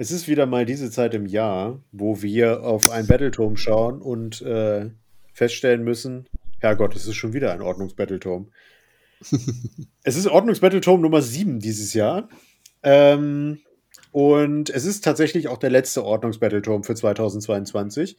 [0.00, 4.40] Es ist wieder mal diese Zeit im Jahr, wo wir auf ein Battleturm schauen und
[4.40, 4.88] äh,
[5.34, 6.26] feststellen müssen,
[6.58, 8.50] Herrgott, es ist schon wieder ein Ordnungsbattleturm.
[10.02, 12.30] es ist Ordnungsbattleturm Nummer 7 dieses Jahr.
[12.82, 13.58] Ähm,
[14.10, 18.16] und es ist tatsächlich auch der letzte Ordnungsbattleturm für 2022.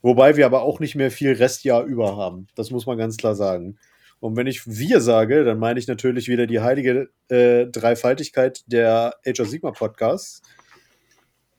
[0.00, 2.46] Wobei wir aber auch nicht mehr viel Restjahr über haben.
[2.54, 3.76] Das muss man ganz klar sagen.
[4.18, 9.16] Und wenn ich wir sage, dann meine ich natürlich wieder die heilige äh, Dreifaltigkeit der
[9.26, 10.40] Age of Sigma Podcasts.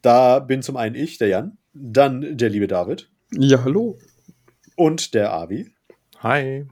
[0.02, 3.10] Da bin zum einen ich, der Jan, dann der liebe David.
[3.32, 3.98] Ja, hallo.
[4.76, 5.72] Und der Avi.
[6.20, 6.66] Hi.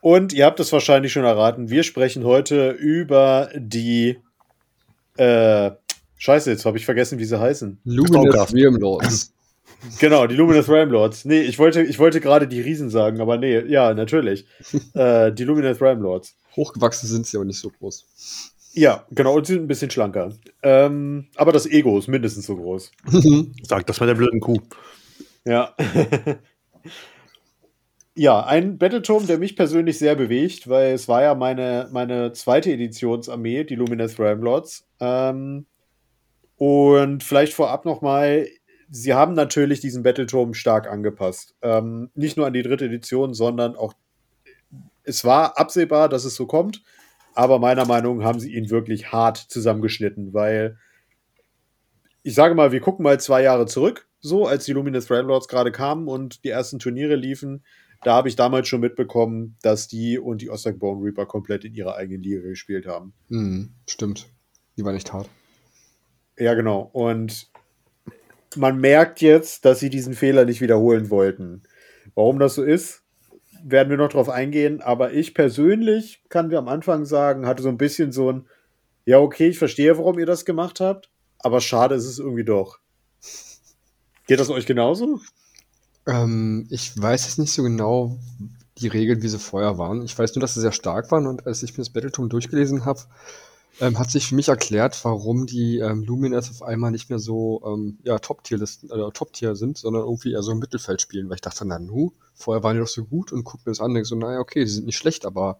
[0.00, 4.18] Und ihr habt es wahrscheinlich schon erraten, wir sprechen heute über die
[5.16, 5.72] äh,
[6.18, 7.80] Scheiße, jetzt habe ich vergessen, wie sie heißen.
[7.84, 9.32] Luminous Realm Lords.
[10.00, 11.24] Genau, die Luminous Realm Lords.
[11.24, 14.44] Nee, ich wollte, ich wollte gerade die Riesen sagen, aber nee, ja, natürlich.
[14.94, 16.34] äh, die Luminous Realm Lords.
[16.56, 18.04] Hochgewachsen sind sie aber nicht so groß.
[18.78, 20.32] Ja, genau, und sie sind ein bisschen schlanker.
[20.62, 22.92] Ähm, aber das Ego ist mindestens so groß.
[23.64, 24.60] Sag das mal der blöden Kuh.
[25.44, 25.74] Ja.
[28.14, 32.70] ja, ein Battleturm, der mich persönlich sehr bewegt, weil es war ja meine, meine zweite
[32.70, 34.86] Editionsarmee, die Luminous Realm Lords.
[35.00, 35.66] Ähm,
[36.54, 38.46] und vielleicht vorab nochmal,
[38.88, 41.56] sie haben natürlich diesen Battleturm stark angepasst.
[41.62, 43.94] Ähm, nicht nur an die dritte Edition, sondern auch,
[45.02, 46.84] es war absehbar, dass es so kommt,
[47.38, 50.76] aber meiner Meinung nach haben sie ihn wirklich hart zusammengeschnitten, weil
[52.24, 55.70] ich sage mal, wir gucken mal zwei Jahre zurück, so als die Luminous Lords gerade
[55.70, 57.62] kamen und die ersten Turniere liefen.
[58.02, 61.74] Da habe ich damals schon mitbekommen, dass die und die Ostak Bone Reaper komplett in
[61.74, 63.12] ihrer eigenen Liga gespielt haben.
[63.28, 64.26] Mhm, stimmt.
[64.76, 65.28] Die war nicht hart.
[66.36, 66.90] Ja, genau.
[66.92, 67.52] Und
[68.56, 71.62] man merkt jetzt, dass sie diesen Fehler nicht wiederholen wollten.
[72.16, 73.04] Warum das so ist,
[73.64, 74.80] werden wir noch drauf eingehen.
[74.80, 78.46] Aber ich persönlich kann wir am Anfang sagen, hatte so ein bisschen so ein,
[79.04, 82.78] ja, okay, ich verstehe, warum ihr das gemacht habt, aber schade ist es irgendwie doch.
[84.26, 85.20] Geht das euch genauso?
[86.06, 88.18] Ähm, ich weiß jetzt nicht so genau
[88.78, 90.02] die Regeln, wie sie vorher waren.
[90.02, 92.84] Ich weiß nur, dass sie sehr stark waren und als ich mir das Battleturm durchgelesen
[92.84, 93.00] habe,
[93.80, 97.62] ähm, hat sich für mich erklärt, warum die ähm, Luminous auf einmal nicht mehr so
[97.64, 101.40] ähm, ja, Top-Tier-Listen, äh, Top-Tier sind, sondern irgendwie eher so im Mittelfeld spielen, weil ich
[101.42, 104.08] dachte, na nu, vorher waren die doch so gut und guck mir das an, denke
[104.08, 105.58] so, naja, okay, die sind nicht schlecht, aber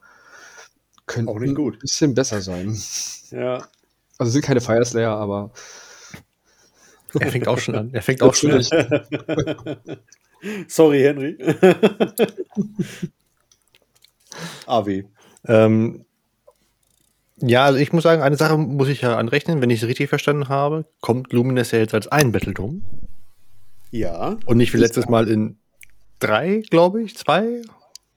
[1.06, 1.76] könnten Auch nicht gut.
[1.76, 2.76] ein bisschen besser sein.
[3.30, 3.66] Ja.
[4.18, 5.52] Also sind keine Fire Slayer, aber
[7.18, 7.94] Er fängt auch schon an.
[7.94, 8.62] Er fängt auch schon an.
[10.68, 11.38] Sorry, Henry.
[14.66, 15.04] AW.
[15.46, 16.04] Ähm,
[17.40, 20.08] ja, also ich muss sagen, eine Sache muss ich ja anrechnen, wenn ich es richtig
[20.08, 22.82] verstanden habe, kommt Luminous ja jetzt als ein Battleturm
[23.90, 24.36] Ja.
[24.46, 25.58] und nicht wie letztes Mal in
[26.18, 27.72] drei, glaube ich, zwei, Zwei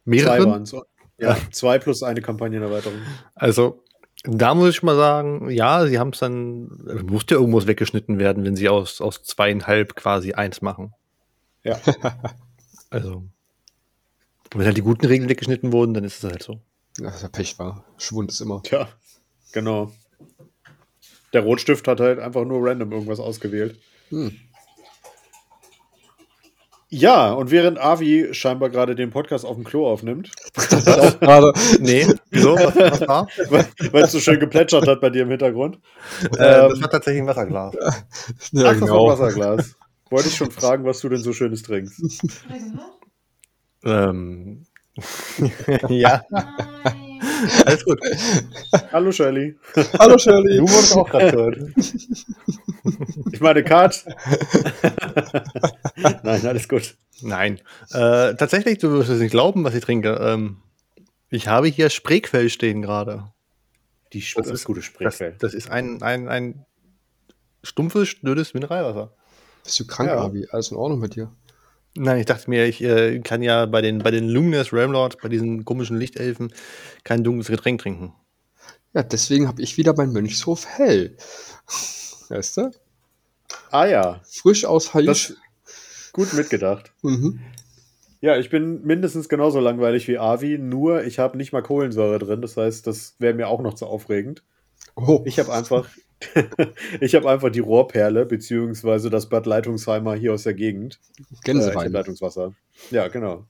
[0.05, 0.49] mehreren.
[0.49, 0.75] waren es.
[1.17, 2.97] Ja, zwei plus eine Kampagnenerweiterung.
[3.35, 3.83] Also
[4.23, 6.67] da muss ich mal sagen, ja, sie haben es dann,
[7.07, 10.93] musste ja irgendwas weggeschnitten werden, wenn sie aus, aus zweieinhalb quasi eins machen.
[11.63, 11.79] Ja.
[12.93, 13.23] Also,
[14.53, 16.59] wenn halt die guten Regeln weggeschnitten wurden, dann ist es halt so.
[16.97, 17.85] ja, das ist ja Pech war.
[17.97, 18.61] Schwund ist immer.
[18.63, 18.89] Tja,
[19.51, 19.91] genau.
[21.33, 23.79] Der Rotstift hat halt einfach nur random irgendwas ausgewählt.
[24.09, 24.35] Hm.
[26.93, 31.53] Ja, und während Avi scheinbar gerade den Podcast auf dem Klo aufnimmt, Gerade.
[31.79, 32.55] Nee, wieso?
[32.55, 33.27] Was, was war?
[33.93, 35.79] weil es so schön geplätschert hat bei dir im Hintergrund.
[36.21, 37.73] Äh, das Ähm, war tatsächlich ein Wasserglas.
[38.51, 39.07] Ja, Ach, das war genau.
[39.07, 39.75] Wasserglas.
[40.09, 42.01] Wollte ich schon fragen, was du denn so Schönes trinkst.
[43.85, 44.65] ähm,
[45.87, 46.45] ja, Nein.
[47.65, 47.99] alles gut.
[48.91, 49.57] Hallo Shirley.
[49.99, 50.57] Hallo Shirley.
[50.57, 51.57] Du wurdest auch gerade gehört.
[53.31, 54.03] Ich meine Kat.
[56.23, 56.95] Nein, alles gut.
[57.21, 57.59] Nein.
[57.91, 60.13] Äh, tatsächlich, du wirst es nicht glauben, was ich trinke.
[60.21, 60.57] Ähm,
[61.29, 63.31] ich habe hier Spreequell stehen gerade.
[64.13, 65.35] Die Das ist- gute Das, Sprechquelle.
[65.39, 66.65] das ist ein, ein, ein
[67.63, 69.13] stumpfes, dünnes Mineralwasser.
[69.63, 70.17] Bist du krank, Ja.
[70.19, 70.47] Abi?
[70.51, 71.31] Alles in Ordnung mit dir?
[71.95, 75.27] Nein, ich dachte mir, ich äh, kann ja bei den, bei den Luminous Ramlords, bei
[75.29, 76.53] diesen komischen Lichtelfen,
[77.03, 78.13] kein dunkles Getränk trinken.
[78.93, 81.17] Ja, deswegen habe ich wieder mein Mönchshof hell.
[82.29, 82.71] Weißt du?
[83.69, 85.33] Ah ja, Frisch aus Haisch.
[86.13, 86.93] gut mitgedacht.
[87.01, 87.41] Mhm.
[88.21, 92.41] Ja, ich bin mindestens genauso langweilig wie Avi, nur ich habe nicht mal Kohlensäure drin.
[92.41, 94.43] Das heißt, das wäre mir auch noch zu aufregend.
[94.95, 95.89] Oh, Ich habe einfach,
[97.01, 100.99] ich habe einfach die Rohrperle beziehungsweise das Bad Leitungsheimer hier aus der Gegend.
[101.19, 101.91] Äh, Gänsewein.
[101.91, 102.53] Leitungswasser.
[102.89, 103.45] Ja, genau.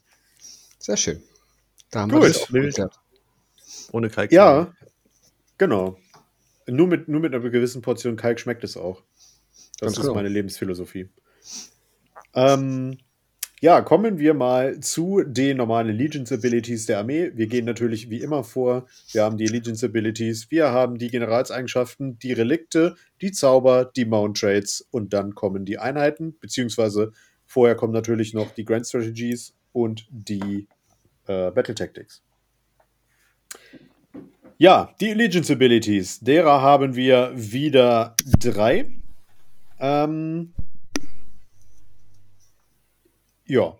[0.79, 1.21] Sehr schön.
[1.91, 2.21] Da haben Gut.
[2.21, 2.99] wir das auch geklärt.
[3.91, 4.31] Ohne Kalk.
[4.31, 4.73] Ja,
[5.57, 5.97] genau.
[6.67, 9.03] Nur mit, nur mit einer gewissen Portion Kalk schmeckt es auch.
[9.79, 10.15] Das Ganz ist genau.
[10.15, 11.09] meine Lebensphilosophie.
[12.33, 12.97] Ähm,
[13.63, 17.29] Ja, kommen wir mal zu den normalen Allegiance Abilities der Armee.
[17.35, 18.87] Wir gehen natürlich wie immer vor.
[19.11, 24.39] Wir haben die Allegiance Abilities, wir haben die Generalseigenschaften, die Relikte, die Zauber, die Mount
[24.39, 27.11] Trades und dann kommen die Einheiten, beziehungsweise
[27.45, 30.67] vorher kommen natürlich noch die Grand Strategies und die
[31.27, 32.23] äh, Battle Tactics.
[34.57, 38.89] Ja, die Allegiance Abilities, derer haben wir wieder drei.
[39.79, 40.55] Ähm,
[43.51, 43.75] ja,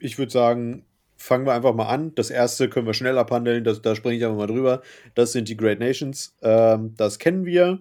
[0.00, 0.84] ich würde sagen,
[1.16, 2.12] fangen wir einfach mal an.
[2.16, 4.82] Das erste können wir schnell abhandeln, das, da springe ich einfach mal drüber.
[5.14, 6.34] Das sind die Great Nations.
[6.42, 7.78] Ähm, das kennen wir.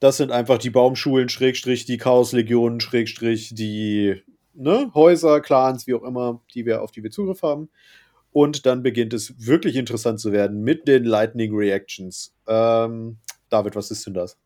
[0.00, 4.22] Das sind einfach die Baumschulen, Schrägstrich, die Chaoslegionen, Schrägstrich, die
[4.54, 7.68] ne, Häuser, Clans, wie auch immer, die wir, auf die wir Zugriff haben.
[8.32, 12.34] Und dann beginnt es wirklich interessant zu werden mit den Lightning Reactions.
[12.48, 13.18] Ähm,
[13.50, 14.38] David, was ist denn das?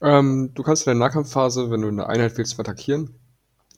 [0.00, 3.14] Ähm, du kannst in der Nahkampfphase, wenn du eine Einheit willst, attackieren,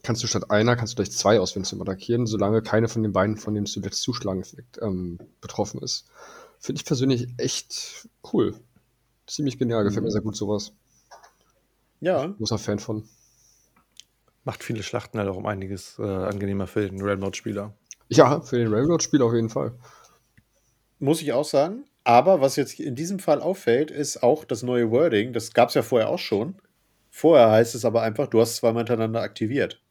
[0.03, 3.11] kannst du statt einer, kannst du gleich zwei auswählen zum Attackieren, solange keine von den
[3.11, 4.43] beiden, von dem zuletzt zuschlagen
[4.81, 6.05] ähm, betroffen ist.
[6.59, 8.55] Finde ich persönlich echt cool.
[9.27, 10.05] Ziemlich genial, gefällt mhm.
[10.05, 10.73] mir sehr gut sowas.
[11.99, 12.27] Ja.
[12.27, 13.07] Großer Fan von.
[14.43, 17.73] Macht viele Schlachten halt auch um einiges äh, angenehmer für den Railroad-Spieler.
[18.09, 19.73] Ja, für den Railroad-Spieler auf jeden Fall.
[20.99, 21.85] Muss ich auch sagen.
[22.03, 25.33] Aber was jetzt in diesem Fall auffällt, ist auch das neue Wording.
[25.33, 26.55] Das gab es ja vorher auch schon.
[27.11, 29.81] Vorher heißt es aber einfach, du hast zweimal hintereinander aktiviert.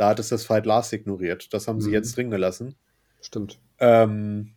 [0.00, 1.52] Da hat es das Fight Last ignoriert.
[1.52, 1.80] Das haben mhm.
[1.82, 2.74] sie jetzt drin gelassen.
[3.20, 3.58] Stimmt.
[3.80, 4.52] Ähm,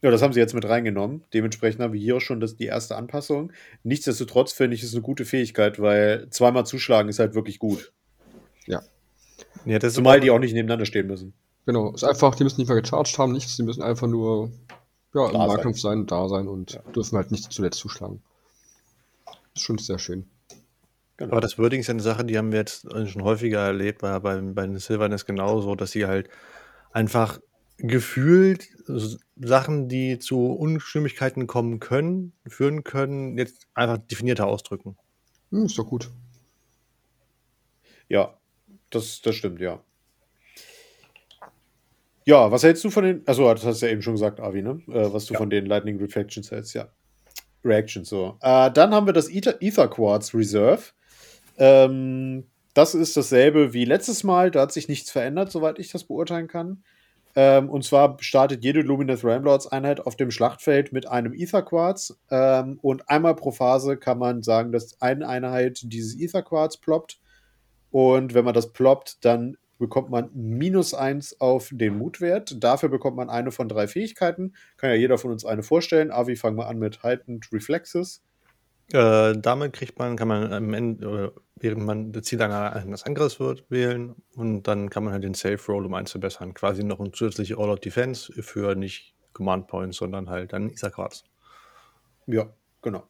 [0.00, 1.22] ja, das haben sie jetzt mit reingenommen.
[1.34, 3.52] Dementsprechend haben wir hier auch schon das, die erste Anpassung.
[3.82, 7.92] Nichtsdestotrotz finde ich es eine gute Fähigkeit, weil zweimal zuschlagen ist halt wirklich gut.
[8.64, 8.80] Ja.
[9.66, 11.34] ja Zumal die auch nicht nebeneinander stehen müssen.
[11.66, 14.50] Genau, ist einfach, die müssen nicht mehr gecharged haben, nichts, die müssen einfach nur
[15.12, 15.98] ja, im Nahkampf sein.
[15.98, 16.80] sein, da sein und ja.
[16.92, 18.22] dürfen halt nicht zuletzt zuschlagen.
[19.26, 20.24] Das ist schon sehr schön.
[21.16, 21.32] Genau.
[21.32, 24.18] Aber das Wording ist ja eine Sache, die haben wir jetzt schon häufiger erlebt, bei,
[24.18, 26.28] bei, bei den Silverness genauso, dass sie halt
[26.92, 27.40] einfach
[27.78, 28.68] gefühlt
[29.36, 34.96] Sachen, die zu Unstimmigkeiten kommen können, führen können, jetzt einfach definierter ausdrücken.
[35.50, 36.10] Hm, ist doch gut.
[38.08, 38.36] Ja,
[38.90, 39.82] das, das stimmt, ja.
[42.24, 44.62] Ja, was hältst du von den, also das hast du ja eben schon gesagt, Avi,
[44.62, 44.82] ne?
[44.88, 45.38] Äh, was du ja.
[45.38, 46.88] von den Lightning Reflections hältst, ja.
[47.64, 48.36] Reactions, so.
[48.40, 50.82] Äh, dann haben wir das Ether, Ether Quartz Reserve.
[51.58, 52.44] Ähm,
[52.74, 54.50] das ist dasselbe wie letztes Mal.
[54.50, 56.82] Da hat sich nichts verändert, soweit ich das beurteilen kann.
[57.34, 62.18] Ähm, und zwar startet jede Luminous Ramlords Einheit auf dem Schlachtfeld mit einem Ether Quartz.
[62.30, 67.20] Ähm, und einmal pro Phase kann man sagen, dass eine Einheit dieses Ether Quartz ploppt.
[67.90, 72.62] Und wenn man das ploppt, dann bekommt man minus eins auf den Mutwert.
[72.64, 74.54] Dafür bekommt man eine von drei Fähigkeiten.
[74.78, 76.10] Kann ja jeder von uns eine vorstellen.
[76.10, 78.22] Avi, fangen wir an mit Heightened Reflexes.
[78.92, 83.68] Äh, damit kriegt man, kann man am Ende, während man das Ziel eines Angriffs wird,
[83.68, 86.54] wählen und dann kann man halt den Safe Roll um eins verbessern.
[86.54, 91.24] Quasi noch ein zusätzliche All-Out Defense für nicht Command Points, sondern halt dann Isakratz.
[92.26, 92.48] Ja,
[92.80, 93.04] genau.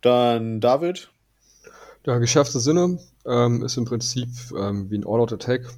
[0.00, 1.10] Dann David.
[2.04, 5.68] Ja, geschärfte Sinne ähm, ist im Prinzip ähm, wie ein All-Out Attack.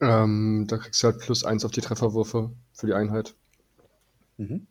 [0.00, 3.34] Ähm, da kriegst du halt plus eins auf die Trefferwürfe für die Einheit.
[4.36, 4.66] Mhm.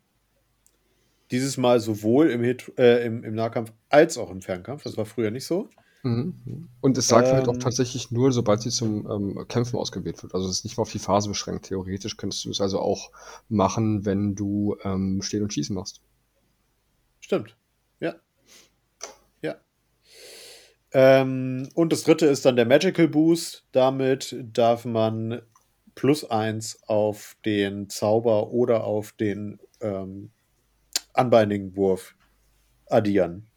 [1.32, 4.84] Dieses Mal sowohl im, Hit, äh, im, im, Nahkampf als auch im Fernkampf.
[4.84, 5.70] Das war früher nicht so.
[6.04, 6.68] Mhm.
[6.82, 7.60] Und es sagt ähm, halt auch ähm.
[7.60, 10.34] tatsächlich nur, sobald sie zum ähm, Kämpfen ausgewählt wird.
[10.34, 11.66] Also es ist nicht mal auf die Phase beschränkt.
[11.68, 13.12] Theoretisch könntest du es also auch
[13.50, 16.02] machen, wenn du ähm, Stehen und Schießen machst.
[17.20, 17.56] Stimmt.
[18.00, 18.16] Ja.
[19.42, 19.56] Ja.
[20.92, 23.66] Ähm, und das dritte ist dann der Magical Boost.
[23.72, 25.42] Damit darf man
[25.96, 30.32] plus eins auf den Zauber oder auf den ähm,
[31.22, 32.16] Unbinding-Wurf
[32.88, 33.48] addieren.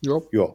[0.00, 0.20] Ja.
[0.32, 0.54] Ja.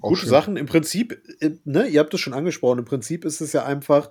[0.00, 0.28] Gute schön.
[0.28, 0.56] Sachen.
[0.56, 4.10] Im Prinzip, äh, ne, ihr habt es schon angesprochen, im Prinzip ist es ja einfach,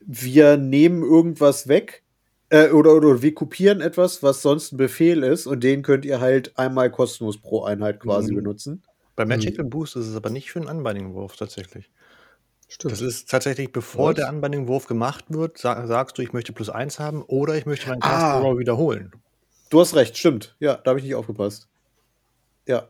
[0.00, 2.02] wir nehmen irgendwas weg
[2.48, 6.20] äh, oder, oder wir kopieren etwas, was sonst ein Befehl ist und den könnt ihr
[6.20, 8.36] halt einmal kostenlos pro Einheit quasi mhm.
[8.36, 8.82] benutzen.
[9.14, 9.70] Bei Magical mhm.
[9.70, 11.90] Boost ist es aber nicht für einen Unbinding-Wurf tatsächlich.
[12.68, 12.92] Stimmt.
[12.92, 14.16] Das ist tatsächlich, bevor Was?
[14.16, 17.88] der Unbinding-Wurf gemacht wird, sag, sagst du, ich möchte plus eins haben oder ich möchte
[17.88, 18.58] meinen Cast ah.
[18.58, 19.12] wiederholen.
[19.70, 20.56] Du hast recht, stimmt.
[20.58, 21.68] Ja, da habe ich nicht aufgepasst.
[22.66, 22.88] Ja.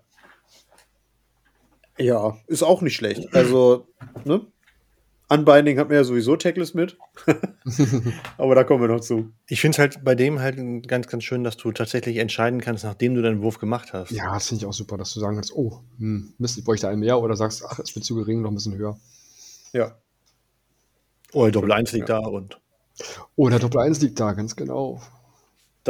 [1.99, 3.34] Ja, ist auch nicht schlecht.
[3.34, 3.87] Also,
[4.25, 4.46] ne?
[5.28, 6.96] Unbinding hat mir ja sowieso Tackless mit.
[8.38, 9.30] Aber da kommen wir noch zu.
[9.46, 12.82] Ich finde es halt bei dem halt ganz, ganz schön, dass du tatsächlich entscheiden kannst,
[12.82, 14.10] nachdem du deinen Wurf gemacht hast.
[14.10, 16.88] Ja, das finde ich auch super, dass du sagen kannst, oh, hm, Mist, ich bräuchte
[16.88, 18.99] einen mehr oder sagst, ach, es wird zu gering, noch ein bisschen höher.
[19.72, 19.94] Ja.
[21.32, 22.20] Oder Doppel 1 liegt ja.
[22.20, 22.58] da und.
[23.37, 25.00] Oder Doppel 1 liegt da, ganz genau.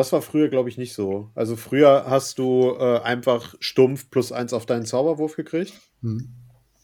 [0.00, 1.28] Das war früher, glaube ich, nicht so.
[1.35, 5.75] Also früher hast du äh, einfach stumpf plus eins auf deinen Zauberwurf gekriegt.
[6.00, 6.26] Hm.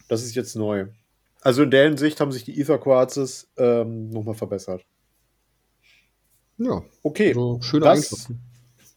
[0.06, 0.88] Das ist jetzt neu.
[1.40, 4.85] Also in der Hinsicht haben sich die Ether Quarzes ähm, nochmal verbessert.
[6.58, 8.30] Ja, Okay, also schöne das,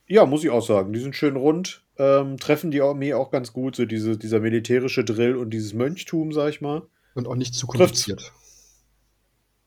[0.05, 0.91] ja, muss ich auch sagen.
[0.91, 3.77] Die sind schön rund, ähm, treffen die Armee auch ganz gut.
[3.77, 6.81] So diese, dieser militärische Drill und dieses Mönchtum, sag ich mal.
[7.13, 8.33] Und auch nicht zu kompliziert.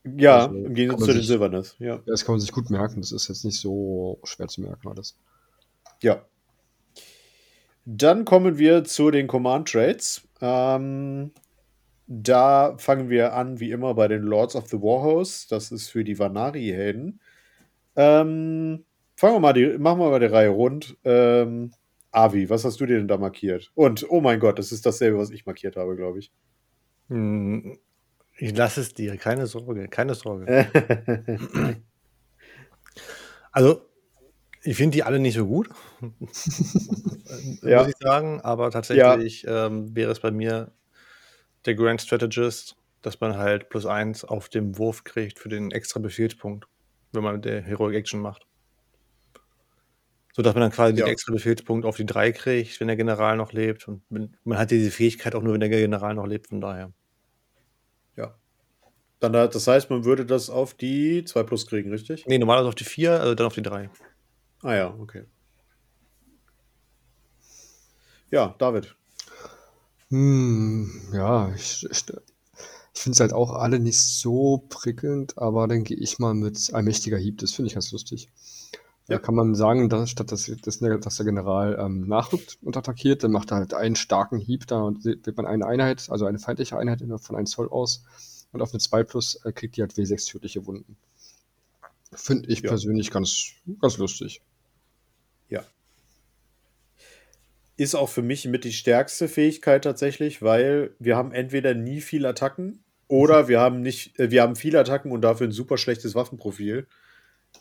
[0.05, 1.75] Ja, Also, im Gegensatz zu den Silbernes.
[1.79, 1.95] Ja.
[1.95, 3.01] Ja, Das kann man sich gut merken.
[3.01, 5.17] Das ist jetzt nicht so schwer zu merken alles.
[6.01, 6.25] Ja.
[7.85, 10.27] Dann kommen wir zu den Command Trades.
[10.41, 11.31] Ähm,
[12.07, 15.47] da fangen wir an, wie immer, bei den Lords of the Warhouse.
[15.47, 17.19] Das ist für die Vanari-Helden.
[17.95, 20.97] Ähm, fangen wir mal die, machen wir mal die Reihe rund.
[21.03, 21.71] Ähm,
[22.11, 23.71] Avi, was hast du dir denn da markiert?
[23.73, 26.31] Und, oh mein Gott, das ist dasselbe, was ich markiert habe, glaube ich.
[27.09, 27.77] Hm,
[28.37, 30.45] Ich lasse es dir, keine Sorge, keine Sorge.
[33.51, 33.85] Also,
[34.63, 35.69] ich finde die alle nicht so gut,
[37.61, 37.79] Ja.
[37.83, 40.71] muss ich sagen, aber tatsächlich ähm, wäre es bei mir
[41.65, 45.99] der Grand Strategist, dass man halt plus eins auf dem Wurf kriegt für den extra
[45.99, 46.65] Befehlspunkt,
[47.11, 48.47] wenn man der Heroic Action macht.
[50.33, 51.05] So dass man dann quasi Ja.
[51.05, 53.87] den extra Befehlspunkt auf die drei kriegt, wenn der General noch lebt.
[53.87, 56.91] Und man hat diese Fähigkeit auch nur, wenn der General noch lebt, von daher.
[59.23, 62.25] Dann, hat- das heißt, man würde das auf die 2 plus kriegen, richtig?
[62.27, 63.89] Nee, normalerweise auf die vier, also dann auf die drei.
[64.63, 65.25] Ah ja, okay.
[68.31, 68.95] Ja, David.
[70.09, 72.03] Hm, ja, ich, ich,
[72.93, 76.73] ich finde es halt auch alle nicht so prickelnd, aber dann gehe ich mal mit
[76.73, 77.39] allmächtiger Hieb.
[77.39, 78.29] Das finde ich ganz lustig.
[79.07, 79.19] Da Ja.
[79.19, 83.31] kann man sagen, dass statt dass, dass, dass der General ähm, nachrückt und attackiert, dann
[83.31, 86.77] macht er halt einen starken Hieb da und wählt man eine Einheit, also eine feindliche
[86.77, 88.05] Einheit von 1 Zoll aus.
[88.53, 90.95] Und auf eine 2 plus äh, kriegt die halt W6 tödliche Wunden.
[92.13, 92.69] Finde ich Ja.
[92.69, 94.41] persönlich ganz, ganz lustig.
[95.49, 95.63] Ja.
[97.75, 102.25] Ist auch für mich mit die stärkste Fähigkeit tatsächlich, weil wir haben entweder nie viel
[102.25, 106.13] Attacken oder wir haben nicht, äh, wir haben viele Attacken und dafür ein super schlechtes
[106.13, 106.87] Waffenprofil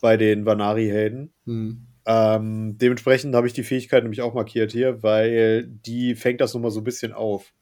[0.02, 1.32] bei den Vanari-Helden.
[1.46, 1.87] Hm.
[2.04, 6.70] Ähm, dementsprechend habe ich die Fähigkeit nämlich auch markiert hier, weil die fängt das nochmal
[6.72, 7.52] so ein bisschen auf.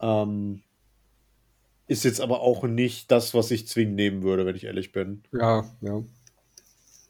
[0.00, 0.62] Ähm,
[1.88, 5.22] ist jetzt aber auch nicht das, was ich zwingend nehmen würde, wenn ich ehrlich bin.
[5.32, 6.04] Ja, ja.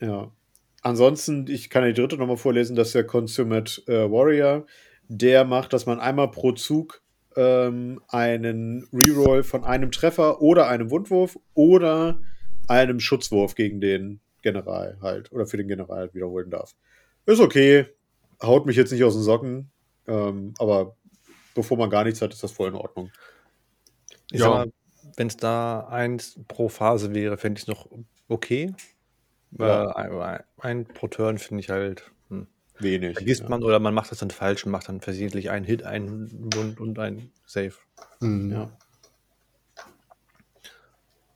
[0.01, 0.33] Ja.
[0.83, 4.65] Ansonsten, ich kann die dritte nochmal vorlesen, das ist der Consummate äh, Warrior.
[5.09, 7.03] Der macht, dass man einmal pro Zug
[7.37, 12.21] ähm, einen Reroll von einem Treffer oder einem Wundwurf oder
[12.69, 16.75] einem Schutzwurf gegen den General halt oder für den General wiederholen darf.
[17.27, 17.87] Ist okay,
[18.43, 19.71] haut mich jetzt nicht aus den Socken,
[20.07, 20.97] ähm, aber
[21.55, 23.11] bevor man gar nichts hat, ist das voll in Ordnung.
[24.31, 24.47] Ich Ja.
[24.47, 24.73] sag mal,
[25.17, 27.89] wenn es da eins pro Phase wäre, fände ich es noch
[28.29, 28.75] okay.
[29.59, 29.91] Ja.
[29.91, 32.11] Äh, ein, ein pro Turn finde ich halt.
[32.29, 32.47] Hm.
[32.79, 33.17] Wenig.
[33.17, 33.49] Vergisst ja.
[33.49, 36.81] man oder man macht das dann falsch und macht dann versehentlich einen Hit, einen Wund
[36.81, 37.75] und einen Save.
[38.21, 38.53] Hm.
[38.53, 38.71] Ja.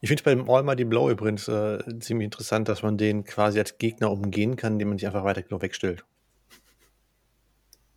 [0.00, 3.22] Ich finde es bei dem All Mighty Blow übrigens äh, ziemlich interessant, dass man den
[3.24, 6.04] quasi als Gegner umgehen kann, indem man sich einfach weiter genug wegstellt.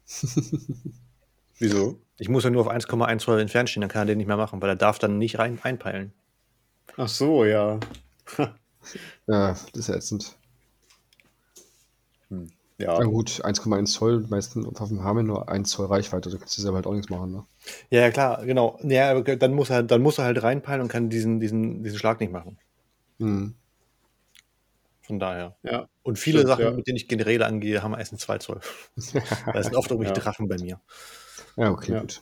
[1.58, 2.00] Wieso?
[2.18, 4.38] Ich muss ja nur auf 1,1 Zoll entfernt stehen, dann kann er den nicht mehr
[4.38, 6.14] machen, weil er darf dann nicht rein einpeilen.
[6.98, 7.80] Ach so, ja.
[9.28, 10.38] Ja, das ist ja ätzend.
[12.78, 16.38] Ja, Ja gut, 1,1 Zoll, die meisten Waffen haben ja nur 1 Zoll Reichweite, da
[16.38, 17.46] kannst du selber halt auch nichts machen, ne?
[17.90, 18.78] Ja, ja, klar, genau.
[18.84, 21.98] Ja, aber dann muss er, dann muss er halt reinpeilen und kann diesen, diesen, diesen
[21.98, 22.58] Schlag nicht machen.
[23.20, 23.56] Hm.
[25.02, 25.56] Von daher.
[25.64, 25.88] ja.
[26.04, 26.72] Und viele Stimmt, Sachen, ja.
[26.72, 28.60] mit denen ich Generäle angehe, haben erst 2 Zoll.
[29.54, 30.22] Da sind oft irgendwelche Ja.
[30.24, 30.80] Drachen bei mir.
[31.58, 32.02] Ja, okay, Ja.
[32.02, 32.22] gut.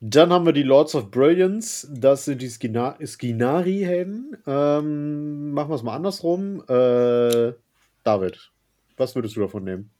[0.00, 1.88] Dann haben wir die Lords of Brilliance.
[1.90, 4.36] Das sind die Skina Skinari-Helden.
[4.46, 6.62] Ähm, machen wir es mal andersrum.
[6.68, 7.54] Äh,
[8.02, 8.52] David,
[8.98, 9.90] was würdest du davon nehmen?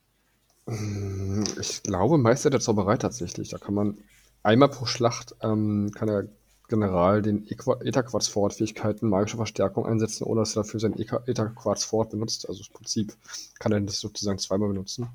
[0.69, 3.49] Hm, Ich glaube, Meister der Zauberei tatsächlich.
[3.49, 3.99] Da kann man
[4.43, 6.29] einmal pro Schlacht ähm, kann der
[6.69, 12.49] General den Ether-Quarz-Forward-Fähigkeiten magische Verstärkung einsetzen, ohne dass er dafür sein Ether-Quarz-Forward benutzt.
[12.49, 13.15] Also das Prinzip
[13.59, 15.09] kann er das sozusagen zweimal benutzen.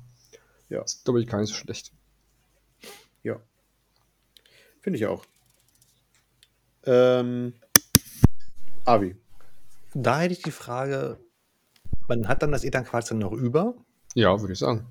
[0.70, 0.80] Ja.
[0.80, 1.92] Das ist, glaube ich, gar nicht so schlecht.
[3.22, 3.36] Ja.
[4.80, 5.24] Finde ich auch.
[6.84, 7.52] Ähm,
[8.84, 9.16] Avi.
[9.94, 11.18] Da hätte ich die Frage,
[12.08, 13.74] man hat dann das Ethanquarz dann noch über,
[14.14, 14.86] Ja, würde ich sagen.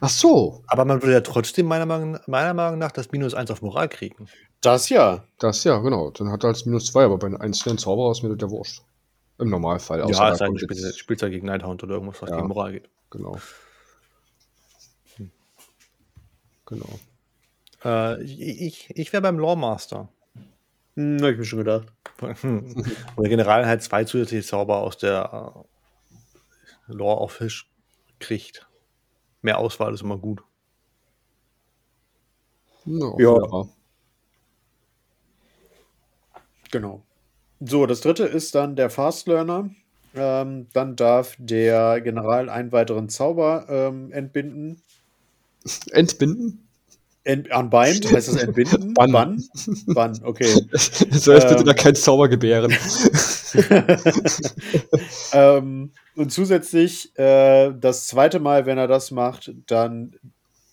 [0.00, 3.50] Ach so, aber man würde ja trotzdem meiner Meinung, meiner Meinung nach das Minus 1
[3.50, 4.28] auf Moral kriegen.
[4.60, 5.24] Das ja.
[5.38, 6.10] das ja, genau.
[6.10, 8.50] Dann hat er als minus zwei, aber bei einem einzelnen Zauberer ist mir das ja
[8.50, 8.82] wurscht.
[9.38, 10.00] Im Normalfall.
[10.00, 12.22] außer ja, es sei denn, kommt du spielst, jetzt- spielst ja gegen Nighthound oder irgendwas,
[12.22, 12.36] was Ja.
[12.36, 12.88] gegen Moral geht.
[13.10, 13.36] Genau.
[16.66, 16.98] Genau.
[17.84, 20.08] Äh, ich ich, wäre beim Lawmaster.
[20.96, 21.92] Hm, hab ich mir schon gedacht.
[22.20, 25.64] Wo der General halt zwei zusätzliche Zauber aus der
[26.88, 27.64] äh, Lore Office
[28.20, 28.68] kriegt.
[29.42, 30.42] Mehr Auswahl ist immer gut.
[32.86, 33.38] Ja, Ja.
[33.42, 33.68] ja.
[36.70, 37.02] Genau.
[37.60, 39.70] So, das dritte ist dann der Fast Learner.
[40.14, 44.82] Ähm, dann darf der General einen weiteren Zauber ähm, entbinden.
[45.90, 46.60] Entbinden?
[47.26, 48.92] Ent unbind, heißt das entbinden?
[48.92, 49.10] Bann.
[49.12, 49.42] Bann?
[49.86, 50.44] Bann, okay.
[51.10, 51.64] Soll bitte Ähm.
[51.64, 52.70] da kein Zauber gebären.
[55.32, 60.14] ähm, und zusätzlich äh, das zweite Mal, wenn er das macht, dann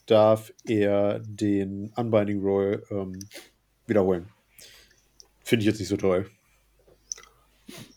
[0.07, 3.17] darf er den Unbinding Roll ähm,
[3.87, 4.27] wiederholen.
[5.43, 6.29] Finde ich jetzt nicht so toll.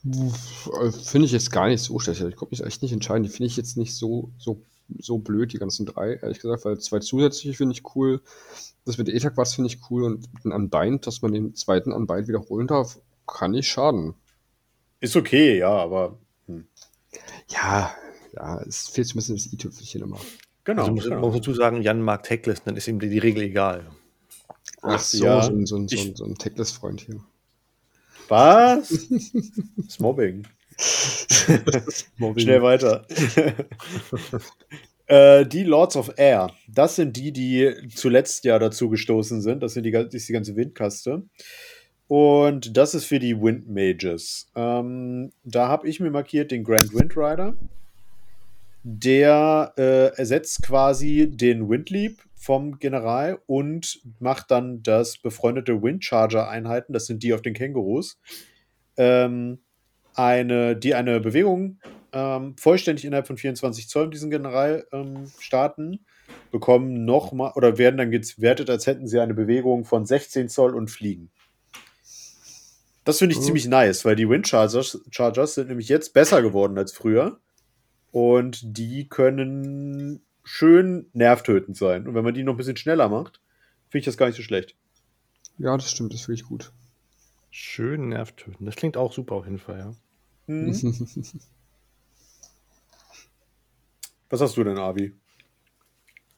[0.07, 2.21] Äh, Finde ich jetzt gar nicht so schlecht.
[2.21, 3.25] Ich konnte mich echt nicht entscheiden.
[3.25, 4.63] Die finde ich jetzt nicht so, so,
[4.99, 8.21] so blöd, die ganzen drei, ehrlich gesagt, weil zwei zusätzliche finde ich cool.
[8.85, 12.29] Das mit was finde ich cool und mit einem Unbind, dass man den zweiten Unbind
[12.29, 14.15] wiederholen darf, kann nicht schaden.
[15.01, 16.67] Ist okay, ja, aber hm.
[17.49, 17.95] Ja,
[18.35, 20.19] ja, es fehlt so ein bisschen das i-Tüpfelchen immer.
[20.65, 20.83] genau.
[20.83, 21.17] Also muss, genau.
[21.17, 23.87] man muss dazu sagen, Jan mag Tacklist, dann ist ihm die, die Regel egal.
[24.83, 27.21] Ach so, ja, so, ein- so, ein- ein- so ein Techless-Freund hier.
[28.29, 28.89] Was?
[29.77, 30.47] das Mobbing.
[32.37, 33.07] Schnell weiter.
[35.07, 39.63] äh, die Lords of Air, das sind die, die zuletzt ja dazu gestoßen sind.
[39.63, 41.23] Das, sind die, das ist die ganze Windkaste.
[42.07, 44.51] Und das ist für die Wind Mages.
[44.55, 47.57] Ähm, da habe ich mir markiert den Grand Wind Rider.
[48.83, 57.07] Der äh, ersetzt quasi den Windleap vom General und macht dann das befreundete Windcharger-Einheiten, das
[57.07, 58.21] sind die auf den Kängurus,
[58.99, 59.61] ähm,
[60.15, 61.79] eine, die eine Bewegung
[62.13, 66.05] ähm, vollständig innerhalb von 24 Zoll mit diesem General ähm, starten,
[66.51, 70.91] bekommen nochmal oder werden dann gewertet, als hätten sie eine Bewegung von 16 Zoll und
[70.91, 71.31] fliegen.
[73.05, 73.45] Das finde ich Oh.
[73.45, 77.39] ziemlich nice, weil die Windchargers Chargers sind nämlich jetzt besser geworden als früher.
[78.13, 82.07] Und die können schön nervtötend sein.
[82.07, 83.41] Und wenn man die noch ein bisschen schneller macht,
[83.89, 84.77] finde ich das gar nicht so schlecht.
[85.59, 86.73] Ja, das stimmt, das finde ich gut.
[87.51, 88.65] Schön nervtöten.
[88.67, 89.95] Das klingt auch super auf jeden Fall, ja.
[90.47, 90.73] Hm.
[94.31, 95.13] Was hast du denn, Avi?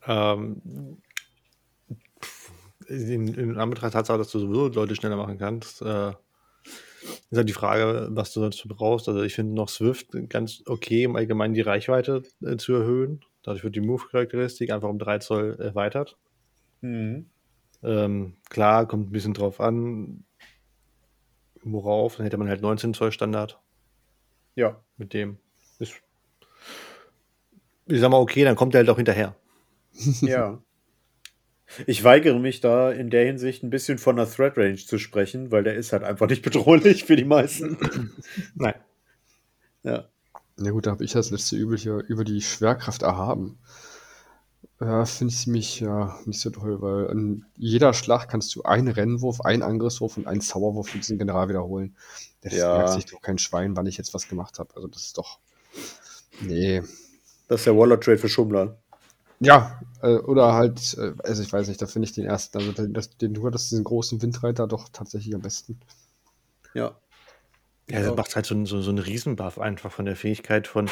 [0.07, 0.61] Ähm,
[2.89, 6.13] in, in Anbetracht der Tatsache, dass du sowieso Leute schneller machen kannst, äh,
[7.31, 9.09] ist halt die Frage, was du dazu brauchst.
[9.09, 13.21] Also ich finde noch Swift ganz okay, im Allgemeinen die Reichweite äh, zu erhöhen.
[13.43, 16.17] Dadurch wird die Move-Charakteristik einfach um 3 Zoll erweitert.
[16.83, 17.31] Hm.
[17.83, 20.25] Ähm, klar, kommt ein bisschen drauf an,
[21.63, 22.17] worauf.
[22.17, 23.61] Dann hätte man halt 19 Zoll Standard
[24.57, 24.83] Ja.
[24.97, 25.39] mit dem.
[25.79, 25.95] Ist,
[27.87, 29.37] ich sag mal, okay, dann kommt er halt auch hinterher.
[30.23, 30.61] Ja.
[31.87, 35.51] Ich weigere mich da in der Hinsicht ein bisschen von der Threat Range zu sprechen,
[35.51, 37.77] weil der ist halt einfach nicht bedrohlich für die meisten.
[38.55, 38.75] Nein.
[39.83, 40.09] Ja.
[40.59, 43.59] Ja gut, da habe ich das letzte Übel hier über die Schwerkraft erhaben.
[44.79, 48.89] Ja, finde ich ziemlich ja, nicht so toll, weil an jeder Schlag kannst du einen
[48.89, 51.97] Rennwurf, einen Angriffswurf und einen Zauberwurf für diesen General wiederholen.
[52.43, 52.77] Das Ja.
[52.77, 54.75] merkt sich doch kein Schwein, wann ich jetzt was gemacht habe.
[54.77, 55.39] Also das ist doch.
[56.43, 56.83] Nee.
[57.49, 58.77] Das ist der Waller Trade für Schummler.
[59.41, 62.73] Ja, äh, oder halt, äh, also ich weiß nicht, da finde ich den ersten, also
[62.73, 65.81] den, das, den du hattest, diesen großen Windreiter doch tatsächlich am besten.
[66.75, 66.97] Ja.
[67.89, 70.91] Ja, das macht halt so, ein- so, so einen Riesenbuff einfach von der Fähigkeit von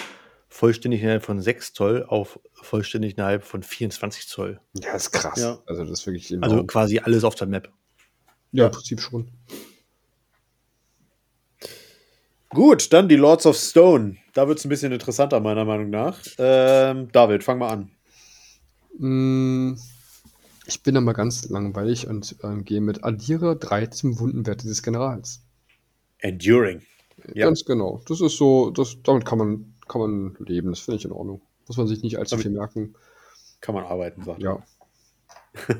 [0.55, 4.61] vollständig innerhalb von 6 Zoll auf vollständig innerhalb von 24 Zoll.
[4.81, 5.41] Ja, ist krass.
[5.41, 5.59] Ja.
[5.67, 6.67] Also das ist wirklich Also enorm.
[6.69, 7.73] quasi alles auf der Map.
[8.53, 9.31] ja, im Prinzip schon.
[12.51, 14.17] Gut, dann die Lords of Stone.
[14.33, 16.21] Da wird es ein bisschen interessanter, meiner Meinung nach.
[16.39, 17.91] Ähm, David, fang mal an.
[18.99, 19.77] Mm,
[20.67, 24.83] Ich bin da mal ganz langweilig und ähm, gehe mit addiere 3 zum Wundenwert dieses
[24.85, 25.43] Generals.
[26.19, 26.83] Enduring.
[27.35, 27.47] Ja.
[27.47, 28.01] Ganz genau.
[28.07, 30.71] Das ist so, das, damit kann man, kann man leben.
[30.71, 31.43] Das finde ich in Ordnung.
[31.67, 32.95] Muss man sich nicht allzu Damit- viel merken.
[33.61, 34.43] Kann man arbeiten, sagt.
[34.43, 34.63] Ja.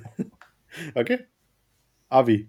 [0.95, 1.21] Okay.
[2.09, 2.49] Avi.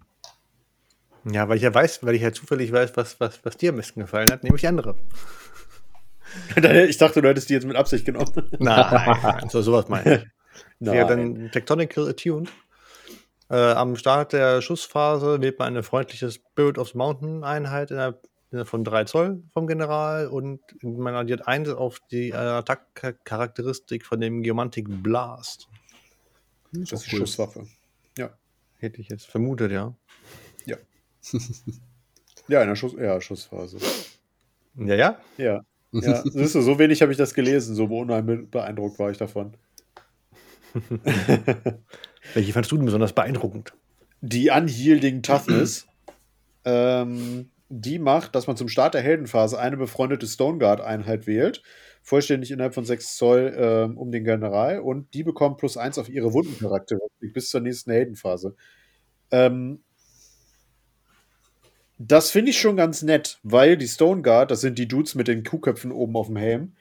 [1.32, 3.78] Ja, weil ich ja weiß, weil ich ja zufällig weiß, was, was, was dir am
[3.78, 4.96] besten gefallen hat, nämlich andere.
[6.88, 8.50] ich dachte, du hättest die jetzt mit Absicht genommen.
[8.60, 10.28] Nein, so, sowas meine ich.
[10.80, 11.08] Nein.
[11.08, 12.52] dann Tectonical Attuned.
[13.50, 18.28] Äh, am Start der Schussphase wählt man eine freundliche Spirit of the Mountain Einheit innerhalb
[18.64, 24.42] von 3 Zoll vom General und man addiert 1 auf die äh, Attack-Charakteristik von dem
[24.44, 25.68] Geomantic Blast.
[26.72, 27.20] Ist Das auch ist die cool.
[27.22, 27.68] Schusswaffe.
[28.18, 28.30] Ja.
[28.78, 29.94] Hätte ich jetzt vermutet, ja.
[32.48, 33.78] Ja, in der Schuss ja, Schussphase.
[34.76, 35.20] Ja, ja.
[35.38, 35.62] Ja.
[35.92, 39.56] Ja, siehst du, so wenig habe ich das gelesen, so beeindruckt war ich davon.
[42.34, 43.74] Welche fandest du denn besonders beeindruckend?
[44.22, 45.88] Die Unyielding Toughness,
[46.66, 47.50] ähm,
[47.82, 51.64] die macht, dass man zum Start der Heldenphase eine befreundete Stone Guard Einheit wählt,
[52.02, 56.10] vollständig innerhalb von 6 Zoll ähm, um den General und die bekommt plus 1 auf
[56.10, 58.56] ihre Wundencharakteristik bis zur nächsten Heldenphase.
[59.32, 59.84] Ähm,
[61.98, 65.28] Das finde ich schon ganz nett, weil die Stone Guard, das sind die Dudes mit
[65.30, 66.76] den Kuhköpfen oben auf dem Helm,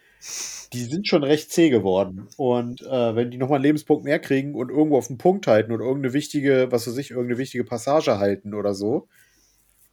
[0.73, 2.29] die sind schon recht zäh geworden.
[2.37, 5.71] Und äh, wenn die nochmal einen Lebenspunkt mehr kriegen und irgendwo auf den Punkt halten
[5.73, 9.09] oder irgendeine wichtige, was weiß ich, irgendeine wichtige Passage halten oder so,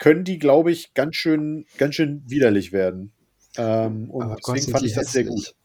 [0.02, 3.12] können die, glaube ich, ganz schön, ganz schön widerlich werden.
[3.56, 5.46] Ähm, und Aber deswegen fand ich das sehr hässlich.
[5.46, 5.56] gut.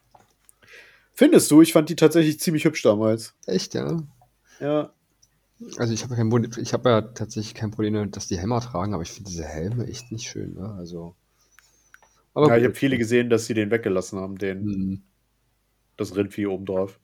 [1.15, 1.63] Findest du?
[1.63, 3.35] Ich fand die tatsächlich ziemlich hübsch damals.
[3.47, 4.03] Echt, ja.
[4.61, 4.93] Ja.
[5.79, 8.37] Also ich habe ja kein Problem, ich habe ja tatsächlich kein Problem damit, dass die
[8.37, 10.75] Helme tragen, aber ich finde diese Helme echt nicht schön, ne?
[10.77, 11.15] Also.
[12.35, 15.03] Aber ja, ich habe viele gesehen, dass sie den weggelassen haben, den, Hm.
[15.97, 17.01] das Rindvieh oben drauf.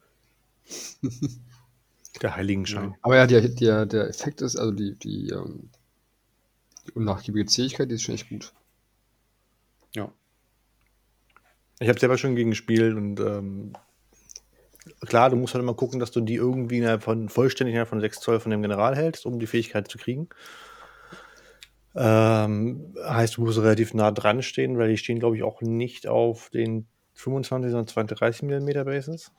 [2.21, 2.95] Der Heiligenschein.
[3.01, 5.71] Aber ja, der, der, der Effekt ist, also die, die, ähm,
[6.87, 8.53] die unnachgiebige Zähigkeit, die ist schon echt gut.
[9.95, 10.13] Ja.
[11.81, 13.73] Ich habe selber schon gegen gespielt und ähm,
[15.01, 18.01] klar, du musst halt immer gucken, dass du die irgendwie innerhalb von vollständig innerhalb von
[18.01, 20.29] 6 Zoll von dem General hältst, um die Fähigkeit zu kriegen.
[21.95, 26.07] Ähm, heißt, du musst relativ nah dran stehen, weil die stehen, glaube ich, auch nicht
[26.07, 29.33] auf den 25, sondern 32 mm Bases.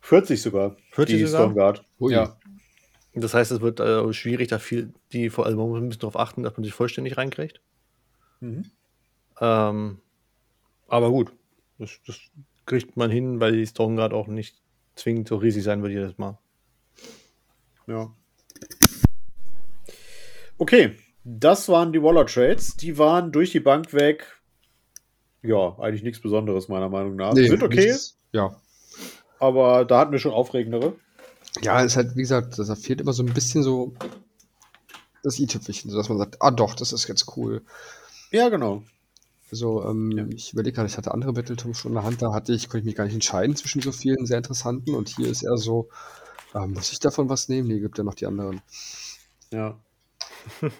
[0.00, 0.76] 40 sogar.
[0.92, 1.42] 40 die sogar?
[1.42, 1.84] Stone Guard.
[2.00, 2.12] Ui.
[2.12, 2.38] Ja.
[3.18, 6.00] Das heißt, es wird äh, schwierig, da viel, die vor allem man muss ein bisschen
[6.00, 7.60] darauf achten, dass man sich vollständig reinkriegt.
[8.40, 8.70] Mhm.
[9.40, 9.98] Ähm,
[10.88, 11.32] aber gut,
[11.78, 12.18] das, das
[12.66, 14.56] kriegt man hin, weil die Stone Guard auch nicht
[14.96, 16.38] zwingend so riesig sein wird jedes Mal.
[17.86, 18.12] Ja.
[20.58, 22.76] Okay, das waren die Waller Trades.
[22.76, 24.40] Die waren durch die Bank weg.
[25.42, 27.32] Ja, eigentlich nichts Besonderes, meiner Meinung nach.
[27.34, 28.56] Nee, Sind okay, nichts- Ja.
[29.38, 30.96] aber da hatten wir schon aufregendere.
[31.62, 33.94] Ja, es ist halt, wie gesagt, da fehlt immer so ein bisschen so
[35.22, 37.62] das i-Tüpfelchen, sodass man sagt, ah doch, das ist jetzt cool.
[38.30, 38.82] Ja, genau.
[39.50, 40.26] Also, ähm, Ja.
[40.28, 42.78] ich überlege gerade, ich hatte andere Battletoads schon in der Hand, da hatte ich, konnte
[42.80, 45.88] ich mich gar nicht entscheiden zwischen so vielen sehr interessanten und hier ist eher so,
[46.54, 47.68] äh, muss ich davon was nehmen?
[47.68, 48.60] Nee, gibt ja noch die anderen.
[49.52, 49.78] Ja,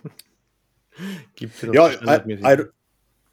[1.36, 2.70] Gibt es ja Idon-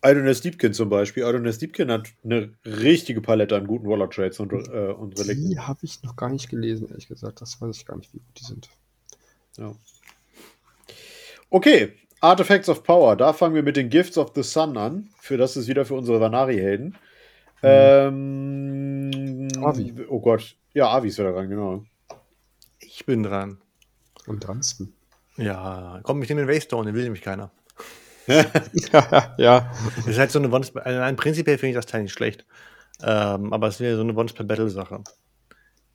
[0.03, 1.23] Idoness Deepkin zum Beispiel.
[1.23, 5.49] Idoness Deepkin hat eine richtige Palette an guten Waller Trades und, äh, und Relikten.
[5.49, 7.41] Die habe ich noch gar nicht gelesen, ehrlich gesagt.
[7.41, 8.69] Das weiß ich gar nicht, wie gut die sind.
[9.57, 9.73] Ja.
[11.49, 13.15] Okay, Artifacts of Power.
[13.15, 15.09] Da fangen wir mit den Gifts of the Sun an.
[15.19, 16.97] Für das ist wieder für unsere Vanari-Helden.
[17.61, 19.93] Ähm, Avi.
[20.09, 20.55] Oh Gott.
[20.73, 21.85] Ja, Avi ist wieder dran, genau.
[22.79, 23.57] Ich bin dran.
[24.27, 24.93] Am dransten.
[25.37, 27.51] Ja, komm, ich nehme den Waystone, den will nämlich keiner.
[28.93, 29.71] ja, ja.
[29.97, 32.45] Das ist halt so eine Once, also nein, prinzipiell finde ich das Teil nicht schlecht.
[33.01, 35.03] Ähm, aber es wäre so eine Once per Battle Sache.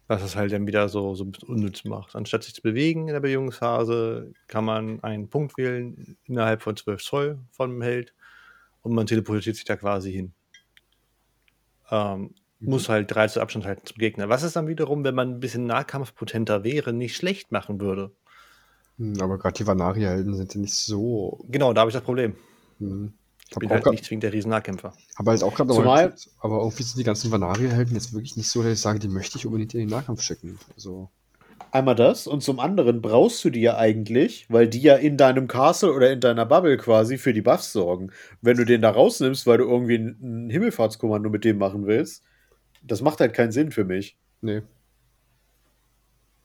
[0.09, 2.17] Was es halt dann wieder so, so ein bisschen unnütz macht.
[2.17, 7.03] Anstatt sich zu bewegen in der Bewegungsphase, kann man einen Punkt wählen innerhalb von 12
[7.03, 8.15] Zoll vom Held
[8.83, 10.33] und man teleportiert sich da quasi hin.
[11.91, 14.29] Ähm, Muss halt 3 zu Abstand halten zum Gegner.
[14.29, 18.13] Was es dann wiederum, wenn man ein bisschen nahkampfpotenter wäre, nicht schlecht machen würde.
[18.99, 21.45] Hm, Aber gerade die Vanari-Helden sind ja nicht so.
[21.49, 22.35] Genau, da habe ich das Problem.
[22.79, 23.13] Hm.
[23.51, 24.93] Ich bin halt nicht zwingend der Riesennahkämpfer.
[25.17, 28.63] hab halt auch gerade Zumal- aber irgendwie sind die ganzen Vanari-Helden jetzt wirklich nicht so,
[28.63, 30.59] dass ich sage, die möchte ich unbedingt in den Nahkampf schicken.
[30.75, 31.09] Also,
[31.71, 35.49] Einmal das und zum anderen brauchst du die ja eigentlich, weil die ja in deinem
[35.49, 38.11] Castle oder in deiner Bubble quasi für die Buffs sorgen.
[38.41, 42.23] Wenn du den da rausnimmst, weil du irgendwie ein, ein Himmelfahrtskommando mit dem machen willst,
[42.83, 44.17] das macht halt keinen Sinn für mich.
[44.41, 44.63] nee.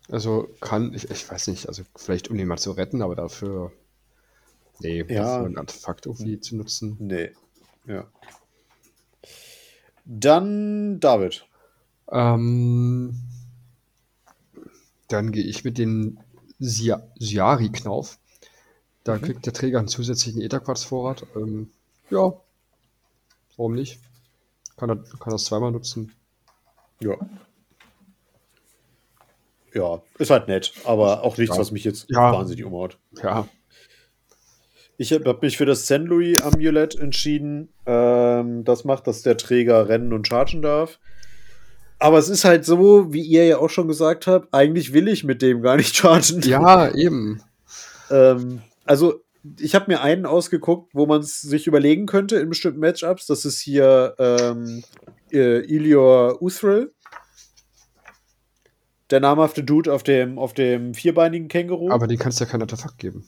[0.09, 3.71] Also kann, ich, ich weiß nicht, also vielleicht um den mal zu retten, aber dafür,
[4.79, 5.23] nee, Ja.
[5.37, 6.97] dafür ein Artefakt irgendwie zu nutzen.
[6.99, 7.31] Nee.
[7.85, 8.05] Ja.
[10.05, 11.45] Dann David.
[12.11, 13.15] Ähm,
[15.07, 16.19] dann gehe ich mit den
[16.59, 18.19] Sia- Siari-Knauf.
[19.03, 21.25] Da kriegt der Träger einen zusätzlichen Etherquarz-Vorrat.
[21.35, 21.69] Ähm,
[22.09, 22.33] ja,
[23.57, 23.99] warum nicht?
[24.77, 26.11] Kann er kann das zweimal nutzen.
[26.99, 27.15] Ja.
[29.73, 31.61] Ja, ist halt nett, aber auch nichts, Ja.
[31.61, 32.31] was mich jetzt Ja.
[32.33, 32.97] wahnsinnig umhaut.
[33.23, 33.47] Ja,
[34.97, 36.03] Ich habe hab mich für das St.
[36.05, 37.69] Louis Amulett entschieden.
[37.87, 40.99] Ähm, das macht, dass der Träger rennen und chargen darf.
[41.97, 45.23] Aber es ist halt so, wie ihr ja auch schon gesagt habt, eigentlich will ich
[45.23, 46.41] mit dem gar nicht chargen.
[46.43, 47.41] ja, eben.
[48.11, 49.21] Ähm, also,
[49.59, 53.25] ich habe mir einen ausgeguckt, wo man es sich überlegen könnte in bestimmten Matchups.
[53.25, 54.83] Das ist hier ähm,
[55.31, 56.93] äh, Ilior Uthril.
[59.09, 61.91] Der namhafte Dude auf dem, auf dem vierbeinigen Känguru.
[61.91, 63.25] Aber den kannst du ja kein Artefakt geben.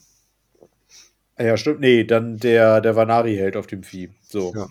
[1.36, 1.80] Ah Ja, stimmt.
[1.80, 4.10] Nee, dann der, der Vanari-Held auf dem Vieh.
[4.22, 4.52] So.
[4.54, 4.68] Ja.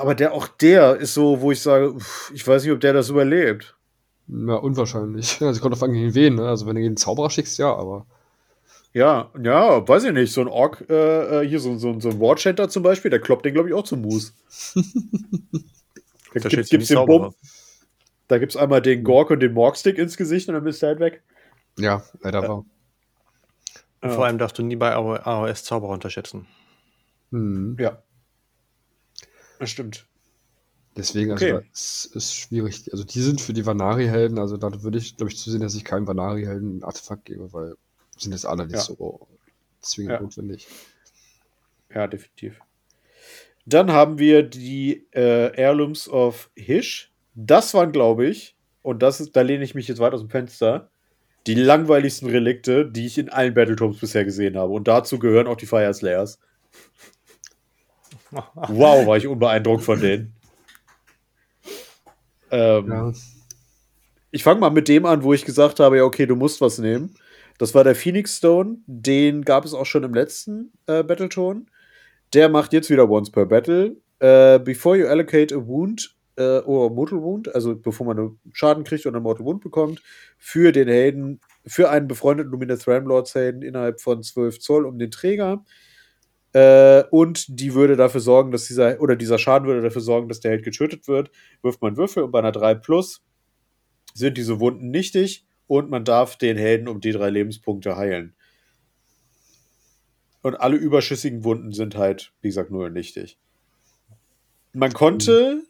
[0.00, 1.94] Aber der, auch der ist so, wo ich sage,
[2.34, 3.76] ich weiß nicht, ob der das überlebt.
[4.26, 5.40] Na, unwahrscheinlich.
[5.40, 6.48] Also kommt auf an gegen wen, ne?
[6.48, 8.06] Also wenn du gegen den Zauberer schickst, ja, aber.
[8.92, 10.32] Ja, ja, weiß ich nicht.
[10.32, 13.44] So ein Ork, äh, äh, hier so, so, so ein Warchanter zum Beispiel, der kloppt
[13.44, 14.34] den, glaube ich, auch zum Mus.
[16.34, 17.36] da gibt, gibt's du den die
[18.28, 21.00] Da gibt's einmal den Gork und den Morgstick ins Gesicht und dann bist du halt
[21.00, 21.22] weg.
[21.78, 22.64] Ja, leider war.
[24.02, 24.10] Ja.
[24.10, 26.46] Vor allem darfst du nie bei AOS Zauberer unterschätzen.
[27.30, 27.76] Hm.
[27.78, 28.02] Ja.
[29.58, 30.06] Das stimmt.
[30.96, 31.66] Deswegen, also okay.
[31.72, 32.90] es ist schwierig.
[32.92, 35.84] Also die sind für die Vanari-Helden, also da würde ich, glaube ich, zusehen, dass ich
[35.84, 37.74] keinem Vanari-Helden ein Artefakt gebe, weil
[38.16, 38.80] sind jetzt alle nicht ja.
[38.80, 39.28] so
[39.80, 40.20] zwingend ja.
[40.20, 40.66] notwendig.
[41.94, 42.60] Ja, definitiv.
[43.64, 47.12] Dann haben wir die äh, Heirlooms of Hish.
[47.40, 50.28] Das waren, glaube ich, und das ist, da lehne ich mich jetzt weit aus dem
[50.28, 50.90] Fenster,
[51.46, 54.72] die langweiligsten Relikte, die ich in allen Battletomes bisher gesehen habe.
[54.72, 56.40] Und dazu gehören auch die Fire Slayers.
[58.32, 60.34] wow, war ich unbeeindruckt von denen.
[62.50, 63.12] Ähm, ja.
[64.32, 66.78] Ich fange mal mit dem an, wo ich gesagt habe, ja, okay, du musst was
[66.78, 67.14] nehmen.
[67.58, 68.78] Das war der Phoenix Stone.
[68.86, 71.66] Den gab es auch schon im letzten äh, Battletone.
[72.34, 73.96] Der macht jetzt wieder Once per Battle.
[74.20, 78.84] Uh, before you allocate a wound uh, or mortal wound, also bevor man einen Schaden
[78.84, 80.02] kriegt und einen mortal wound bekommt,
[80.36, 85.10] für den Helden, für einen befreundeten Luminous Ramlords Helden innerhalb von 12 Zoll um den
[85.10, 85.64] Träger.
[86.56, 90.40] Uh, und die würde dafür sorgen, dass dieser, oder dieser Schaden würde dafür sorgen, dass
[90.40, 91.30] der Held getötet wird.
[91.62, 93.22] Wirft man Würfel und bei einer 3 plus
[94.14, 98.34] sind diese Wunden nichtig und man darf den Helden um die drei Lebenspunkte heilen.
[100.42, 103.38] Und alle überschüssigen Wunden sind halt, wie gesagt, nur nichtig.
[104.72, 105.62] Man konnte.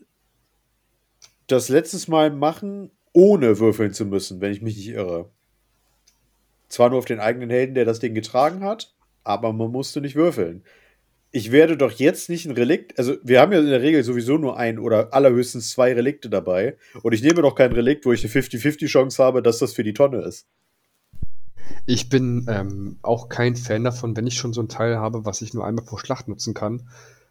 [1.48, 5.30] Das letztes Mal machen, ohne würfeln zu müssen, wenn ich mich nicht irre.
[6.68, 10.14] Zwar nur auf den eigenen Helden, der das Ding getragen hat, aber man musste nicht
[10.14, 10.62] würfeln.
[11.30, 14.38] Ich werde doch jetzt nicht ein Relikt, also wir haben ja in der Regel sowieso
[14.38, 16.76] nur ein oder allerhöchstens zwei Relikte dabei.
[17.02, 19.84] Und ich nehme doch kein Relikt, wo ich eine 50-50 Chance habe, dass das für
[19.84, 20.46] die Tonne ist.
[21.86, 25.42] Ich bin ähm, auch kein Fan davon, wenn ich schon so ein Teil habe, was
[25.42, 26.88] ich nur einmal pro Schlacht nutzen kann,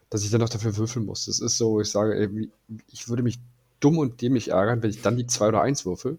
[0.10, 1.26] dass ich dann noch dafür würfeln muss.
[1.26, 2.50] Das ist so, ich sage, ey,
[2.92, 3.40] ich würde mich
[3.80, 6.18] dumm und dämlich ärgern, wenn ich dann die 2 oder 1 würfel.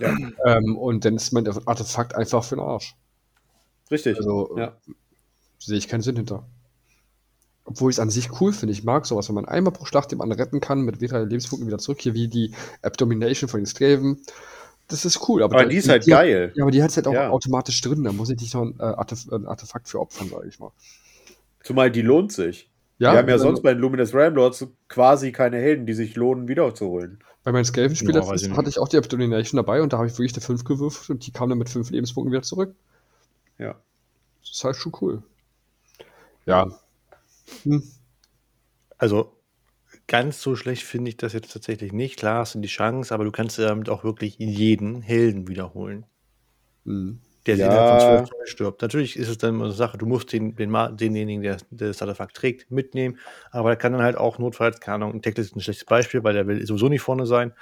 [0.00, 0.16] Ja.
[0.44, 2.94] Ähm, und dann ist mein Artefakt einfach für den Arsch.
[3.90, 4.16] Richtig.
[4.16, 4.76] Also ja.
[5.58, 6.46] sehe ich keinen Sinn hinter.
[7.64, 8.72] Obwohl ich es an sich cool finde.
[8.72, 11.66] Ich mag sowas, wenn man einmal pro Schlacht den anderen retten kann, mit weniger Lebenspunkten
[11.66, 14.22] wieder zurück, hier wie die Abdomination von den Sklaven.
[14.88, 16.52] Das ist cool, aber, aber die ist halt die, geil.
[16.54, 17.30] Ja, aber die hat es halt auch ja.
[17.30, 18.04] automatisch drin.
[18.04, 20.70] Da muss ich nicht noch ein, äh, Artef ein Artefakt für opfern, sage ich mal.
[21.64, 22.70] Zumal die lohnt sich.
[22.98, 26.48] Ja, Wir haben ja sonst bei den Luminous Ramlords quasi keine Helden, die sich lohnen,
[26.48, 27.18] wiederzuholen.
[27.44, 30.34] Bei meinen Skaven-Spielern ja, hatte ich auch die Abdomination dabei und da habe ich wirklich
[30.34, 32.74] eine 5 gewürfelt und die kam dann mit 5 Lebenspunkten wieder zurück.
[33.58, 33.76] Ja.
[34.40, 35.22] Das ist halt schon cool.
[36.46, 36.66] Ja.
[37.62, 37.82] Hm.
[38.98, 39.36] Also,
[40.06, 42.18] ganz so schlecht finde ich das jetzt tatsächlich nicht.
[42.18, 46.06] Klar hast du die Chance, aber du kannst damit auch wirklich jeden Helden wiederholen.
[46.84, 47.20] Mhm.
[47.46, 47.98] Der ja.
[47.98, 48.82] von 12 Zoll stirbt.
[48.82, 52.36] Natürlich ist es dann eine Sache, du musst den, den, denjenigen, der, der das Artefakt
[52.36, 53.18] trägt, mitnehmen,
[53.50, 56.24] aber er kann dann halt auch notfalls, keine Ahnung, ein Tech ist ein schlechtes Beispiel,
[56.24, 57.52] weil der will sowieso nicht vorne sein.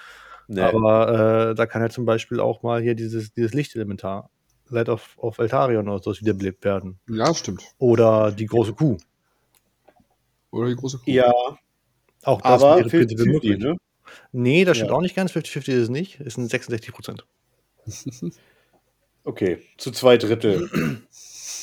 [0.48, 0.60] Nee.
[0.60, 4.30] Aber äh, da kann halt zum Beispiel auch mal hier dieses, dieses Lichtelementar
[4.70, 6.98] Light auf, auf Altarion oder sowas wiederbelebt werden.
[7.08, 7.62] Ja, stimmt.
[7.78, 8.96] Oder die große Kuh.
[10.50, 11.10] Oder die große Kuh.
[11.10, 11.32] Ja,
[12.22, 13.76] auch das aber 50-50, ne?
[14.32, 14.96] Nee, das stimmt ja.
[14.96, 15.32] auch nicht ganz.
[15.32, 16.20] 50-50 ist es nicht.
[16.20, 17.26] Es sind 66 Prozent.
[19.24, 20.70] okay, zu zwei Drittel.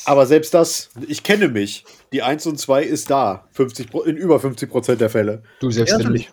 [0.05, 1.85] aber selbst das, ich kenne mich.
[2.11, 3.47] Die 1 und 2 ist da.
[3.51, 5.43] 50, in über 50 Prozent der Fälle.
[5.59, 6.31] Du, selbst ja, wenn ich.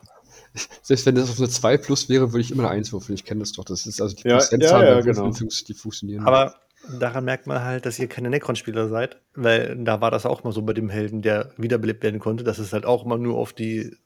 [0.82, 3.14] Selbst wenn das auf eine 2 plus wäre, würde ich immer eine 1 würfeln.
[3.14, 3.64] Ich kenne das doch.
[3.64, 5.30] Das ist also die ja, Prozentzahl, ja, ja, genau.
[5.30, 6.26] die funktionieren.
[6.26, 6.56] Aber
[6.98, 10.52] daran merkt man halt, dass ihr keine Necron-Spieler seid, weil da war das auch mal
[10.52, 13.52] so bei dem Helden, der wiederbelebt werden konnte, dass es halt auch immer nur auf
[13.52, 13.96] die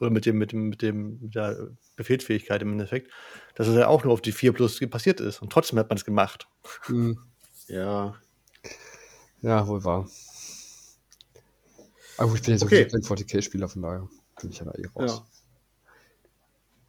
[0.00, 3.10] oder mit dem, mit dem, mit dem, mit der Befehlsfähigkeit im Endeffekt,
[3.54, 5.42] dass es ja auch nur auf die 4 plus passiert ist.
[5.42, 6.48] Und trotzdem hat man es gemacht.
[6.86, 7.18] Hm.
[7.68, 8.14] Ja.
[9.40, 10.08] Ja, wohl wahr.
[12.18, 12.88] Aber ich bin jetzt okay.
[12.92, 14.08] ein 40k-Spieler, von daher
[14.40, 15.22] bin ich ja da eh raus.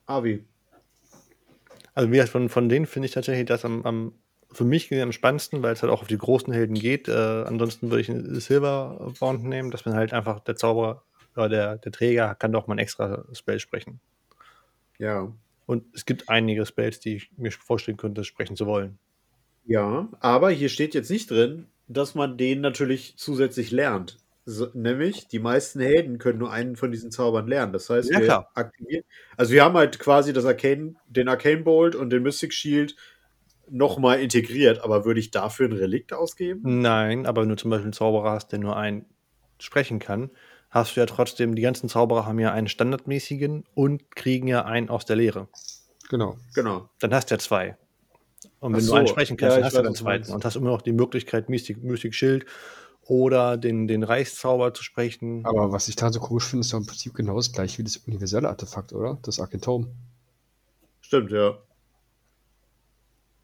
[0.08, 0.16] Ja.
[0.16, 0.46] Avi.
[1.96, 4.14] Also wie von, von denen finde ich tatsächlich das am, am
[4.52, 7.08] für mich am spannendsten, weil es halt auch auf die großen Helden geht.
[7.08, 11.04] Äh, ansonsten würde ich einen Silver Bond nehmen, dass man halt einfach der Zauberer
[11.36, 14.00] oder der, der Träger kann doch mal ein extra Spell sprechen.
[15.00, 15.32] Ja.
[15.66, 18.98] Und es gibt einige Spells, die ich mir vorstellen könnte, sprechen zu wollen.
[19.66, 24.18] Ja, aber hier steht jetzt nicht drin, dass man den natürlich zusätzlich lernt.
[24.46, 27.72] So, nämlich, die meisten Helden können nur einen von diesen Zaubern lernen.
[27.72, 29.06] Das heißt, ja, wir aktivieren.
[29.38, 32.98] Also, wir haben halt quasi das Arcane, den Arcane Bolt und den Mystic Shield
[33.70, 36.82] nochmal integriert, aber würde ich dafür ein Relikt ausgeben?
[36.82, 39.06] Nein, aber wenn du zum Beispiel einen Zauberer hast, der nur einen
[39.60, 40.30] sprechen kann,
[40.74, 44.90] hast du ja trotzdem, die ganzen Zauberer haben ja einen standardmäßigen und kriegen ja einen
[44.90, 45.48] aus der Lehre.
[46.10, 46.38] Genau.
[46.56, 46.90] Genau.
[47.00, 47.78] Dann hast du ja zwei.
[48.60, 48.94] Und wenn so.
[48.94, 50.32] du einen sprechen kannst, ja, dann hast du den zweiten.
[50.32, 52.46] Und hast immer noch die Möglichkeit, Mystic, Mystic Schild
[53.06, 55.46] oder den, den Reichszauber zu sprechen.
[55.46, 57.84] Aber was ich da so komisch finde, ist ja im Prinzip genau das gleiche wie
[57.84, 59.20] das universelle Artefakt, oder?
[59.22, 59.92] Das Arkentom.
[61.02, 61.60] Stimmt, ja.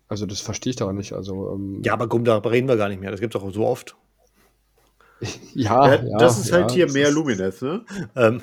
[0.07, 1.13] Also das verstehe ich da nicht.
[1.13, 3.11] Also, ähm, Ja, aber komm, da reden wir gar nicht mehr.
[3.11, 3.95] Das gibt es auch so oft.
[5.53, 7.85] ja, Ja, das ist halt ja, hier mehr Lumineth, ne?
[8.15, 8.41] Ähm,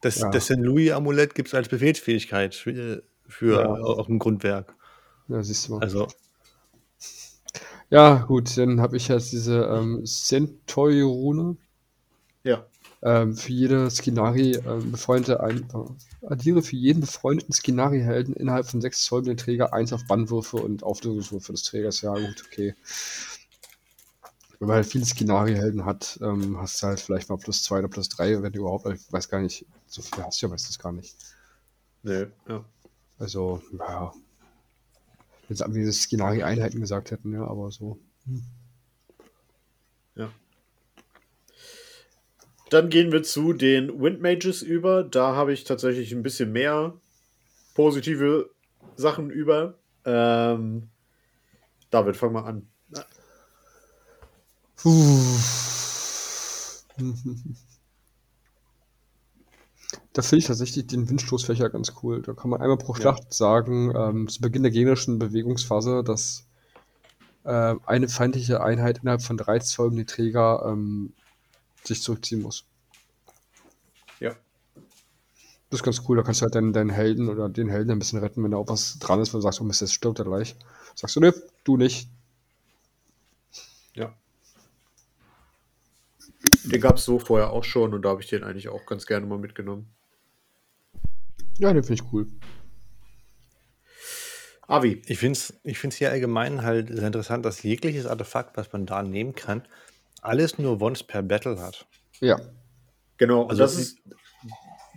[0.00, 0.30] das, Ja.
[0.30, 0.56] das St.
[0.58, 3.68] Louis-Amulett gibt es als Befehlsfähigkeit für, für Ja.
[3.68, 4.74] auch im Grundwerk.
[5.28, 5.80] Ja, siehst du mal.
[5.82, 6.08] Also,
[7.90, 11.56] Ja, gut, dann habe ich jetzt diese ähm, Centoi-Rune.
[12.44, 12.66] Ja.
[13.02, 18.80] Ähm, für jede Skinari ähm, befreundete ein, äh, addiere für jeden befreundeten Skinari-Helden innerhalb von
[18.80, 22.00] 6 Zoll mit dem Träger 1 auf Bannwürfe und Auflösungswürfe des Trägers.
[22.02, 22.74] Ja, gut, okay.
[24.58, 27.88] Wenn man halt viele Skinari-Helden hat, ähm, hast du halt vielleicht mal plus 2 oder
[27.88, 30.78] plus 3, wenn du überhaupt, ich weiß gar nicht, so viel hast du ja meistens
[30.78, 31.14] gar nicht.
[32.02, 32.64] Nee, ja.
[33.18, 34.12] Also, ja.
[35.48, 37.98] Wenn sie diese Skinari-Einheiten gesagt hätten, ja, aber so.
[42.68, 45.04] Dann gehen wir zu den Windmages über.
[45.04, 46.94] Da habe ich tatsächlich ein bisschen mehr
[47.74, 48.50] positive
[48.96, 49.78] Sachen über.
[50.04, 50.88] Ähm,
[51.90, 52.68] David, fang mal an.
[60.12, 62.22] Da finde ich tatsächlich den Windstoßfächer ganz cool.
[62.22, 66.46] Da kann man einmal pro Schlacht sagen, ähm, zu Beginn der gegnerischen Bewegungsphase, dass
[67.42, 71.12] äh, eine feindliche Einheit innerhalb von drei Zoll um den Träger ähm,
[71.82, 72.64] sich zurückziehen muss.
[74.20, 74.36] Ja.
[75.70, 76.16] Das ist ganz cool.
[76.16, 78.56] Da kannst du halt deinen, deinen Helden oder den Helden ein bisschen retten, wenn da
[78.56, 80.54] auch was dran ist, wenn du sagst, oh Mist, jetzt stirbt er gleich.
[80.94, 82.08] Sagst du, ne, du nicht.
[83.94, 84.14] Ja.
[86.66, 89.06] Den gab es so vorher auch schon und da habe ich den eigentlich auch ganz
[89.06, 89.88] gerne mal mitgenommen.
[91.58, 92.26] Ja, den finde ich cool.
[94.68, 95.00] Avi.
[95.06, 98.84] ich finde es ich find's hier allgemein halt sehr interessant, dass jegliches Artefakt, was man
[98.84, 99.62] da nehmen kann,
[100.22, 101.86] alles nur once per Battle hat.
[102.20, 102.40] Ja.
[103.16, 103.98] Genau, Also also das ist,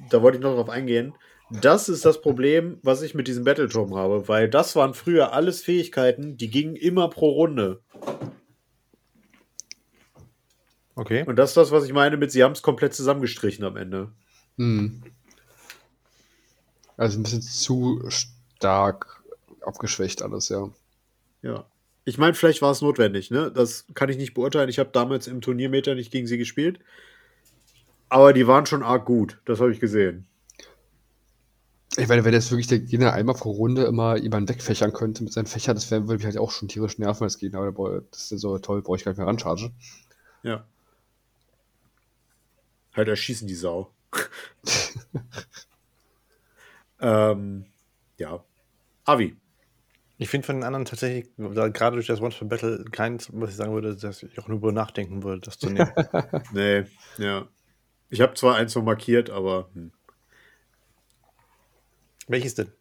[0.10, 1.13] da wollte ich noch drauf eingehen.
[1.62, 5.63] Das ist das Problem, was ich mit diesem Battleturm habe, weil das waren früher alles
[5.63, 7.82] Fähigkeiten, die gingen immer pro Runde.
[10.99, 11.23] Okay.
[11.25, 14.12] Und das ist das, was ich meine mit, sie haben es komplett zusammengestrichen am Ende.
[14.57, 15.01] Hm.
[16.97, 19.23] Also ein bisschen zu stark
[19.62, 20.69] abgeschwächt alles, ja.
[21.41, 21.63] Ja.
[22.03, 23.49] Ich meine, vielleicht war es notwendig, ne?
[23.49, 24.67] Das kann ich nicht beurteilen.
[24.67, 26.79] Ich habe damals im Turniermeter nicht gegen sie gespielt.
[28.09, 29.39] Aber die waren schon arg gut.
[29.45, 30.27] Das habe ich gesehen.
[31.95, 35.31] Ich meine, wenn jetzt wirklich der Gegner einmal pro Runde immer jemanden wegfächern könnte mit
[35.31, 37.62] seinen Fächern, das wär, würde mich halt auch schon tierisch nerven als Gegner.
[37.62, 39.71] Aber das ist ja so toll, brauche ich gar nicht mehr ranchargen.
[40.43, 40.65] Ja.
[42.93, 43.91] Halt erschießen die Sau.
[47.02, 47.65] ähm,
[48.17, 48.43] ja.
[49.06, 49.36] Avi.
[50.17, 53.56] Ich finde von den anderen tatsächlich, gerade durch das Once per Battle, keins, was ich
[53.56, 55.91] sagen würde, dass ich auch nur über nachdenken würde, das zu nehmen.
[56.52, 56.84] Nee,
[57.17, 57.47] ja.
[58.10, 59.91] Ich habe zwar eins so markiert, aber hm.
[62.28, 62.71] Welches denn?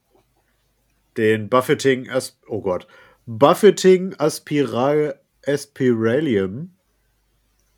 [1.19, 2.87] den Buffeting As oh Gott.
[3.27, 6.75] Buffeting Aspiral Aspiralium.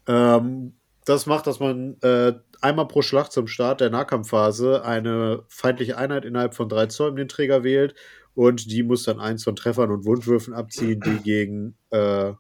[0.07, 5.96] Ähm, das macht, dass man äh, einmal pro Schlacht zum Start der Nahkampfphase eine feindliche
[5.96, 7.94] Einheit innerhalb von drei Zoll um den Träger wählt
[8.34, 12.32] und die muss dann eins von Treffern und Wundwürfen abziehen, die gegen äh,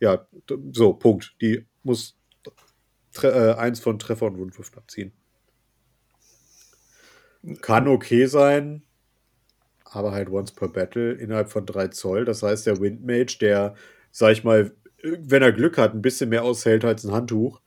[0.00, 0.26] ja,
[0.72, 1.34] so, Punkt.
[1.40, 2.16] Die muss
[3.22, 5.12] äh, eins von Treffer und Wundwürfen abziehen.
[7.60, 8.82] Kann okay sein,
[9.84, 12.24] aber halt once per Battle innerhalb von drei Zoll.
[12.24, 13.74] Das heißt, der Windmage, der,
[14.10, 17.60] sag ich mal, wenn er Glück hat, ein bisschen mehr aushält als ein Handtuch,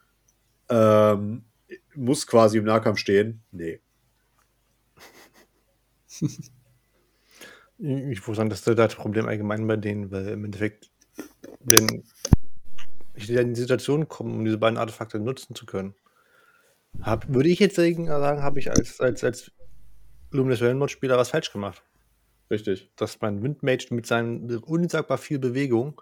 [0.69, 1.45] ähm,
[1.95, 3.43] muss quasi im Nahkampf stehen.
[3.51, 3.79] Nee.
[7.79, 10.89] Ich muss sagen, das ist das Problem allgemein bei denen, weil im Endeffekt,
[11.59, 12.03] wenn
[13.13, 15.93] ich in die Situation komme, um diese beiden Artefakte nutzen zu können,
[17.01, 19.51] hab, würde ich jetzt sagen, habe ich als, als, als
[20.31, 21.83] Luminous Realm-Spieler was falsch gemacht.
[22.49, 22.89] Richtig.
[22.95, 26.01] Dass mein Windmage mit seinen unsagbar viel Bewegung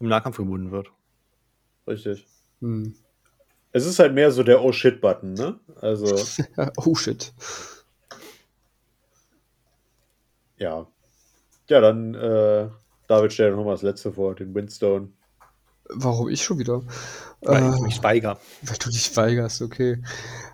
[0.00, 0.88] im Nahkampf gebunden wird.
[1.86, 2.26] Richtig.
[2.60, 2.94] Hm.
[3.72, 5.58] Es ist halt mehr so der Oh shit-Button, ne?
[5.80, 6.28] Also,
[6.76, 7.32] oh shit.
[10.56, 10.86] ja.
[11.68, 12.68] Ja, dann, äh,
[13.06, 15.08] David, stell dir nochmal das letzte vor, den Windstone.
[15.90, 16.82] Warum ich schon wieder?
[17.42, 18.38] Weil Äh, ich mich weigere.
[18.62, 20.02] Weil du dich weigerst, okay.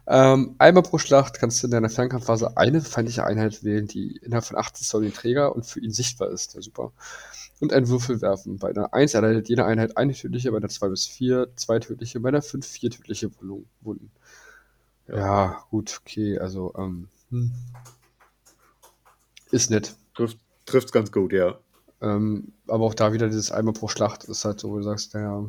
[0.07, 4.45] Ähm, einmal pro Schlacht kannst du in deiner Fernkampfphase eine feindliche Einheit wählen, die innerhalb
[4.45, 6.55] von 18 Zoll den Träger und für ihn sichtbar ist.
[6.55, 6.93] Ja, super.
[7.61, 8.59] Und einen Würfel werfen.
[8.59, 12.19] Bei einer 1 erleidet jede Einheit eine tödliche, bei einer 2 bis 4 zwei tödliche,
[12.21, 13.31] bei einer 5 vier tödliche
[13.83, 14.11] Wunden.
[15.09, 15.17] Ja.
[15.19, 17.53] Ja, gut, okay, also, ähm, hm.
[19.51, 19.95] ist nett.
[20.15, 21.59] Trifft, trifft's ganz gut, ja.
[22.01, 25.13] Ähm, aber auch da wieder dieses einmal pro Schlacht ist halt so, wo du sagst,
[25.15, 25.45] naja,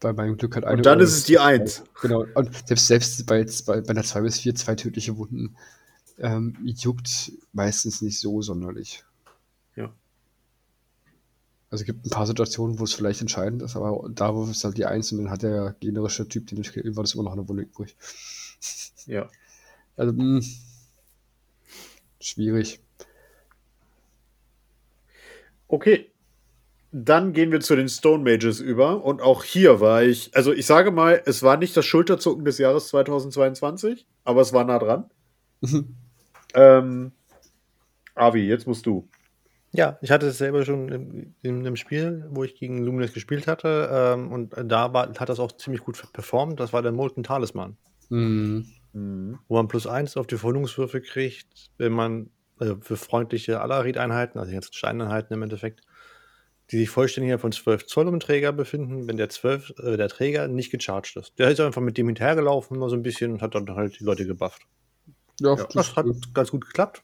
[0.00, 0.78] bei meinem Glück halt eine.
[0.78, 1.82] Und dann ist es die Eins.
[2.00, 2.24] Genau.
[2.34, 5.56] Und selbst, selbst bei, bei, bei einer 2 bis 4 zwei tödliche Wunden
[6.18, 9.04] ähm, juckt meistens nicht so sonderlich.
[11.70, 14.64] Also es gibt ein paar Situationen, wo es vielleicht entscheidend ist, aber da, wo es
[14.64, 17.46] halt die dann hat der gegnerische Typ, den ich killen, war das immer noch eine
[17.48, 17.96] Wunder übrig.
[19.06, 19.28] Ja.
[19.96, 20.42] Also, mh,
[22.20, 22.80] schwierig.
[25.66, 26.10] Okay.
[26.90, 29.04] Dann gehen wir zu den Stone Mages über.
[29.04, 32.56] Und auch hier war ich, also ich sage mal, es war nicht das Schulterzucken des
[32.58, 35.10] Jahres 2022, aber es war nah dran.
[36.54, 37.12] ähm,
[38.14, 39.06] Avi, jetzt musst du.
[39.72, 43.46] Ja, ich hatte es selber schon in, in einem Spiel, wo ich gegen Luminous gespielt
[43.46, 43.88] hatte.
[43.92, 46.58] Ähm, und da war, hat das auch ziemlich gut performt.
[46.58, 47.76] Das war der Molten Talisman.
[48.08, 48.66] Mhm.
[48.92, 49.38] Mhm.
[49.48, 54.52] Wo man plus eins auf die Verwundungswürfe kriegt, wenn man äh, für freundliche Alarid-Einheiten, also
[54.52, 55.82] jetzt Steineinheiten im Endeffekt,
[56.70, 60.08] die sich vollständig von 12 Zoll um den Träger befinden, wenn der, 12, äh, der
[60.08, 61.38] Träger nicht gecharged ist.
[61.38, 64.04] Der ist einfach mit dem hinterhergelaufen, mal so ein bisschen und hat dann halt die
[64.04, 64.62] Leute gebufft.
[65.40, 67.02] Ja, Ja, Das hat ganz gut geklappt.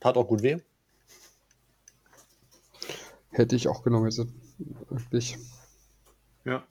[0.00, 0.58] Tat auch gut weh.
[3.30, 4.26] Hätte ich auch genommen jetzt.
[4.88, 5.38] Wirklich.
[6.44, 6.64] Ja.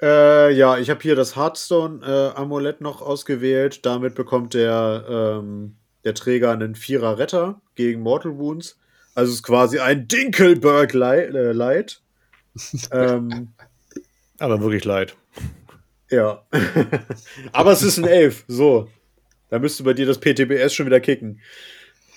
[0.00, 3.86] Äh, ja, ich habe hier das Hearthstone-Amulett noch ausgewählt.
[3.86, 8.78] Damit bekommt der, ähm, der Träger einen Vierer Retter gegen Mortal Wounds.
[9.14, 11.34] Also es ist quasi ein Dinkelberg Light.
[11.34, 12.02] Äh, Light.
[12.90, 13.52] ähm,
[14.38, 15.14] Aber wirklich leid.
[16.10, 16.44] ja.
[17.52, 18.44] Aber es ist ein Elf.
[18.48, 18.88] So.
[19.50, 21.40] Da müsste bei dir das PTBS schon wieder kicken.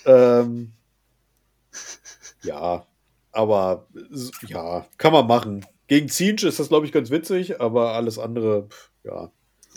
[0.05, 0.71] Ähm,
[2.45, 2.85] ja.
[3.31, 3.85] Aber
[4.47, 5.65] ja, kann man machen.
[5.87, 8.69] Gegen Zinch ist das, glaube ich, ganz witzig, aber alles andere,
[9.03, 9.29] ja,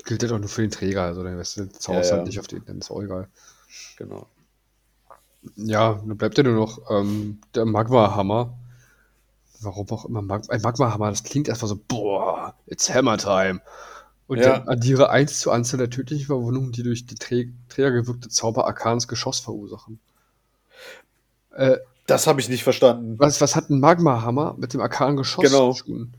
[0.05, 2.25] Gilt ja doch nur für den Träger, also der Rest zaubert Ja, halt ja.
[2.25, 3.29] nicht auf den, dann ist auch egal.
[3.97, 4.27] genau.
[5.57, 8.57] Ja, dann bleibt ja nur noch ähm, der Magma-Hammer.
[9.61, 13.61] Warum auch immer Mag ein Magma-Hammer, das klingt erstmal so, boah, it's Hammer Time.
[14.29, 14.59] Und Ja.
[14.59, 18.66] dann addiere 1 zur Anzahl der tödlichen Verwundungen, die durch die Trä Träger gewirkte Zauber
[18.66, 19.99] Arkans Geschoss verursachen.
[21.53, 21.79] Äh,
[22.09, 23.15] Das habe ich nicht verstanden.
[23.19, 25.73] was, was hat ein Magma-Hammer mit dem Arkan Geschoss Genau.
[25.73, 26.17] zu tun?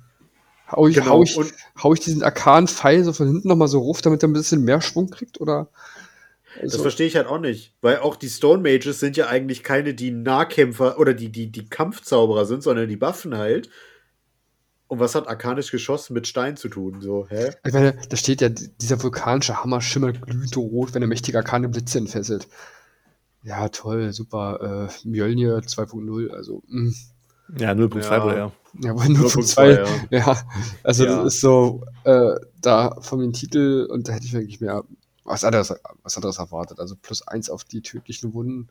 [0.72, 1.52] Hau ich, Genau, hau ich, und-
[1.84, 4.82] hau ich diesen Arkan-Pfeil so von hinten nochmal so ruf, damit er ein bisschen mehr
[4.82, 5.42] Schwung kriegt?
[5.42, 5.68] Oder?
[6.56, 9.64] Das Also, verstehe ich halt auch nicht, weil auch die Stone Mages sind ja eigentlich
[9.64, 13.70] keine, die Nahkämpfer oder die, die, die Kampfzauberer sind, sondern die buffen halt.
[14.88, 17.02] Und was hat arkanisch Geschoss mit Stein zu tun?
[17.02, 17.52] So, hä?
[17.66, 21.70] ich meine, da steht ja, dieser vulkanische Hammer schimmert glühend rot, wenn er mächtige Arkane
[21.70, 22.48] Blitze entfesselt.
[23.44, 24.90] Ja, toll, super.
[25.04, 26.94] Äh, Mjölnir 2.0, also, mh.
[27.58, 28.36] Ja, 0.2 Ja.
[28.38, 28.52] ja.
[28.82, 29.72] ja, aber nur von 0.2, zwei.
[29.72, 29.86] ja.
[30.12, 30.44] Ja,
[30.84, 31.24] also Ja.
[31.24, 34.84] das ist so, äh, da von den Titel und da hätte ich wirklich mehr
[35.24, 35.74] was anderes,
[36.04, 36.80] was anderes erwartet.
[36.80, 38.70] Also plus eins auf die tödlichen Wunden.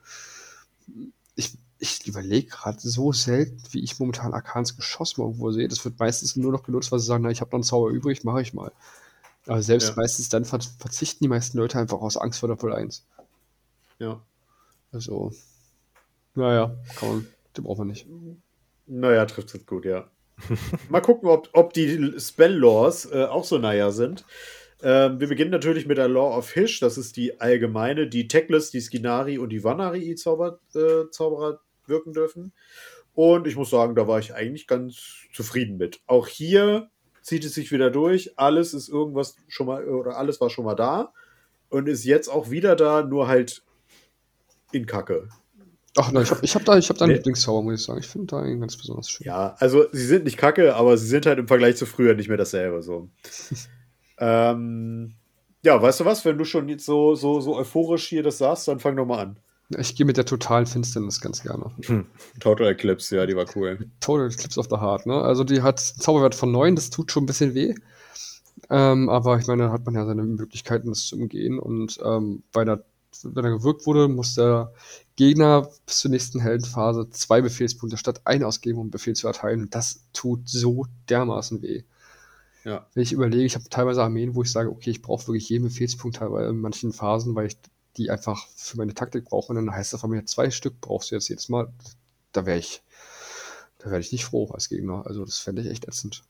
[1.34, 5.68] Ich, ich überlege gerade so selten, wie ich momentan Arkans Geschoss mal irgendwo sehe.
[5.68, 7.90] Das wird meistens nur noch genutzt, weil sie sagen, na, ich habe noch einen Zauber
[7.90, 8.72] übrig, mache ich mal.
[9.46, 9.94] Aber selbst Ja.
[9.96, 13.04] meistens dann ver verzichten die meisten Leute einfach aus Angst vor der Pull 1.
[14.00, 14.20] Ja.
[14.92, 15.32] Also,
[16.34, 17.26] naja, kann man,
[17.56, 18.06] den braucht man nicht.
[18.86, 20.10] Naja, trifft es gut, ja.
[20.88, 24.24] Mal gucken, ob, ob die Spell-Laws äh, auch so naja sind.
[24.82, 26.80] Ähm, wir beginnen natürlich mit der Law of Hish.
[26.80, 32.52] Das ist die allgemeine, die Techless, die Skinari und die Vanari-Zauberer äh, Zauberer wirken dürfen.
[33.14, 36.00] Und ich muss sagen, da war ich eigentlich ganz zufrieden mit.
[36.06, 36.88] Auch hier
[37.20, 38.38] zieht es sich wieder durch.
[38.38, 41.12] Alles ist irgendwas schon mal, oder alles war schon mal da
[41.68, 43.64] und ist jetzt auch wieder da, nur halt
[44.72, 45.28] in Kacke.
[45.96, 47.18] Ach nein, ich habe ich hab da, ich hab da einen Nee.
[47.18, 47.98] Lieblingszauber, muss ich sagen.
[47.98, 49.26] Ich finde da einen ganz besonders schön.
[49.26, 52.28] Ja, also sie sind nicht kacke, aber sie sind halt im Vergleich zu früher nicht
[52.28, 52.82] mehr dasselbe.
[52.82, 53.08] So.
[54.18, 55.14] ähm,
[55.64, 56.24] ja, weißt du was?
[56.24, 59.18] Wenn du schon jetzt so, so, so euphorisch hier das sagst, dann fang doch mal
[59.18, 59.38] an.
[59.76, 61.70] Ich gehe mit der totalen Finsternis ganz gerne.
[62.40, 63.78] Total Eclipse, ja, die war cool.
[64.00, 65.14] Total Eclipse of the Heart, ne?
[65.20, 67.74] Also die hat einen Zauberwert von 9, das tut schon ein bisschen weh.
[68.70, 71.58] Ähm, aber ich meine, da hat man ja seine Möglichkeiten, das zu umgehen.
[71.58, 72.82] Und ähm, bei der,
[73.22, 74.72] wenn er gewirkt wurde, muss der
[75.16, 79.62] Gegner bis zur nächsten Heldenphase zwei Befehlspunkte statt ein ausgeben, um einen Befehl zu erteilen.
[79.62, 81.82] Und das tut so dermaßen weh.
[82.64, 82.86] Ja.
[82.94, 85.64] Wenn ich überlege, ich habe teilweise Armeen, wo ich sage, okay, ich brauche wirklich jeden
[85.64, 87.56] Befehlspunkt teilweise in manchen Phasen, weil ich
[87.96, 89.48] die einfach für meine Taktik brauche.
[89.48, 91.72] Und dann heißt das von mir, zwei Stück brauchst du jetzt jedes Mal.
[92.32, 92.82] Da wäre ich,
[93.78, 95.06] da wäre ich nicht froh als Gegner.
[95.06, 96.22] Also das fände ich echt ätzend.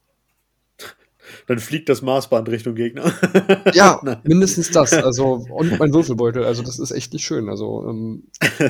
[1.46, 3.12] Dann fliegt das Maßband Richtung Gegner.
[3.74, 4.92] Ja, mindestens das.
[4.92, 6.44] Also, und mein Würfelbeutel.
[6.44, 7.48] Also, das ist echt nicht schön.
[7.48, 8.24] Also, ähm,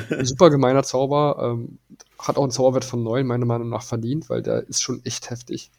[0.09, 1.37] ein super gemeiner Zauber.
[1.57, 1.79] Ähm,
[2.17, 5.29] hat auch einen Zauberwert von 9, meiner Meinung nach, verdient, weil der ist schon echt
[5.29, 5.71] heftig.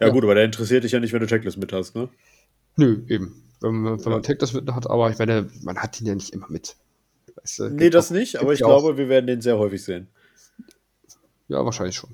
[0.00, 0.12] Ja, Ja.
[0.12, 2.08] gut, aber der interessiert dich ja nicht, wenn du Checklist mit hast, ne?
[2.76, 3.42] Nö, eben.
[3.60, 4.18] Wenn, man- wenn Ja.
[4.18, 6.76] man das mit hat, aber ich meine, man hat ihn ja nicht immer mit.
[7.36, 9.58] Weißt du, Nee, das auch- nicht, aber ich ja auch- glaube, wir werden den sehr
[9.58, 10.08] häufig sehen.
[11.48, 12.10] Ja, wahrscheinlich schon.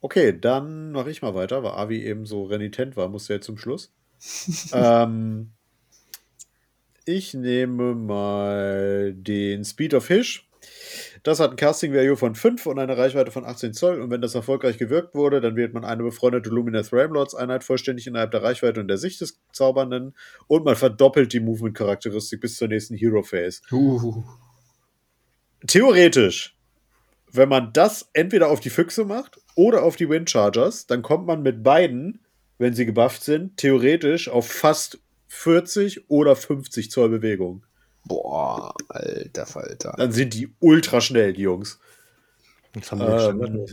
[0.00, 3.58] Okay, dann mache ich mal weiter, weil Avi eben so renitent war, musste jetzt zum
[3.58, 3.92] Schluss.
[4.72, 5.50] ähm,
[7.04, 10.48] ich nehme mal den Speed of Fish.
[11.22, 14.00] Das hat ein Casting Value von 5 und eine Reichweite von 18 Zoll.
[14.00, 18.06] Und wenn das erfolgreich gewirkt wurde, dann wählt man eine befreundete Luminous Ramlords Einheit vollständig
[18.06, 20.14] innerhalb der Reichweite und der Sicht des Zaubernden.
[20.46, 23.62] Und man verdoppelt die Movement-Charakteristik bis zur nächsten Hero Phase.
[23.72, 24.22] Uh,
[25.66, 26.56] Theoretisch,
[27.32, 31.42] wenn man das entweder auf die Füchse macht oder auf die Windchargers, dann kommt man
[31.42, 32.20] mit beiden,
[32.58, 34.98] wenn sie gebufft sind, theoretisch auf fast
[35.28, 37.64] 40 oder 50 Zoll Bewegung.
[38.04, 39.92] boah, alter Falter.
[39.98, 41.78] Dann sind die ultra schnell, die Jungs.
[42.72, 43.66] Das haben wir Ähm.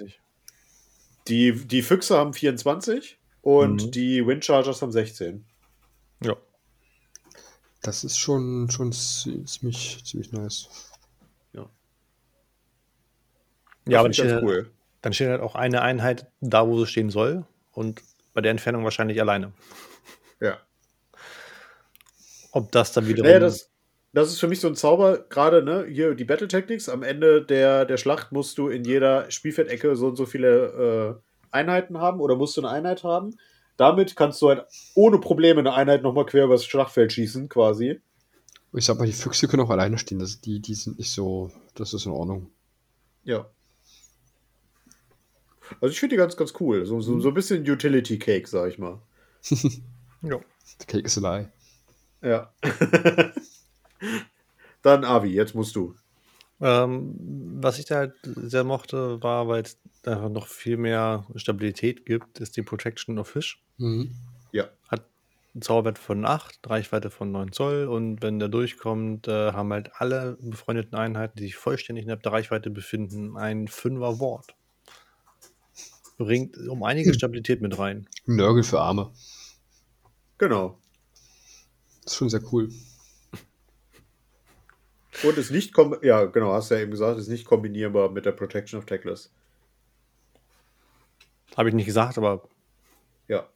[1.29, 3.91] Die, die Füchse haben 24 und Mhm.
[3.91, 5.45] die Windchargers haben 16.
[6.23, 6.35] Ja.
[7.81, 10.67] Das ist schon, schon zi- ziemlich, ziemlich nice.
[13.87, 14.71] Ja, aber dann steht, finde ich halt, ganz cool.
[15.01, 17.45] dann steht halt auch eine Einheit da, wo sie stehen soll.
[17.71, 18.01] Und
[18.33, 19.53] bei der Entfernung wahrscheinlich alleine.
[20.39, 20.57] Ja.
[22.51, 23.27] Ob das dann wiederum.
[23.27, 23.71] Naja, das,
[24.13, 26.89] das ist für mich so ein Zauber, gerade ne, hier die Battle Tactics.
[26.89, 31.19] Am Ende der, der Schlacht musst du in jeder Spielfeldecke so und so viele
[31.51, 33.37] äh, Einheiten haben oder musst du eine Einheit haben.
[33.77, 37.99] Damit kannst du halt ohne Probleme eine Einheit nochmal quer übers Schlachtfeld schießen, quasi.
[38.73, 40.19] Ich sag mal, die Füchse können auch alleine stehen.
[40.19, 42.51] Das, die, die sind nicht so, das ist in Ordnung.
[43.23, 43.49] Ja.
[45.81, 46.85] Also ich finde die ganz, ganz cool.
[46.85, 49.01] So, so, so ein bisschen Utility Cake, sag ich mal.
[50.21, 50.39] ja.
[50.79, 51.51] The cake is a lie.
[52.21, 52.51] Ja.
[54.81, 55.95] Dann Avi, jetzt musst du.
[56.61, 57.15] Ähm,
[57.61, 62.39] was ich da halt sehr mochte, war, weil es einfach noch viel mehr Stabilität gibt,
[62.39, 63.61] ist die Protection of Fish.
[63.77, 64.11] Mhm.
[64.51, 64.65] Ja.
[64.87, 65.05] Hat
[65.53, 69.91] einen Zauberwert von 8, Reichweite von 9 Zoll und wenn der durchkommt, äh, haben halt
[69.95, 74.55] alle befreundeten Einheiten, die sich vollständig innerhalb der Reichweite befinden, ein 5er Wort.
[76.17, 78.07] Bringt um einige Stabilität mit rein.
[78.25, 79.11] Nörgel für Arme.
[80.37, 80.77] Genau.
[82.03, 82.69] Das ist schon sehr cool.
[85.23, 88.25] Und ist nicht, kom ja, genau, hast du ja eben gesagt, ist nicht kombinierbar mit
[88.25, 89.31] der Protection of Tackless.
[91.55, 92.47] Habe ich nicht gesagt, aber
[93.27, 93.47] Ja.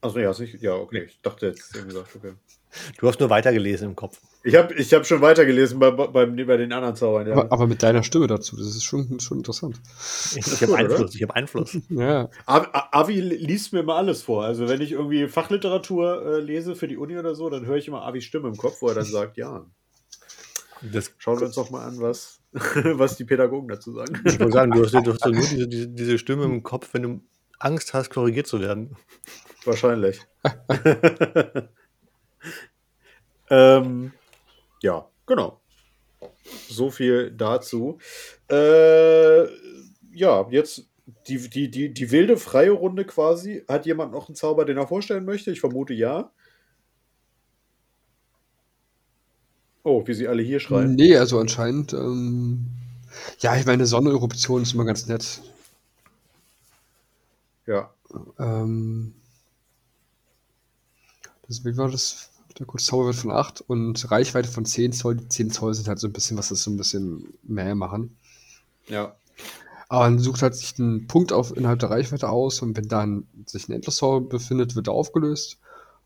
[0.00, 1.04] Also ja, hast nicht, ja, okay.
[1.04, 2.34] Ich dachte jetzt eben gesagt, okay.
[2.98, 4.20] Du hast nur weitergelesen im Kopf.
[4.44, 7.34] Ich habe ich hab schon weitergelesen bei, bei, bei den anderen Zaubern, ja.
[7.34, 9.80] Aber, aber mit deiner Stimme dazu, das ist schon, schon interessant.
[10.36, 10.80] Ich, ich habe oder?
[10.80, 11.78] Einfluss, ich habe Einfluss.
[11.90, 12.30] Ja.
[12.46, 14.44] Avi, Avi liest mir immer alles vor.
[14.44, 17.88] Also wenn ich irgendwie Fachliteratur äh, lese für die Uni oder so, dann höre ich
[17.88, 19.66] immer Avis Stimme im Kopf, wo er dann sagt, ja,
[20.92, 24.20] Das, schauen wir uns doch mal an, was, was die Pädagogen dazu sagen.
[24.24, 26.90] ich wollte sagen, du hast, du hast ja nur diese, diese, diese Stimme im Kopf,
[26.92, 27.20] wenn du
[27.58, 28.96] Angst hast, korrigiert zu werden.
[29.64, 30.20] Wahrscheinlich.
[33.50, 34.12] ähm,
[34.82, 35.60] ja, genau.
[36.68, 37.98] So viel dazu.
[38.50, 39.44] Äh,
[40.12, 40.88] ja, jetzt
[41.26, 43.64] die, die, die, die wilde freie Runde quasi.
[43.68, 45.50] Hat jemand noch einen Zauber, den er vorstellen möchte?
[45.50, 46.30] Ich vermute ja.
[49.84, 50.94] Oh, wie sie alle hier schreien.
[50.94, 52.66] Nee, also anscheinend, ähm,
[53.40, 55.40] ja, ich meine, Sonneneruption ist immer ganz nett.
[57.66, 57.90] Ja.
[58.38, 59.14] Ähm,
[61.48, 62.30] wie war das?
[62.58, 65.16] Der kurze Zauberwert von 8 und Reichweite von 10 Zoll.
[65.16, 68.16] Die 10 Zoll sind halt so ein bisschen, was das so ein bisschen mehr machen.
[68.88, 69.14] Ja.
[69.88, 73.26] Aber man sucht halt sich einen Punkt auf, innerhalb der Reichweite aus und wenn dann
[73.46, 75.58] sich ein Endless Zauber befindet, wird er aufgelöst.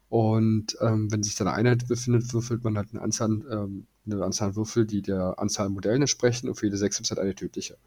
[0.09, 4.23] Und ähm, wenn sich dann eine Einheit befindet, würfelt man halt eine Anzahl, ähm, eine
[4.23, 7.11] Anzahl an Würfel, die der Anzahl an Modellen entsprechen und für jede 6 gibt es
[7.11, 7.79] halt eine tödliche.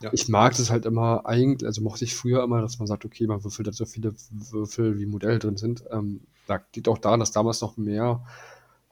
[0.00, 0.10] Ja.
[0.12, 3.26] Ich mag das halt immer eigentlich, also mochte ich früher immer, dass man sagt, okay,
[3.26, 5.84] man würfelt halt so viele Würfel, wie Modelle drin sind.
[5.90, 8.24] Ähm, da liegt auch daran, dass damals noch mehr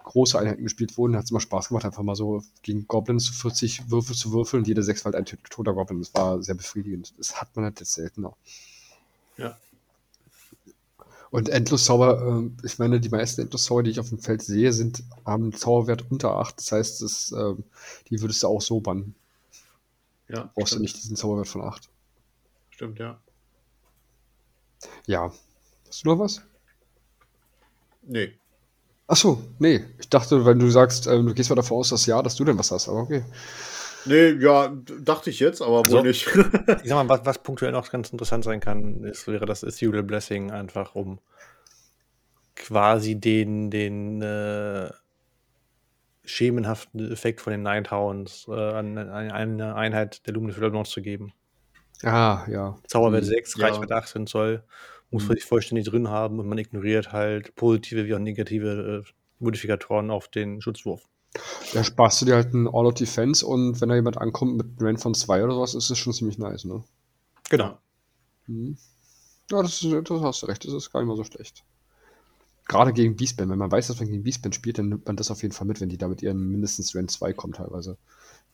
[0.03, 1.17] große Einheiten gespielt wurden.
[1.17, 4.69] Hat es immer Spaß gemacht, einfach mal so gegen Goblins 40 Würfel zu würfeln und
[4.69, 6.01] jede 6 war halt ein tot- toter Goblin.
[6.01, 7.15] Das war sehr befriedigend.
[7.19, 8.37] Das hat man halt jetzt seltener.
[9.39, 9.57] Ja.
[11.31, 15.03] Und Endloszauber, ähm, ich meine, die meisten Endloszauber, die ich auf dem Feld sehe, sind,
[15.27, 16.59] haben einen Zauberwert unter 8.
[16.59, 17.65] Das heißt, das, ähm,
[18.09, 19.17] die würdest du auch so bannen.
[20.29, 20.51] Ja.
[20.55, 20.83] Brauchst du stimmt.
[20.83, 21.89] nicht diesen Zauberwert von 8.
[22.71, 23.19] Stimmt, ja.
[25.07, 25.33] Ja.
[25.89, 26.43] Hast du noch was?
[28.07, 28.33] Nee.
[29.07, 29.85] Ach so, nee.
[29.99, 32.45] Ich dachte, wenn du sagst, ähm, du gehst mal davon aus, dass ja, dass du
[32.45, 33.25] denn was hast, aber okay.
[34.07, 36.03] Nee, ja, dachte ich jetzt, aber wohl So.
[36.03, 36.27] nicht.
[36.83, 40.03] Ich sag mal, was, was punktuell noch ganz interessant sein kann, ist, wäre das Ethereal
[40.03, 41.21] Blessing einfach, um
[42.57, 44.91] quasi den, den äh,
[46.25, 51.33] schemenhaften Effekt von den Nighthounds äh, an, an eine Einheit der Luminous Realms zu geben.
[52.03, 52.77] Ah, ja.
[52.87, 53.29] Zauberwert Mhm.
[53.29, 53.67] 6, Ja.
[53.67, 54.65] Reichweite 18 Zoll,
[55.15, 55.29] muss Mhm.
[55.29, 60.11] man sich vollständig drin haben und man ignoriert halt positive wie auch negative äh, Modifikatoren
[60.11, 61.09] auf den Schutzwurf.
[61.73, 64.87] Da sparst du dir halt einen All-Out Defense und wenn da jemand ankommt mit einem
[64.87, 66.85] Rand von 2 oder sowas, ist das schon ziemlich nice, ne?
[67.51, 67.79] Genau.
[68.47, 68.77] Mhm.
[69.51, 71.65] Ja, das, das hast du recht, das ist gar nicht mal so schlecht.
[72.67, 75.31] gerade gegen Beastman, wenn man weiß, dass man gegen Beastman spielt, dann nimmt man das
[75.31, 77.99] auf jeden Fall mit, wenn die da mit ihren mindestens Rand 2 kommen teilweise.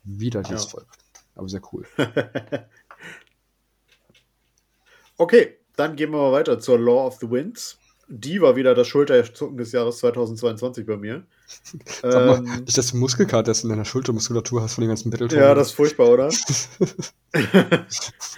[0.05, 0.71] Wieder dieses ja.
[0.71, 0.89] Volk.
[1.35, 1.87] Aber sehr cool.
[5.19, 7.79] okay, dann gehen wir mal weiter zur Law of the Winds.
[8.07, 11.25] Die war wieder das Schulterzucken des Jahres 2022 bei mir.
[12.03, 15.29] Sag mal, ähm, nicht, dass du Muskelkater in deiner Schultermuskulatur hast von den ganzen Battle
[15.29, 16.31] Ja, das ist furchtbar, oder?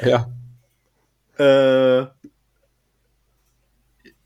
[0.05, 0.31] ja.
[1.39, 2.07] Äh,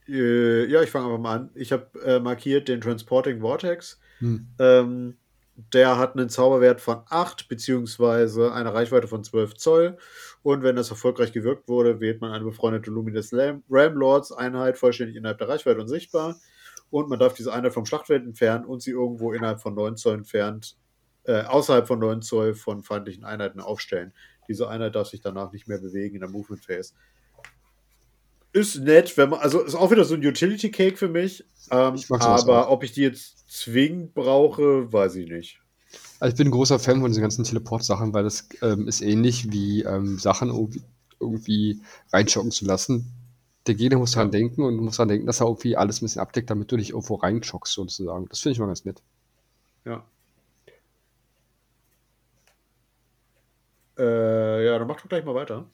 [0.08, 1.50] äh, ja, ich fange einfach mal an.
[1.54, 3.98] Ich habe äh, markiert den Transporting Vortex.
[4.18, 4.46] Hm.
[4.58, 5.16] Ähm,
[5.72, 9.96] der hat einen Zauberwert von 8 beziehungsweise eine Reichweite von 12 Zoll.
[10.46, 15.16] Und wenn das erfolgreich gewirkt wurde, wählt man eine befreundete Luminous Ram Lords Einheit vollständig
[15.16, 16.36] innerhalb der Reichweite und sichtbar.
[16.88, 20.14] Und man darf diese Einheit vom Schlachtfeld entfernen und sie irgendwo innerhalb von 9 Zoll
[20.14, 20.76] entfernt,
[21.24, 24.12] äh, außerhalb von 9 Zoll von feindlichen Einheiten aufstellen.
[24.46, 26.94] Diese Einheit darf sich danach nicht mehr bewegen in der Movement Phase
[28.52, 31.44] ist nett, wenn man, also ist auch wieder so ein Utility Cake für mich.
[31.72, 35.60] Ähm, aber ob ich die jetzt zwingend brauche, weiß ich nicht.
[36.18, 39.52] Also ich bin ein großer Fan von diesen ganzen Teleport-Sachen, weil das ähm, ist ähnlich
[39.52, 40.82] wie ähm, Sachen irgendwie,
[41.20, 41.80] irgendwie
[42.12, 43.12] reinschocken zu lassen.
[43.66, 46.22] Der Gegner muss daran denken und muss daran denken, dass er irgendwie alles ein bisschen
[46.22, 48.26] abdeckt, damit du dich irgendwo reinschockst, sozusagen.
[48.28, 49.02] Das finde ich mal ganz nett.
[49.84, 50.04] Ja.
[53.98, 55.66] Äh, ja, dann mach doch gleich mal weiter.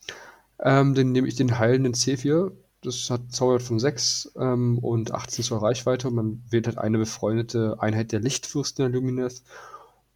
[0.59, 5.45] Ähm, dann nehme ich den heilenden C4 das hat Zauberwert von 6 ähm, und 18
[5.45, 6.11] zur Reichweite.
[6.11, 9.43] Man wählt halt eine befreundete Einheit der Lichtfürsten der Lumineth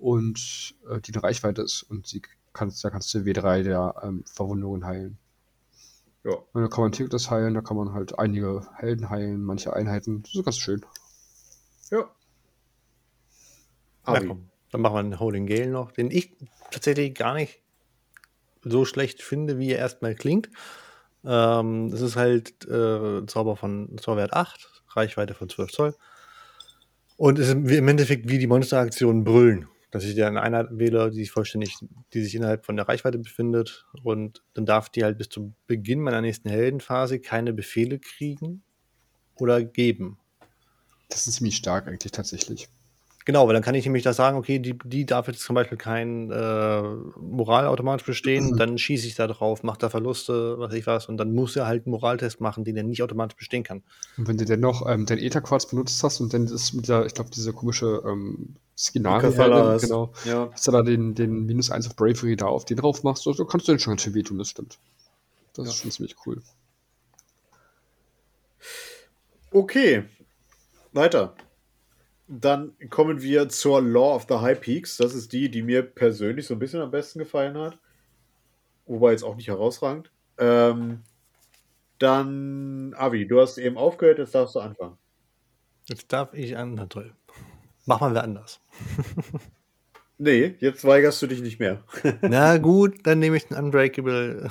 [0.06, 1.82] und äh, die eine Reichweite ist.
[1.82, 5.18] Und sie kannst, da kannst du W3 der ähm, Verwundungen heilen.
[6.22, 6.34] Ja.
[6.52, 10.22] Und da kann man das heilen, da kann man halt einige Helden heilen, manche Einheiten.
[10.22, 10.86] Das ist ganz schön.
[11.90, 12.08] Ja.
[14.06, 16.36] Na komm, dann machen wir einen Holding Gale noch, den ich
[16.70, 17.60] tatsächlich gar nicht
[18.62, 20.50] so schlecht finde, wie er erstmal klingt.
[21.24, 25.96] Ähm, es ist halt äh, Zauber von Zauberwert 8, Reichweite von 12 Zoll.
[27.16, 29.68] Und es ist im Endeffekt wie die Monsteraktionen brüllen.
[29.90, 31.76] Dass ich dir eine Einheit wähle, die sich vollständig,
[32.12, 33.86] die sich innerhalb von der Reichweite befindet.
[34.02, 38.62] Und dann darf die halt bis zum Beginn meiner nächsten Heldenphase keine Befehle kriegen
[39.36, 40.18] oder geben.
[41.08, 42.68] Das ist ziemlich stark eigentlich tatsächlich.
[43.26, 45.76] Genau, weil dann kann ich nämlich da sagen, okay, die, die darf jetzt zum Beispiel
[45.76, 46.82] kein äh,
[47.20, 48.56] Moral automatisch bestehen, mhm.
[48.58, 51.66] dann schieße ich da drauf, mache da Verluste, was ich was, und dann muss er
[51.66, 53.82] halt einen Moraltest machen, den er nicht automatisch bestehen kann.
[54.16, 57.04] Und wenn du dann noch ähm, dein Ether-Quarz benutzt hast und dann ist mit der,
[57.04, 60.46] ich glaube, diese komische ähm, Skinari, genau, ja.
[60.46, 63.32] dass du da den, den minus 1 auf Bravery da auf den drauf machst, so,
[63.32, 64.78] so kannst du den schon ganz schön wehtun, das stimmt.
[65.54, 65.70] Das ja.
[65.70, 66.42] ist schon ziemlich cool.
[69.50, 70.04] Okay,
[70.92, 71.34] weiter.
[72.28, 74.96] Dann kommen wir zur Law of the High Peaks.
[74.98, 77.78] Das ist die, die mir persönlich so ein bisschen am besten gefallen hat.
[78.86, 80.10] Wobei jetzt auch nicht herausragend.
[80.38, 81.02] Ähm,
[81.98, 84.98] dann, Avi, du hast eben aufgehört, jetzt darfst du anfangen.
[85.86, 86.74] Jetzt darf ich an.
[86.74, 87.14] Na toll.
[87.86, 88.60] Mach mal wir anders.
[90.18, 91.82] nee, jetzt weigerst du dich nicht mehr.
[92.20, 94.50] Na gut, dann nehme ich den Unbreakable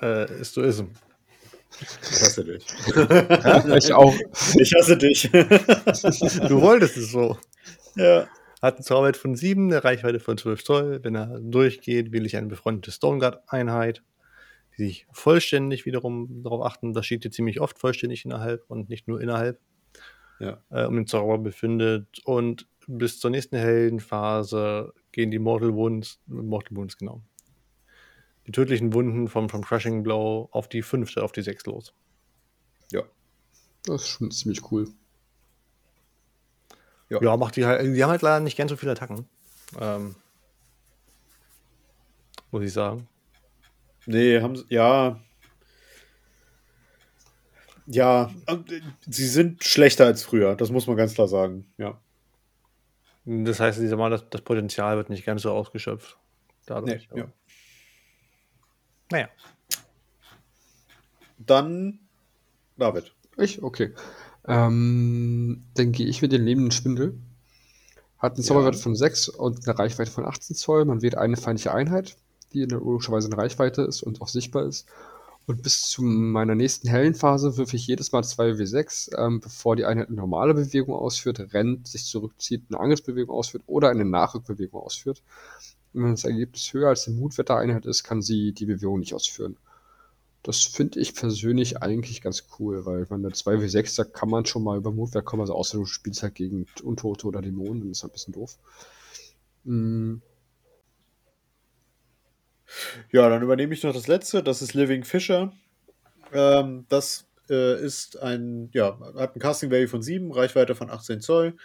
[0.00, 0.86] äh, Stoism.
[1.80, 2.66] Ich hasse dich.
[3.76, 4.14] ich auch.
[4.58, 5.30] Ich hasse dich.
[5.30, 7.36] du wolltest es so.
[7.96, 8.26] Ja.
[8.62, 11.00] Hat eine Zauberwert von 7, eine Reichweite von 12 Zoll.
[11.02, 14.02] Wenn er durchgeht, wähle ich eine befreundete Stoneguard-Einheit,
[14.78, 19.06] die sich vollständig wiederum darauf achten, das steht hier ziemlich oft vollständig innerhalb und nicht
[19.06, 19.58] nur innerhalb,
[20.44, 20.62] ja.
[20.70, 22.20] äh, um den Zauber befindet.
[22.24, 27.22] Und bis zur nächsten Heldenphase gehen die Mortal Wounds, Mortal Wounds, genau,
[28.46, 31.94] die tödlichen Wunden vom, vom Crushing Blow auf die fünfte, auf die sechs los.
[32.92, 33.02] Ja.
[33.84, 34.88] Das ist schon ziemlich cool.
[37.08, 37.82] Ja, ja macht die halt.
[37.82, 39.26] Die haben halt leider nicht ganz so viele Attacken.
[39.80, 40.14] Ähm,
[42.50, 43.08] muss ich sagen.
[44.06, 45.20] Nee, haben sie, ja.
[47.86, 48.30] Ja,
[49.06, 52.00] sie sind schlechter als früher, das muss man ganz klar sagen, ja.
[53.26, 56.18] Das heißt, das, das Potenzial wird nicht ganz so ausgeschöpft.
[56.66, 57.32] Dadurch, nee, ja.
[59.10, 59.28] Naja.
[61.38, 62.00] Dann
[62.76, 63.12] David.
[63.36, 63.62] Ich?
[63.62, 63.92] Okay.
[64.46, 67.18] Ähm, dann gehe ich mit dem lebenden Spindel.
[68.18, 68.80] Hat einen Zauberwert ja.
[68.80, 70.84] von 6 und eine Reichweite von 18 Zoll.
[70.84, 72.16] Man wählt eine feindliche Einheit,
[72.52, 74.86] die in der logischerweise eine Reichweite ist und auch sichtbar ist.
[75.46, 79.84] Und bis zu meiner nächsten hellen Phase würfe ich jedes Mal 2W6, ähm, bevor die
[79.84, 85.22] Einheit eine normale Bewegung ausführt, rennt, sich zurückzieht, eine Angriffsbewegung ausführt oder eine Nachrückbewegung ausführt.
[85.92, 89.58] Wenn das Ergebnis höher als die Mutwettereinheit ist, kann sie die Bewegung nicht ausführen.
[90.42, 94.62] Das finde ich persönlich eigentlich ganz cool, weil man der 2W6, da kann man schon
[94.62, 98.02] mal über Mutwert kommen, also außer du spielst halt gegen Untote oder Dämonen, dann ist
[98.02, 98.58] das ein bisschen doof.
[99.64, 100.22] Mhm.
[103.12, 105.52] Ja, dann übernehme ich noch das letzte, das ist Living Fisher.
[106.32, 111.20] Ähm, das äh, ist ein, ja, hat ein Casting Value von 7, Reichweite von 18
[111.20, 111.56] Zoll.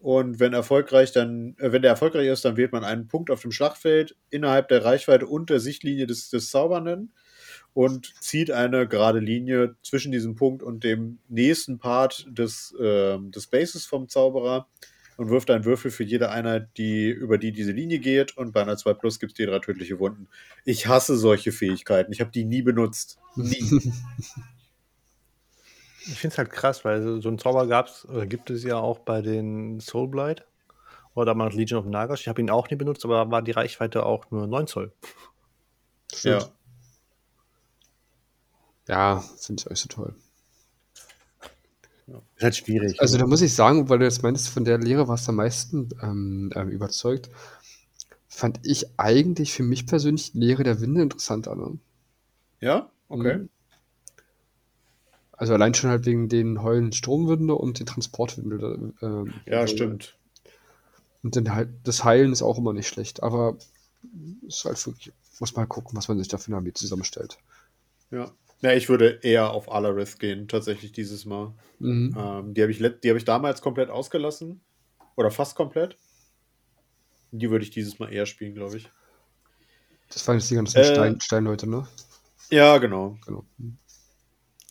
[0.00, 3.42] Und wenn erfolgreich, dann, äh, wenn der erfolgreich ist, dann wählt man einen Punkt auf
[3.42, 7.12] dem Schlachtfeld innerhalb der Reichweite und der Sichtlinie des, des Zaubernden
[7.74, 13.48] und zieht eine gerade Linie zwischen diesem Punkt und dem nächsten Part des, äh, des
[13.48, 14.68] Bases vom Zauberer
[15.18, 18.36] und wirft einen Würfel für jede Einheit, die über die diese Linie geht.
[18.36, 20.28] Und bei einer 2 Plus gibt es die drei tödliche Wunden.
[20.64, 22.12] Ich hasse solche Fähigkeiten.
[22.12, 23.18] Ich habe die nie benutzt.
[23.36, 23.92] Nie.
[26.10, 28.78] Ich finde es halt krass, weil so, so einen Zauber gab's, oder gibt es ja
[28.78, 30.46] auch bei den Soulblight
[31.12, 32.20] oder damals Legion of Nagas.
[32.20, 34.92] Ich habe ihn auch nie benutzt, aber da war die Reichweite auch nur 9 Zoll.
[36.22, 36.48] ja.
[38.86, 40.14] Ja, finde ich euch so toll.
[42.36, 43.00] Ist halt schwierig.
[43.00, 45.36] Also da muss ich sagen, weil du jetzt meinst, von der Lehre warst du am
[45.36, 47.28] meisten ähm, ähm, überzeugt,
[48.28, 51.54] fand ich eigentlich für mich persönlich die Lehre der Winde interessanter.
[51.54, 51.78] Ne?
[52.60, 52.90] Ja?
[53.08, 53.38] Okay.
[53.38, 53.48] Mhm.
[55.32, 58.92] Also allein schon halt wegen den heulenden Stromwinde und den Transportwinde.
[59.02, 60.16] ähm, Ja, also- stimmt.
[61.22, 63.56] Und dann halt, das Heilen ist auch immer nicht schlecht, aber
[64.46, 67.38] ist halt wirklich, muss mal gucken, was man sich da für eine Armee zusammenstellt.
[68.10, 68.30] Ja.
[68.60, 71.54] Ja, ich würde eher auf Alarith gehen, tatsächlich dieses Mal.
[71.78, 72.14] Mhm.
[72.18, 74.60] Ähm, die habe ich, die hab ich damals komplett ausgelassen.
[75.16, 75.96] Oder fast komplett.
[77.30, 78.90] Die würde ich dieses Mal eher spielen, glaube ich.
[80.10, 81.86] Das waren jetzt die ganzen Äh, Stein, Steinleute, ne?
[82.50, 83.18] Ja, genau.
[83.26, 83.44] Genau.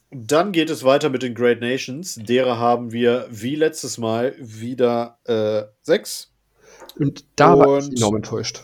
[0.09, 2.15] Dann geht es weiter mit den Great Nations.
[2.15, 6.33] Derer haben wir wie letztes Mal wieder äh, sechs.
[6.97, 8.63] Und da war ich Und- enorm enttäuscht.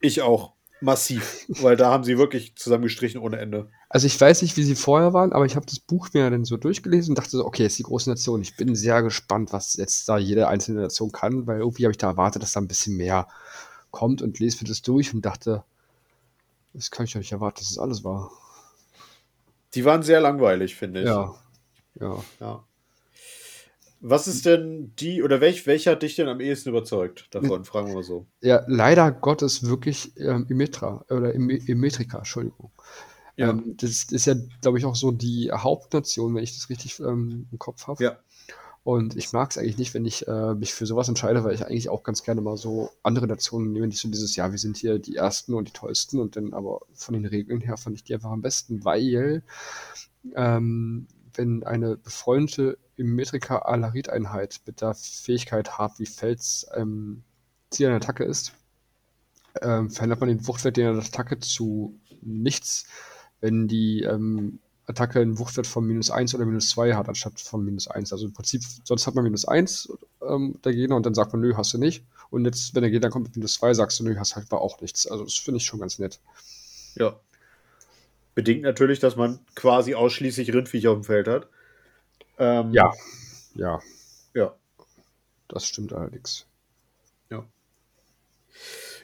[0.00, 0.52] Ich auch.
[0.82, 1.46] Massiv.
[1.48, 3.70] weil da haben sie wirklich zusammengestrichen ohne Ende.
[3.88, 6.44] Also ich weiß nicht, wie sie vorher waren, aber ich habe das Buch mir dann
[6.44, 8.42] so durchgelesen und dachte so, okay, ist die große Nation.
[8.42, 11.98] Ich bin sehr gespannt, was jetzt da jede einzelne Nation kann, weil irgendwie habe ich
[11.98, 13.28] da erwartet, dass da ein bisschen mehr
[13.90, 15.64] kommt und lese mir das durch und dachte,
[16.74, 18.30] das kann ich nicht erwarten, dass das alles war.
[19.74, 21.06] Die waren sehr langweilig, finde ich.
[21.06, 21.34] Ja.
[22.00, 22.24] Ja.
[22.40, 22.64] Ja.
[24.04, 27.64] Was ist denn die, oder welch, welcher hat dich denn am ehesten überzeugt davon?
[27.64, 28.26] Fragen wir mal so.
[28.40, 32.72] Ja, leider Gottes wirklich ähm, Immetra oder Im Immetrika, Entschuldigung.
[33.36, 33.50] Ja.
[33.50, 37.46] Ähm, das ist ja, glaube ich, auch so die Hauptnation, wenn ich das richtig ähm,
[37.52, 38.02] im Kopf habe.
[38.02, 38.18] Ja.
[38.82, 41.64] Und ich mag es eigentlich nicht, wenn ich äh, mich für sowas entscheide, weil ich
[41.64, 44.76] eigentlich auch ganz gerne mal so andere Nationen nehme, nicht so dieses, ja, wir sind
[44.76, 48.02] hier die Ersten und die Tollsten und dann aber von den Regeln her fand ich
[48.02, 49.44] die einfach am besten, weil
[50.34, 57.24] ähm, wenn eine befreundete Immetrika Alarit-Einheit mit der Fähigkeit hart wie Fels ähm,
[57.70, 58.52] Ziel einer Attacke ist,
[59.60, 62.86] ähm, verändert man den Wuchtwert der Attacke zu nichts,
[63.40, 67.64] wenn die ähm, Attacke einen Wuchtwert von minus 1 oder minus 2 hat, anstatt von
[67.64, 68.12] minus 1.
[68.12, 69.92] Also im Prinzip, sonst hat man minus 1
[70.28, 72.04] ähm, der Gegner und dann sagt man, nö, hast du nicht.
[72.30, 74.80] Und jetzt, wenn der Gegner kommt mit minus 2, sagst du, nö, hast halt auch
[74.80, 75.06] nichts.
[75.06, 76.20] Also das finde ich schon ganz nett.
[76.94, 77.14] Ja.
[78.34, 81.48] Bedingt natürlich, dass man quasi ausschließlich Rindviecher auf dem Feld hat.
[82.38, 82.92] Ähm, Ja.
[83.54, 83.80] Ja,
[84.34, 84.54] Ja.
[85.48, 86.46] das stimmt allerdings.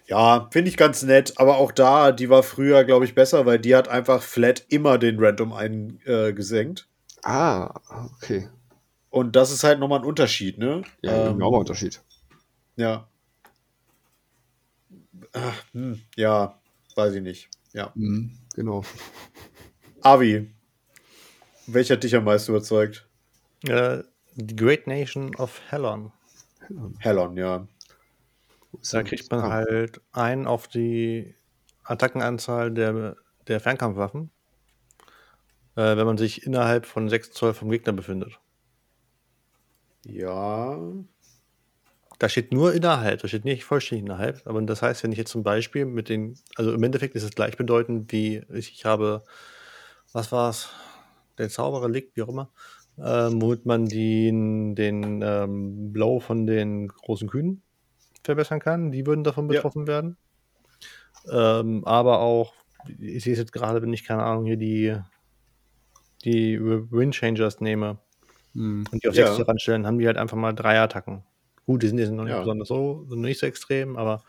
[0.06, 3.58] Ja, finde ich ganz nett, aber auch da, die war früher, glaube ich, besser, weil
[3.58, 6.88] die hat einfach flat immer den Random eingesenkt.
[7.22, 7.74] Ah,
[8.16, 8.48] okay.
[9.10, 10.82] Und das ist halt nochmal ein Unterschied, ne?
[11.02, 12.00] Ja, ein Ähm, enormer Unterschied.
[12.76, 13.06] Ja.
[15.34, 16.58] Ach, hm, ja,
[16.94, 17.50] weiß ich nicht.
[17.74, 17.92] Ja.
[17.94, 18.82] Mhm, genau.
[20.02, 20.50] Avi,
[21.66, 23.08] welcher hat dich am meisten überzeugt?
[23.66, 24.02] Äh,
[24.34, 26.12] die Great Nation of Hellon.
[26.98, 27.66] Hellon, ja.
[28.90, 31.34] Da kriegt man Ah, halt ein auf die
[31.84, 34.30] Attackenanzahl der, der Fernkampfwaffen,
[35.76, 38.38] äh, wenn man sich innerhalb von 6 Zoll vom Gegner befindet.
[40.04, 40.76] Ja.
[42.18, 44.44] Da steht nur innerhalb, da steht nicht vollständig innerhalb.
[44.44, 47.30] Aber das heißt, wenn ich jetzt zum Beispiel mit den, also im Endeffekt ist es
[47.30, 49.22] gleichbedeutend wie ich, ich habe,
[50.12, 50.70] was war's,
[51.38, 52.50] der Zauberer liegt, wie auch immer,
[52.98, 57.62] ähm, womit man den, den ähm, Blow von den großen Kühen
[58.24, 58.90] verbessern kann.
[58.90, 59.54] Die würden davon Ja.
[59.56, 60.16] betroffen werden.
[61.30, 62.54] Ähm, aber auch,
[62.98, 64.96] ich sehe es jetzt gerade, wenn ich keine Ahnung hier die,
[66.24, 67.98] die Wind Changers nehme
[68.54, 68.86] mhm.
[68.90, 69.32] und die auf Ja.
[69.32, 71.22] 6 ranstellen, haben die halt einfach mal drei Attacken.
[71.68, 72.40] Gut, die sind jetzt noch nicht Ja.
[72.40, 74.24] besonders so, sind nicht so extrem, aber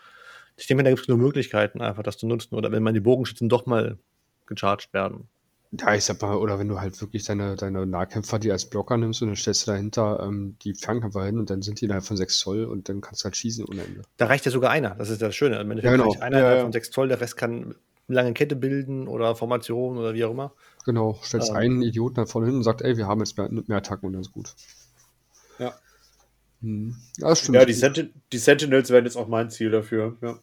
[0.58, 2.54] ich denke, da gibt es nur Möglichkeiten, einfach das zu nutzen.
[2.54, 3.96] Oder wenn man die Bogenschützen doch mal
[4.44, 5.26] gecharged werden.
[5.72, 8.98] Ja, ich sag mal, oder wenn du halt wirklich deine, deine Nahkämpfer, die als Blocker
[8.98, 12.04] nimmst und dann stellst du dahinter ähm, die Fernkämpfer hin und dann sind die innerhalb
[12.04, 14.02] von 6 Zoll und dann kannst du halt schießen ohne Ende.
[14.18, 15.58] Da reicht ja sogar einer, das ist das Schöne.
[15.60, 16.10] Im Endeffekt Ja, genau.
[16.10, 16.64] reicht einer Ja, innerhalb ja.
[16.64, 17.74] von 6 Zoll, der Rest kann eine
[18.08, 20.52] lange Kette bilden oder Formation oder wie auch immer.
[20.84, 21.56] Genau, stellst Ähm.
[21.56, 24.12] einen Idioten da vorne hin und sagt, ey, wir haben jetzt mehr, mehr Attacken und
[24.12, 24.54] dann ist gut.
[25.58, 25.72] Ja.
[26.60, 26.96] Mhm.
[27.18, 27.56] Ja, stimmt.
[27.56, 30.16] Ja, die, Senti die Sentinels wären jetzt auch mein Ziel dafür.
[30.22, 30.38] Ja.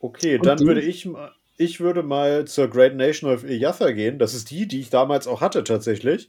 [0.00, 0.66] Okay, Und dann du?
[0.66, 1.32] würde ich mal.
[1.56, 4.18] ich würde mal zur Great Nation of Ilyatha gehen.
[4.18, 6.28] Das ist die, die ich damals auch hatte tatsächlich.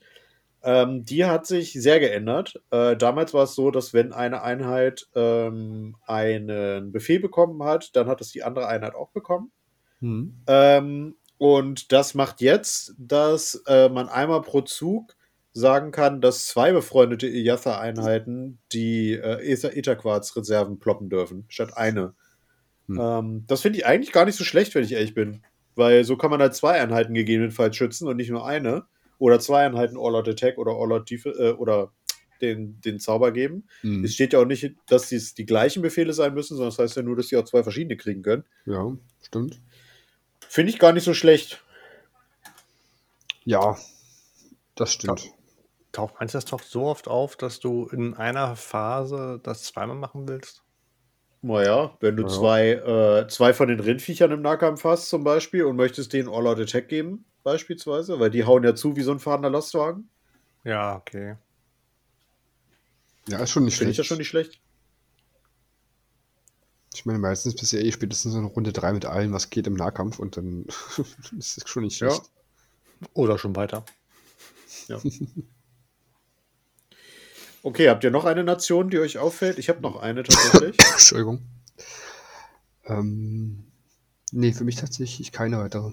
[0.62, 2.62] Ähm, die hat sich sehr geändert.
[2.72, 8.08] Äh, damals war es so, dass wenn eine Einheit ähm, einen Befehl bekommen hat, dann
[8.08, 9.52] hat es die andere Einheit auch bekommen.
[10.02, 10.36] Hm.
[10.48, 15.16] Ähm, und das macht jetzt, dass äh, man einmal pro Zug
[15.54, 22.14] sagen kann, dass zwei befreundete Ilyatha-Einheiten die äh, Ether-Quarz-Reserven ploppen dürfen, statt eine.
[22.88, 23.00] Hm.
[23.00, 25.44] Ähm, das finde ich eigentlich gar nicht so schlecht, wenn ich ehrlich bin.
[25.76, 28.86] Weil so kann man halt zwei Einheiten gegebenenfalls schützen und nicht nur eine.
[29.18, 31.92] Oder zwei Einheiten All-Out Attack oder All-Out äh, oder
[32.42, 33.68] den, den Zauber geben.
[33.82, 34.04] Hm.
[34.04, 36.96] Es steht ja auch nicht, dass dies die gleichen Befehle sein müssen, sondern das heißt
[36.96, 38.44] ja nur, dass die auch zwei verschiedene kriegen können.
[38.66, 39.62] Ja, stimmt.
[40.48, 41.64] Finde ich gar nicht so schlecht.
[43.46, 43.78] Ja,
[44.76, 45.32] das stimmt.
[45.92, 49.96] Taucht meinst du das taucht so oft auf, dass du in einer Phase das zweimal
[49.98, 50.64] machen willst?
[51.42, 52.30] Naja, wenn du Ja.
[52.30, 56.60] zwei, äh, zwei von den Rindviechern im Nahkampf hast, zum Beispiel, und möchtest denen All-Out
[56.60, 60.10] Attack geben, beispielsweise, weil die hauen ja zu wie so ein fahrender Lastwagen,
[60.66, 61.38] Ja, okay.
[63.30, 64.00] Ja, ist schon nicht finde ich schlecht.
[64.00, 64.62] das schon nicht schlecht.
[66.94, 69.68] Ich meine, meistens bist du ja eh spätestens in Runde 3 mit allen, was geht
[69.68, 70.66] im Nahkampf und dann
[71.38, 72.10] ist es schon nicht Ja.
[72.10, 72.32] schlecht.
[73.14, 73.86] Oder schon weiter.
[77.64, 79.58] Okay, habt ihr noch eine Nation, die euch auffällt?
[79.60, 80.78] Ich habe noch eine tatsächlich.
[80.92, 81.42] Entschuldigung.
[82.86, 83.66] Ähm,
[84.32, 85.92] nee, für mich tatsächlich keine weitere.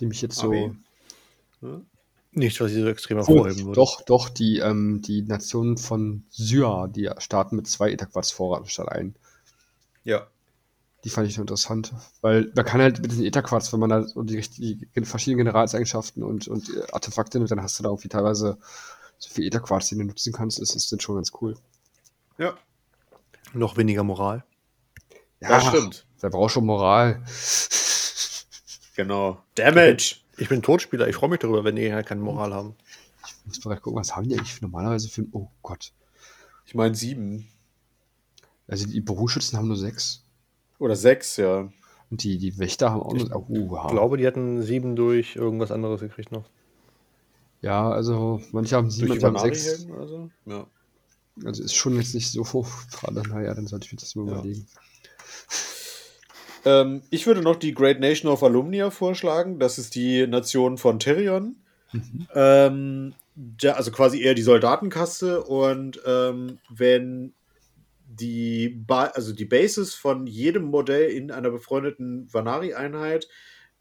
[0.00, 0.52] Die mich jetzt so.
[0.52, 1.86] Hm?
[2.32, 3.76] Nicht, was ich so extrem Oh, hervorheben würde.
[3.76, 9.14] doch, doch, die, ähm, die Nationen von Syr, die starten mit zwei Etherquarz-Vorrat statt ein.
[10.04, 10.26] Ja.
[11.04, 14.02] Die fand ich nur interessant, weil man kann halt mit diesen Etherquarz, wenn man da
[14.02, 18.08] so die, die verschiedenen Generalseigenschaften und, und äh, Artefakte nimmt, dann hast du da irgendwie
[18.08, 18.58] teilweise
[19.18, 21.54] so viel Etherquarz, den du nutzen kannst, ist es dann schon ganz cool.
[22.38, 22.54] Ja,
[23.54, 24.44] Noch weniger Moral.
[25.40, 26.06] das stimmt.
[26.20, 27.22] Wer braucht schon Moral?
[28.96, 29.38] Genau.
[29.54, 30.16] Damage!
[30.38, 32.74] Ich bin Totspieler, ich freue mich darüber, wenn die halt keine Moral haben.
[33.24, 35.24] Ich muss mal gleich gucken, was haben die eigentlich für normalerweise für.
[35.32, 35.92] Oh Gott.
[36.66, 37.48] Ich meine sieben.
[38.66, 40.24] Also die Berufsschützen haben nur sechs.
[40.78, 41.70] Oder sechs, ja.
[42.10, 43.34] Und die, die Wächter haben auch nur.
[43.34, 43.84] Oh, wow.
[43.86, 46.44] Ich glaube, die hatten sieben durch irgendwas anderes gekriegt noch.
[47.62, 49.64] Ja, also manche haben sieben, manche haben sechs.
[49.66, 50.30] Vanari-Helden oder so?
[50.46, 50.66] Ja.
[51.44, 53.22] Also ist schon jetzt nicht so gerade.
[53.28, 54.32] Naja, dann sollte ich mir das mal Ja.
[54.32, 54.66] überlegen.
[56.64, 59.58] Ähm, ich würde noch die Great Nation of Alumnia vorschlagen.
[59.58, 61.56] Das ist die Nation von Tyrion.
[61.92, 62.26] Mhm.
[62.34, 65.44] Ähm, der, also quasi eher die Soldatenkaste.
[65.44, 67.34] Und ähm, wenn
[68.08, 73.28] die, ba also die Basis von jedem Modell in einer befreundeten Vanari-Einheit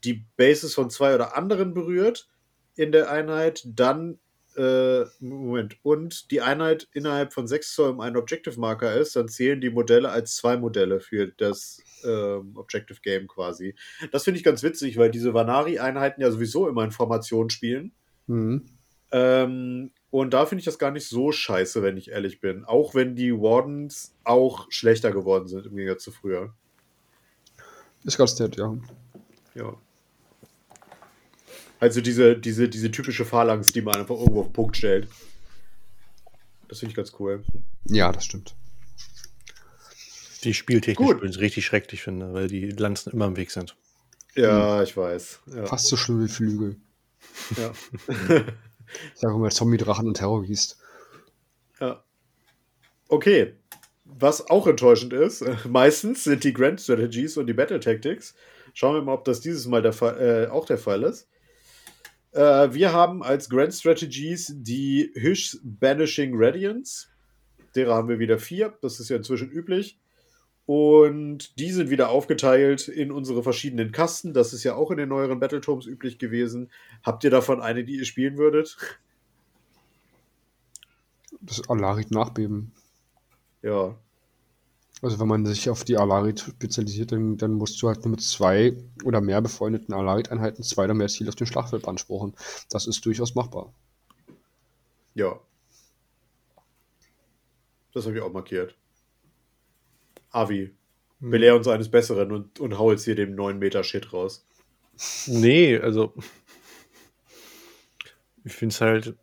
[0.03, 2.27] die Basis von zwei oder anderen berührt
[2.75, 4.19] in der Einheit, dann
[4.55, 9.59] äh, Moment, und die Einheit innerhalb von 6 Zoll ein Objective Marker ist, dann zählen
[9.59, 13.75] die Modelle als zwei Modelle für das ähm, Objective Game quasi.
[14.11, 17.91] Das finde ich ganz witzig, weil diese Vanari-Einheiten ja sowieso immer in Formation spielen.
[18.27, 18.65] Mhm.
[19.11, 22.63] Ähm, und da finde ich das gar nicht so scheiße, wenn ich ehrlich bin.
[22.63, 26.53] Auch wenn die Wardens auch schlechter geworden sind im Gegensatz zu früher.
[28.03, 28.77] Ist ganz nett, ja.
[29.55, 29.73] Ja.
[31.85, 35.07] Also diese, diese, diese typische Phalanx, die man einfach irgendwo auf den Punkt stellt.
[36.67, 37.43] Das finde ich ganz cool.
[37.85, 38.55] Ja, das stimmt.
[40.43, 41.17] Die spieltechnisch Gut.
[41.17, 43.75] übrigens richtig schrecklich finde, weil die Lanzen immer im Weg sind.
[44.33, 45.41] Ja, ich weiß.
[45.55, 45.67] Ja.
[45.67, 46.75] Fast so schlimm wie Flügel.
[47.55, 47.71] Ja.
[49.13, 50.79] Ich sage immer Zombie-Drachen und Terrorist.
[51.79, 52.03] ja.
[53.09, 53.53] Okay.
[54.05, 58.33] Was auch enttäuschend ist, meistens sind die Grand Strategies und die Battle Tactics.
[58.73, 61.27] Schauen wir mal, ob das dieses Mal der Fall, äh, auch der Fall ist.
[62.35, 67.07] Äh, wir haben als Grand Strategies die Hish Banishing Radiance.
[67.75, 68.77] Derer haben wir wieder vier.
[68.81, 69.97] Das ist ja inzwischen üblich.
[70.65, 74.33] Und die sind wieder aufgeteilt in unsere verschiedenen Kasten.
[74.33, 76.71] Das ist ja auch in den neueren Battletomes üblich gewesen.
[77.03, 78.77] Habt ihr davon eine, die ihr spielen würdet?
[81.39, 82.73] Das Alarit nachbeben.
[83.61, 83.95] Ja.
[85.01, 88.21] Also wenn man sich auf die Alarit spezialisiert, dann, dann musst du halt nur mit
[88.21, 92.33] zwei oder mehr befreundeten Alarit-Einheiten zwei oder mehr Ziele auf dem Schlachtfeld beanspruchen.
[92.69, 93.73] Das ist durchaus machbar.
[95.13, 95.39] Ja.
[97.93, 98.75] Das habe ich auch markiert.
[100.31, 100.73] Avi,
[101.19, 104.45] belehr uns eines Besseren und, und hau jetzt hier dem 9 Meter Shit raus.
[105.27, 106.13] Nee, also
[108.43, 109.15] ich finde es halt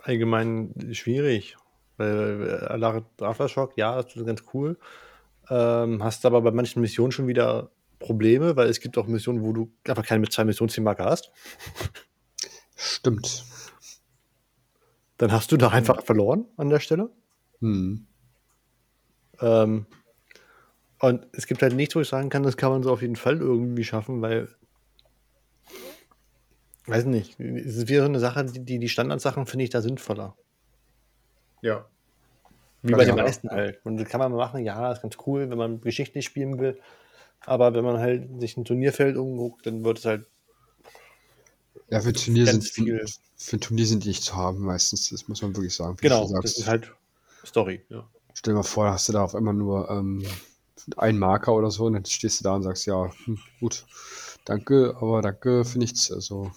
[0.00, 1.56] allgemein schwierig.
[2.02, 4.76] Weil äh, Aftershock, ja, das ist ganz cool.
[5.48, 9.52] Ähm, hast aber bei manchen Missionen schon wieder Probleme, weil es gibt auch Missionen, wo
[9.52, 11.30] du einfach keine mit zwei Missionszielmarker hast.
[12.76, 13.44] Stimmt.
[15.18, 17.10] Dann hast du da einfach verloren an der Stelle.
[17.60, 18.06] Hm.
[19.40, 19.86] Ähm,
[20.98, 23.16] Und es gibt halt nichts, wo ich sagen kann, das kann man so auf jeden
[23.16, 24.48] Fall irgendwie schaffen, weil.
[26.86, 27.38] Weiß nicht.
[27.38, 30.36] Es ist wieder so eine Sache, die, die Standardsachen finde ich da sinnvoller.
[31.60, 31.86] Ja.
[32.82, 33.80] Wie bei den meisten halt.
[33.84, 36.80] Und das kann man machen, ja, ist ganz cool, wenn man geschichtlich spielen will.
[37.44, 40.26] Aber wenn man halt sich ein Turnierfeld umguckt, dann wird es halt
[41.90, 43.04] Ja, für ein Turnier, sind, viel.
[43.36, 45.10] für Turnier sind die nicht zu haben meistens.
[45.10, 45.96] Das muss man wirklich sagen.
[46.00, 46.92] Genau, das ist halt
[47.44, 47.84] Story.
[47.88, 48.08] Ja.
[48.34, 50.24] Stell dir mal vor, da hast du da auf einmal nur ähm,
[50.96, 53.84] einen Marker oder so und dann stehst du da und sagst, ja, hm, gut,
[54.44, 56.10] danke, aber danke für nichts.
[56.10, 56.50] Also,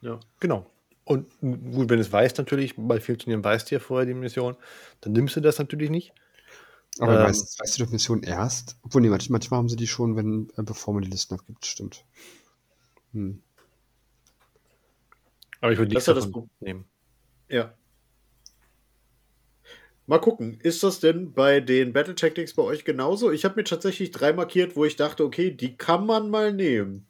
[0.00, 0.66] Ja, genau.
[1.08, 4.12] Und gut, wenn du es weißt natürlich, bei vielen Turnieren weißt du ja vorher die
[4.12, 4.56] Mission,
[5.00, 6.12] dann nimmst du das natürlich nicht.
[6.98, 7.22] aber Ähm.
[7.22, 8.76] meistens weißt du doch Mission erst.
[8.82, 11.64] Obwohl, nee, manchmal, manchmal haben sie die schon, wenn, äh, bevor man die Listen abgibt,
[11.64, 12.04] stimmt.
[13.14, 13.42] Hm.
[15.62, 16.84] Aber ich würde nichts ja das davon nehmen.
[17.48, 17.72] Ja.
[20.04, 23.30] Mal gucken, ist das denn bei den Battle Tactics bei euch genauso?
[23.30, 27.07] Ich habe mir tatsächlich drei markiert, wo ich dachte, okay, die kann man mal nehmen.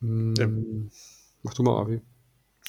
[0.00, 0.34] Hm.
[0.38, 0.48] Ja.
[1.42, 2.00] Mach du mal, Avi.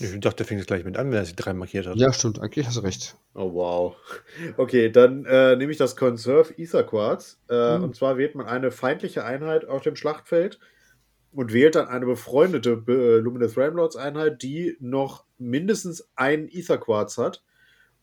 [0.01, 1.97] Ich dachte, der fängt jetzt gleich mit an, wenn er sich drei markiert hat.
[1.97, 3.17] Ja, stimmt, eigentlich hast du recht.
[3.33, 3.95] Oh, wow.
[4.57, 7.39] Okay, dann äh, nehme ich das Conserve Ether Quartz.
[7.49, 7.83] Äh, Hm.
[7.83, 10.59] Und zwar wählt man eine feindliche Einheit auf dem Schlachtfeld
[11.33, 17.17] und wählt dann eine befreundete äh, Luminous Ramlords Einheit, die noch mindestens einen Ether Quartz
[17.17, 17.43] hat.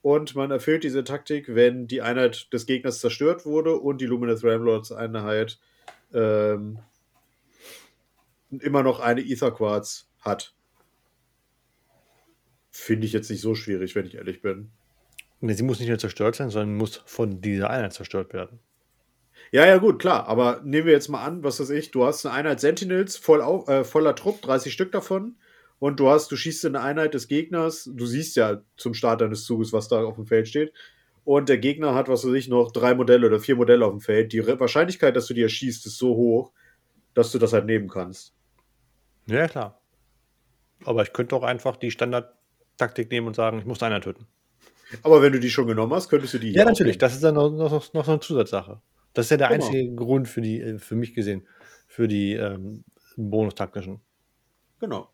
[0.03, 4.45] Und man erfüllt diese Taktik, wenn die Einheit des Gegners zerstört wurde und die Luminous
[4.45, 5.59] Ramlords Einheit
[6.13, 6.79] ähm,
[8.51, 10.55] immer noch eine Ether Quartz hat.
[12.71, 14.71] Finde ich jetzt nicht so schwierig, wenn ich ehrlich bin.
[15.41, 18.59] Nee, sie muss nicht nur zerstört sein, sondern muss von dieser Einheit zerstört werden.
[19.53, 20.27] Ja, ja, gut, klar.
[20.29, 23.41] Aber nehmen wir jetzt mal an, was weiß ich, du hast eine Einheit Sentinels voll
[23.41, 25.37] auf, äh, voller Trupp, 30 Stück davon.
[25.79, 27.89] Und du hast, du schießt in eine Einheit des Gegners.
[27.93, 30.73] Du siehst ja zum Start deines Zuges, was da auf dem Feld steht.
[31.25, 34.01] Und der Gegner hat, was weiß ich, noch drei Modelle oder vier Modelle auf dem
[34.01, 34.33] Feld.
[34.33, 36.53] Die Wahrscheinlichkeit, dass du die erschießt, ist so hoch,
[37.15, 38.36] dass du das halt nehmen kannst.
[39.27, 39.81] Ja, klar.
[40.85, 44.27] Aber ich könnte auch einfach die Standardtaktik nehmen und sagen, ich muss einer töten.
[45.03, 46.97] Aber wenn du die schon genommen hast, könntest du die Ja, natürlich.
[46.97, 48.81] auch Das ist dann noch, noch, noch so eine Zusatzsache.
[49.15, 49.67] Das ist ja der Genau.
[49.67, 51.47] einzige Grund für die, äh, für mich gesehen,
[51.89, 52.85] für die ähm,
[53.17, 53.95] Bonustaktischen.
[53.95, 54.03] nehmen.
[54.79, 55.11] Genau.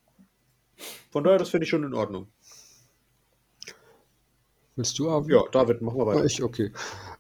[1.11, 2.29] Von daher, das finde ich schon in Ordnung.
[4.75, 5.33] Willst du, Avi?
[5.33, 6.25] Ja, David, machen wir weiter.
[6.25, 6.73] ich, okay.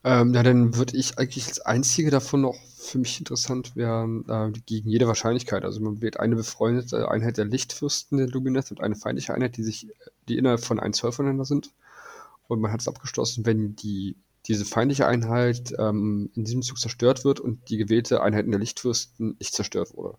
[0.04, 4.50] Ähm, ja, dann würde ich eigentlich als einzige davon noch für mich interessant wären, äh,
[4.66, 5.64] gegen jede Wahrscheinlichkeit.
[5.64, 9.62] Also man wählt eine befreundete Einheit der Lichtfürsten der Lumineth und eine feindliche Einheit, die
[9.62, 9.88] sich,
[10.28, 11.70] die innerhalb von 1 Zoll voneinander sind.
[12.48, 17.24] Und man hat es abgeschlossen, wenn die, diese feindliche Einheit ähm, in diesem Zug zerstört
[17.24, 20.16] wird und die gewählte Einheit der Lichtfürsten nicht zerstört wurde.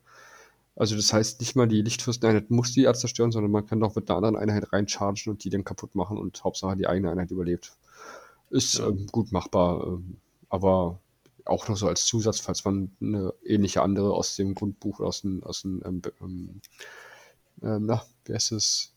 [0.75, 3.95] Also das heißt, nicht mal die Lichtfürsteneinheit muss die Art zerstören, sondern man kann doch
[3.95, 7.29] mit einer anderen Einheit reinchargen und die dann kaputt machen und Hauptsache die eigene Einheit
[7.31, 7.73] überlebt.
[8.49, 8.87] Ist Ja.
[8.87, 10.17] ähm, gut machbar, ähm,
[10.49, 10.99] aber
[11.45, 15.43] auch noch so als Zusatz, falls man eine ähnliche andere aus dem Grundbuch, aus dem,
[15.43, 16.61] aus dem ähm, ähm,
[17.61, 18.93] ähm, na, wie heißt es?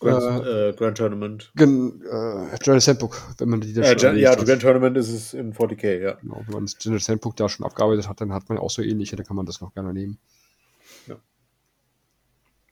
[0.00, 1.52] Grand, Äh, äh, Grand Tournament.
[1.56, 4.44] Gen, äh, General Handbook, wenn man die da Äh, schon ja, hat.
[4.44, 6.12] Grand Tournament ist es in 40k, ja.
[6.14, 8.82] Genau, wenn man das General Handbook da schon abgearbeitet hat, dann hat man auch so
[8.82, 10.18] ähnliche, dann kann man das noch gerne nehmen.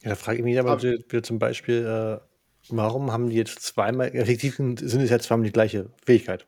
[0.02, 2.20] Ja, da frage ich mich aber Aber- zum Beispiel, äh,
[2.70, 6.46] warum haben die jetzt zweimal, effektiv sind es ja zweimal die gleiche Fähigkeit.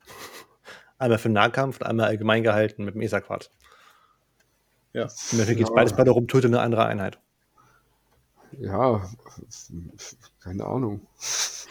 [0.99, 3.51] Einmal für Nahkampf und einmal allgemein gehalten mit dem ESA-Quad.
[4.93, 5.05] Ja.
[5.05, 5.75] Und dafür geht es Ja.
[5.75, 7.19] beides bei darum, töte eine andere Einheit.
[8.59, 9.09] Ja,
[10.43, 11.07] keine Ahnung.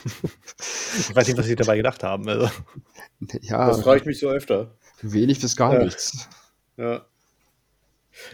[0.06, 2.28] Ich weiß nicht, was sie dabei gedacht haben.
[2.30, 2.50] Also,
[3.42, 4.72] Ja, Das frage ich mich so öfter.
[5.02, 5.84] wenig bis gar Ja.
[5.84, 6.28] nichts.
[6.78, 7.06] Ja.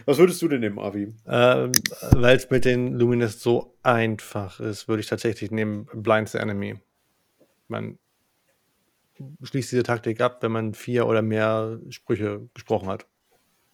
[0.04, 1.14] Was würdest du denn nehmen, Avi?
[1.26, 1.72] ähm,
[2.12, 6.76] Weil es mit den Lumines so einfach ist, würde ich tatsächlich nehmen Blind the Enemy.
[7.68, 7.98] Man
[9.42, 13.06] schließt diese Taktik ab, wenn man vier oder mehr Sprüche gesprochen hat.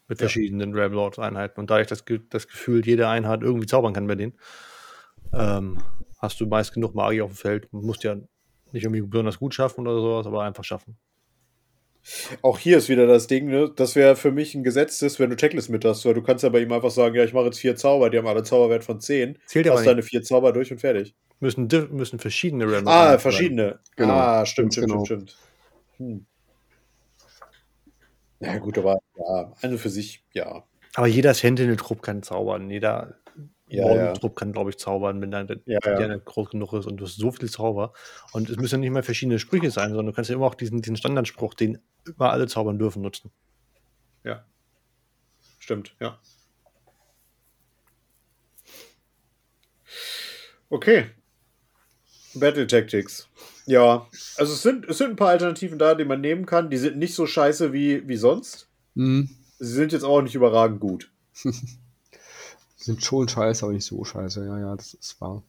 [0.08, 0.26] Mit Ja.
[0.26, 1.58] verschiedenen Ramlord-Einheiten.
[1.60, 4.34] Und dadurch das, das Gefühl, jede Einheit irgendwie zaubern kann bei denen,
[5.32, 5.78] ähm,
[6.18, 7.68] hast du meist genug Magie auf dem Feld.
[7.72, 8.16] Du musst ja
[8.72, 10.98] nicht irgendwie besonders gut schaffen oder sowas, aber einfach schaffen.
[12.42, 13.70] Auch hier ist wieder das Ding, ne?
[13.74, 16.42] Das wäre für mich ein Gesetz, ist, wenn du Checklist mit hast, weil du kannst
[16.42, 18.82] ja bei ihm einfach sagen, ja, ich mache jetzt vier Zauber, die haben alle Zauberwert
[18.82, 19.38] von 10.
[19.46, 21.14] Zählt aber Hast deine vier Zauber durch und fertig.
[21.38, 23.78] Müssen, müssen verschiedene Ramlord Ah, verschiedene.
[23.96, 24.14] Genau.
[24.14, 25.04] Ah, stimmt, stimmt, genau.
[25.04, 25.36] stimmt, stimmt.
[25.98, 26.26] Hm.
[28.40, 30.64] Ja, gut, aber ja, also für sich, ja.
[30.94, 32.68] Aber jeder Sentinel-Trupp kann zaubern.
[32.70, 33.14] Jeder
[33.72, 36.08] Ja, Morgen-Trupp kann, glaube ich, zaubern, wenn der, Ja, der ja.
[36.08, 37.92] nicht groß genug ist und du hast so viel Zauber.
[38.32, 40.54] Und es müssen ja nicht mal verschiedene Sprüche sein, sondern du kannst ja immer auch
[40.54, 43.30] diesen, diesen Standardspruch, den immer alle zaubern dürfen, nutzen.
[44.24, 44.44] Ja.
[45.58, 46.18] Stimmt, ja.
[50.68, 51.06] Okay.
[52.34, 53.28] Battle Tactics.
[53.66, 54.06] Ja,
[54.36, 56.70] also es sind, es sind ein paar Alternativen da, die man nehmen kann.
[56.70, 58.68] Die sind nicht so scheiße wie, wie sonst.
[58.94, 59.30] Mhm.
[59.58, 61.12] Sie sind jetzt auch nicht überragend gut.
[62.82, 64.44] Sind schon scheiße, aber nicht so scheiße.
[64.44, 65.44] Ja, ja, das ist wahr.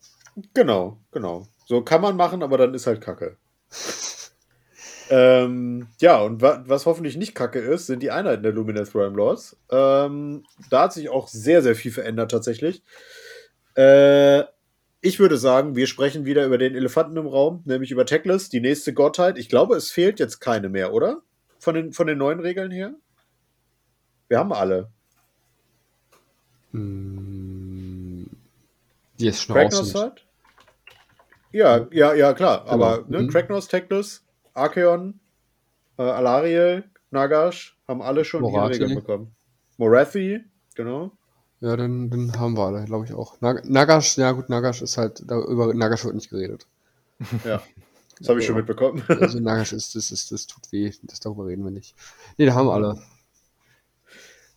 [0.53, 1.47] Genau, genau.
[1.65, 3.37] So kann man machen, aber dann ist halt Kacke.
[5.09, 9.15] ähm, ja, und wa was hoffentlich nicht Kacke ist, sind die Einheiten der Luminous Realm
[9.15, 9.57] Lords.
[9.71, 12.83] Ähm, da hat sich auch sehr, sehr viel verändert tatsächlich.
[13.75, 14.43] Äh,
[15.01, 18.61] ich würde sagen, wir sprechen wieder über den Elefanten im Raum, nämlich über Teclis, die
[18.61, 19.39] nächste Gottheit.
[19.39, 21.23] Ich glaube, es fehlt jetzt keine mehr, oder?
[21.57, 22.93] Von den, von den neuen Regeln her?
[24.27, 24.91] Wir haben alle.
[26.73, 28.25] Mm,
[29.19, 29.95] Die ist schon raus.
[29.95, 30.25] hat?
[31.51, 32.65] Ja, ja, ja, klar.
[32.67, 33.17] Aber Genau.
[33.19, 33.29] ne, Mhm.
[33.29, 35.19] Kragnos, Teclis, Archeon,
[35.97, 38.73] äh, Alariel, Nagash haben alle schon ihre Morathi.
[38.73, 39.35] Regeln bekommen.
[39.77, 40.43] Morathi,
[40.75, 41.11] genau.
[41.61, 43.39] Ja, dann, dann haben wir alle, glaube ich auch.
[43.39, 46.65] Nag Nagash, ja gut, Nagash ist halt, da, über Nagash wird nicht geredet.
[47.45, 47.61] Ja,
[48.19, 49.03] das habe ich schon mitbekommen.
[49.07, 51.95] Also Nagash ist, das, ist, das tut weh, das darüber reden wir nicht.
[52.37, 53.01] Nee, da haben wir alle.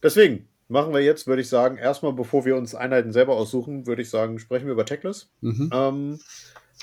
[0.02, 4.02] Deswegen machen wir jetzt, würde ich sagen, erstmal, bevor wir uns Einheiten selber aussuchen, würde
[4.02, 5.28] ich sagen, sprechen wir über Teclis.
[5.40, 5.70] Mhm.
[5.72, 6.18] Ähm,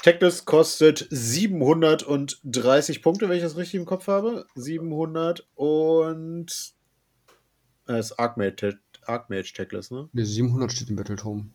[0.02, 4.46] Teclis kostet 730 Punkte, wenn ich das richtig im Kopf habe.
[4.56, 6.74] 700 und.
[7.86, 10.10] Das ist Archmage, Te- Archmage Teclis, ne?
[10.14, 11.46] Die 700 steht im Battletome.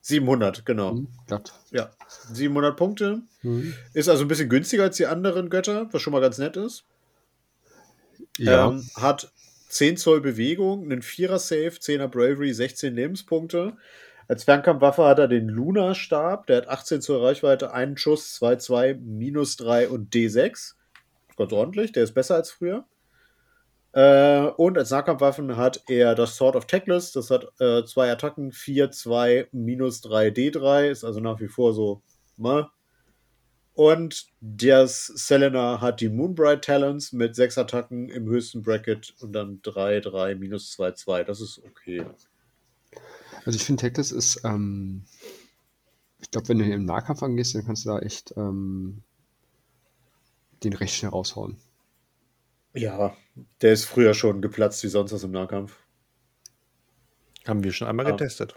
[0.00, 0.94] 700, genau.
[0.94, 1.08] Mhm.
[1.26, 1.52] Glatt.
[1.70, 1.90] Ja,
[2.32, 3.22] 700 Punkte.
[3.42, 3.74] Mhm.
[3.92, 6.84] Ist also ein bisschen günstiger als die anderen Götter, was schon mal ganz nett ist.
[8.38, 8.68] Ja.
[8.68, 9.30] Ähm, hat
[9.72, 13.72] 10 Zoll Bewegung, einen 4er Save, 10er Bravery, 16 Lebenspunkte.
[14.28, 19.56] Als Fernkampfwaffe hat er den Luna-Stab, der hat 18 Zoll Reichweite, einen Schuss, 2-2, minus
[19.56, 20.74] 3 und D6.
[21.38, 22.84] Ganz ordentlich, der ist besser als früher.
[23.92, 28.52] Äh, und als Nahkampfwaffen hat er das Sword of Teclis, das hat äh, zwei Attacken,
[28.52, 32.02] 4, 2, minus 3, D3, ist also nach wie vor so,
[32.36, 32.68] ne?
[33.74, 39.60] Und das Selena hat die Moonbright Talents mit sechs Attacken im höchsten Bracket und dann
[39.62, 41.24] 3, 3, minus 2, 2.
[41.24, 42.04] Das ist okay.
[43.44, 45.04] Also ich finde, Tactics ist, ähm,
[46.20, 49.02] ich glaube, wenn du hier im Nahkampf angehst, dann kannst du da echt ähm,
[50.62, 51.56] den recht schnell raushauen.
[52.74, 53.16] Ja,
[53.62, 55.76] der ist früher schon geplatzt wie sonst was im Nahkampf.
[57.46, 58.10] Haben wir schon einmal Ah.
[58.12, 58.54] getestet.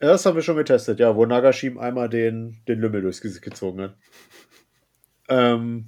[0.00, 3.42] Ja, das haben wir schon getestet, ja, wo Nagashim einmal den, den Lümmel durchs Gesicht
[3.42, 3.96] gezogen hat.
[5.28, 5.86] Ähm,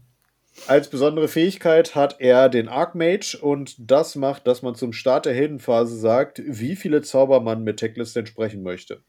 [0.66, 5.34] als besondere Fähigkeit hat er den Archmage und das macht, dass man zum Start der
[5.34, 9.02] Heldenphase sagt, wie viele Zauber man mit Teclis denn sprechen möchte.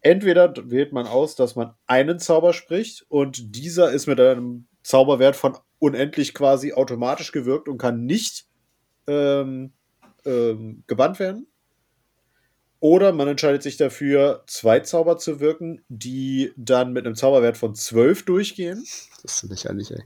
[0.00, 5.36] Entweder wählt man aus, dass man einen Zauber spricht und dieser ist mit einem Zauberwert
[5.36, 8.46] von unendlich quasi automatisch gewirkt und kann nicht
[9.06, 9.72] ähm,
[10.26, 11.46] ähm, gebannt werden.
[12.84, 17.74] Oder man entscheidet sich dafür, zwei Zauber zu wirken, die dann mit einem Zauberwert von
[17.74, 18.84] 12 durchgehen.
[19.22, 20.02] Das ist lächerlich, ey.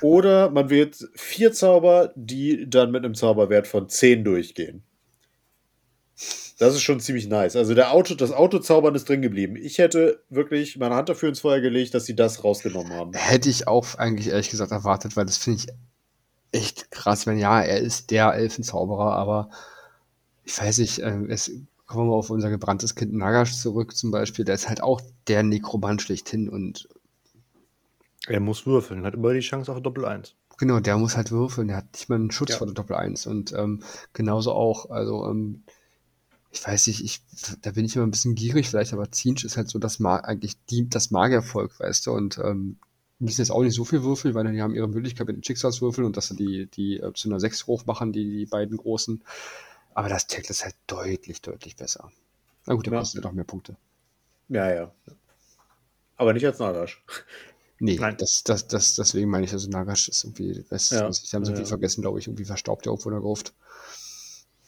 [0.00, 4.84] Oder man wählt vier Zauber, die dann mit einem Zauberwert von 10 durchgehen.
[6.58, 7.56] Das ist schon ziemlich nice.
[7.56, 9.56] Also der Auto, das Autozaubern ist drin geblieben.
[9.56, 13.12] Ich hätte wirklich meine Hand dafür ins Feuer gelegt, dass sie das rausgenommen haben.
[13.14, 17.60] Hätte ich auch eigentlich ehrlich gesagt erwartet, weil das finde ich echt krass, wenn ja,
[17.60, 19.50] er ist der Elfenzauberer, aber
[20.44, 21.50] ich weiß nicht, äh, es,
[21.88, 25.00] kommen wir mal auf unser gebranntes Kind Nagash zurück zum Beispiel, der ist halt auch
[25.26, 26.88] der Nekromant schlechthin und
[28.28, 30.36] Er muss würfeln, hat immer die Chance auf Doppel 1.
[30.56, 32.58] genau, der muss halt würfeln, der hat nicht mal einen Schutz Ja.
[32.58, 33.82] vor der Doppel 1 und ähm,
[34.12, 35.62] genauso auch, also ähm,
[36.50, 37.20] ich weiß nicht, ich,
[37.62, 40.16] da bin ich immer ein bisschen gierig vielleicht, aber Zinch ist halt so das Ma
[40.16, 42.78] eigentlich die, das Magiervolk, weißt du, und ähm,
[43.18, 46.06] müssen jetzt auch nicht so viel würfeln, weil die haben ihre Möglichkeit mit den Schicksalswürfeln
[46.06, 49.22] und dass sie die, die äh, zu einer 6 hochmachen, die, die beiden großen.
[49.98, 52.12] Aber das Tackle ist halt deutlich, deutlich besser.
[52.66, 53.00] Na gut, der Ja.
[53.00, 53.76] kostet halt auch mehr Punkte.
[54.48, 54.92] Ja, ja.
[56.16, 57.02] Aber nicht als Nagash.
[57.80, 58.16] Nee, Nein.
[58.16, 60.98] das, das, das, deswegen meine ich, also Nagash ist irgendwie, weiß, Ja.
[61.10, 61.68] die haben so Ja, viel ja.
[61.68, 63.54] vergessen, glaube ich, irgendwie verstaubt der in der Gruft.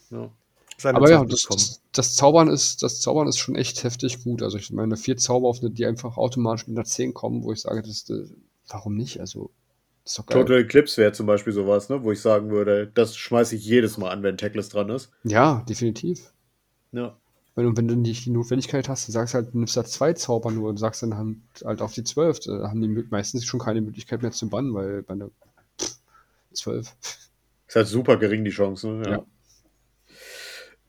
[0.09, 0.29] Ja.
[0.77, 1.59] Seine Aber ja, Zeit das, bekommen.
[1.61, 4.43] das, das Zaubern ist, das Zaubern ist schon echt heftig gut.
[4.43, 7.53] Also ich meine, vier Zauber auf eine, die einfach automatisch mit einer 10 kommen, wo
[7.53, 8.11] ich sage, das,
[8.67, 9.21] warum nicht?
[9.21, 9.49] Also,
[10.33, 12.03] Total Eclipse wäre zum Beispiel sowas, ne?
[12.03, 15.11] wo ich sagen würde, das schmeiße ich jedes Mal an, wenn Teclis dran ist.
[15.23, 16.31] Ja, definitiv.
[16.91, 17.17] Ja.
[17.55, 20.13] Wenn, du- wenn du nicht die Notwendigkeit hast, du sagst halt, du nimmst da zwei
[20.13, 22.39] Zauber nur und sagst dann halt, halt auf die 12.
[22.39, 25.29] Da haben die meistens schon keine Möglichkeit mehr zu bannen, weil bei der
[26.53, 26.91] 12.
[27.67, 28.87] Ist halt super gering die Chance.
[28.87, 29.03] Ne?
[29.05, 29.11] Ja.
[29.11, 29.25] Ja.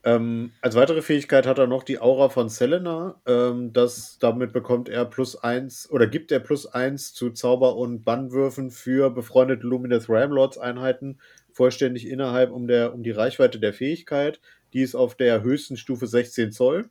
[0.05, 3.21] Ähm, als weitere Fähigkeit hat er noch die Aura von Selena.
[3.25, 8.03] Ähm, das, damit bekommt er plus eins oder gibt er plus eins zu Zauber- und
[8.03, 11.19] Bannwürfen für befreundete Luminous Ramlords Einheiten
[11.53, 14.41] vollständig innerhalb um, der, um die Reichweite der Fähigkeit.
[14.73, 16.89] Die ist auf der höchsten Stufe 16 Zoll.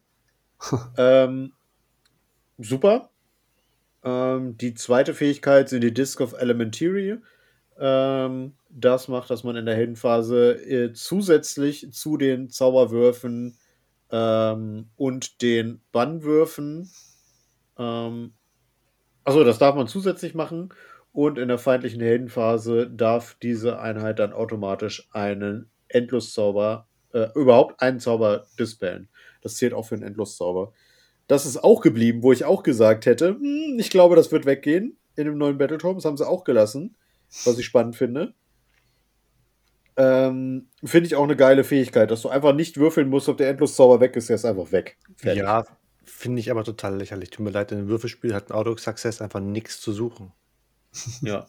[0.96, 1.52] ähm,
[2.56, 3.10] super.
[4.04, 7.18] Ähm, die zweite Fähigkeit sind die Disc of Elementary.
[7.84, 13.58] Ähm, das macht, dass man in der Heldenphase äh, zusätzlich zu den Zauberwürfen
[14.12, 16.88] ähm, und den Bannwürfen,
[17.76, 18.34] ähm,
[19.24, 20.72] also das darf man zusätzlich machen.
[21.12, 27.98] Und in der feindlichen Heldenphase darf diese Einheit dann automatisch einen Endloszauber, äh, überhaupt einen
[27.98, 29.08] Zauber dispellen.
[29.42, 30.72] Das zählt auch für einen Endloszauber.
[31.26, 34.96] Das ist auch geblieben, wo ich auch gesagt hätte, hm, ich glaube, das wird weggehen
[35.16, 35.96] in dem neuen Battletorm.
[35.96, 36.96] Das haben sie auch gelassen,
[37.44, 38.34] was ich spannend finde.
[39.96, 43.50] Ähm, finde ich auch eine geile Fähigkeit, dass du einfach nicht würfeln musst, ob der
[43.50, 44.96] Endloszauber weg ist, der ist einfach weg.
[45.16, 45.42] Fertig.
[45.42, 45.64] Ja,
[46.04, 47.30] finde ich aber total lächerlich.
[47.30, 50.32] Tut mir leid, in einem Würfelspiel hat ein Auto-Success einfach nichts zu suchen.
[51.22, 51.46] Ja.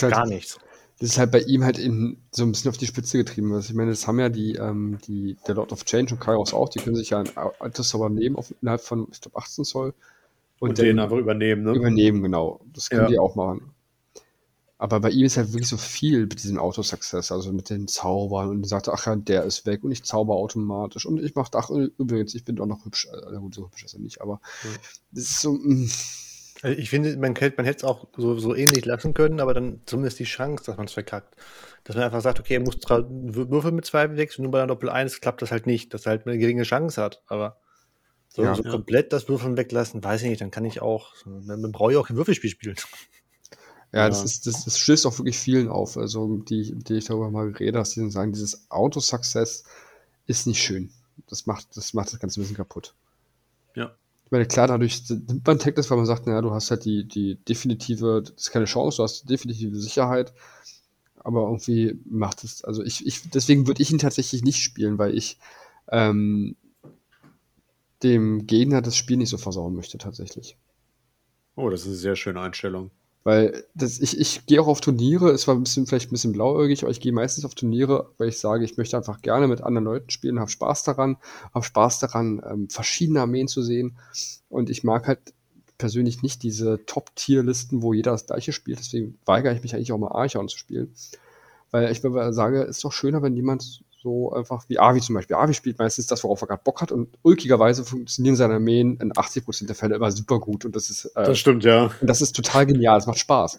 [0.00, 0.58] halt, Gar nichts.
[0.98, 3.52] Das ist halt bei ihm halt in, so ein bisschen auf die Spitze getrieben.
[3.52, 6.54] Also ich meine, das haben ja die, ähm, die, der Lord of Change und Kairos
[6.54, 7.28] auch, die können sich ja ein
[7.60, 9.94] Endloszauber nehmen auf, innerhalb von, ich glaube, 18 Zoll.
[10.60, 11.72] Und, und den einfach übernehmen, ne?
[11.72, 12.60] Übernehmen, genau.
[12.72, 13.08] Das können ja.
[13.08, 13.73] die auch machen.
[14.84, 18.50] Aber bei ihm ist halt wirklich so viel mit diesem Auto-Success, also mit den Zaubern
[18.50, 21.70] und sagt, ach ja, der ist weg und ich zauber automatisch und ich mach, ach,
[21.70, 24.76] übrigens, ich bin doch noch hübsch, also gut, so hübsch ist er nicht, aber mhm.
[25.12, 25.86] das ist so, mh.
[25.86, 25.90] Mm.
[26.60, 30.18] Also ich finde, man, hätte es auch so, so ähnlich lassen können, aber dann zumindest
[30.18, 31.34] die Chance, dass man es verkackt.
[31.84, 34.90] Dass man einfach sagt, okay, er muss Würfel mit zwei wechseln, nur bei einer Doppel
[34.90, 37.56] 1 klappt das halt nicht, dass er halt eine geringe Chance hat, aber
[38.28, 38.70] so, ja, so ja.
[38.70, 42.06] komplett das Würfeln weglassen, weiß ich nicht, dann kann ich auch, man braucht ja auch
[42.06, 42.76] kein Würfelspiel spielen.
[43.94, 47.04] Ja, ja, Das, ist, das, das stößt auch wirklich vielen auf, also die, die ich
[47.04, 49.62] darüber mal rede, dass die sagen, dieses Auto-Success
[50.26, 50.90] ist nicht schön.
[51.28, 52.92] Das macht, das macht das Ganze ein bisschen kaputt.
[53.76, 53.94] Ja.
[54.24, 57.06] Ich meine, klar, dadurch nimmt man Tech weil man sagt, naja, du hast halt die,
[57.06, 60.34] die definitive, das ist keine Chance, du hast die definitive Sicherheit.
[61.18, 65.16] Aber irgendwie macht es, also ich, ich deswegen würde ich ihn tatsächlich nicht spielen, weil
[65.16, 65.38] ich
[65.88, 66.56] ähm,
[68.02, 70.56] dem Gegner das Spiel nicht so versauen möchte, tatsächlich.
[71.54, 72.90] Oh, das ist eine sehr schöne Einstellung.
[73.24, 76.32] Weil das, ich, ich gehe auch auf Turniere, es war ein bisschen, vielleicht ein bisschen
[76.32, 79.62] blauäugig, aber ich gehe meistens auf Turniere, weil ich sage, ich möchte einfach gerne mit
[79.62, 81.16] anderen Leuten spielen, habe Spaß daran,
[81.54, 83.96] habe Spaß daran, ähm, verschiedene Armeen zu sehen.
[84.50, 85.32] Und ich mag halt
[85.78, 88.78] persönlich nicht diese Top-Tier-Listen, wo jeder das gleiche spielt.
[88.78, 90.94] Deswegen weigere ich mich eigentlich auch mal Archon zu spielen.
[91.70, 95.34] Weil ich sage, es ist doch schöner, wenn jemand so einfach wie Avi zum Beispiel.
[95.34, 99.12] Avi spielt meistens das, worauf er gerade Bock hat und ulkigerweise funktionieren seine Armeen in
[99.12, 101.90] 80% der Fälle immer super gut und das ist äh, das stimmt, ja.
[102.00, 103.58] Und das ist total genial, das macht Spaß.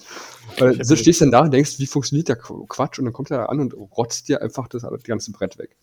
[0.59, 3.39] Weil du stehst dann da und denkst, wie funktioniert der Quatsch und dann kommt er
[3.39, 5.75] da an und rotzt dir einfach das, das ganze Brett weg.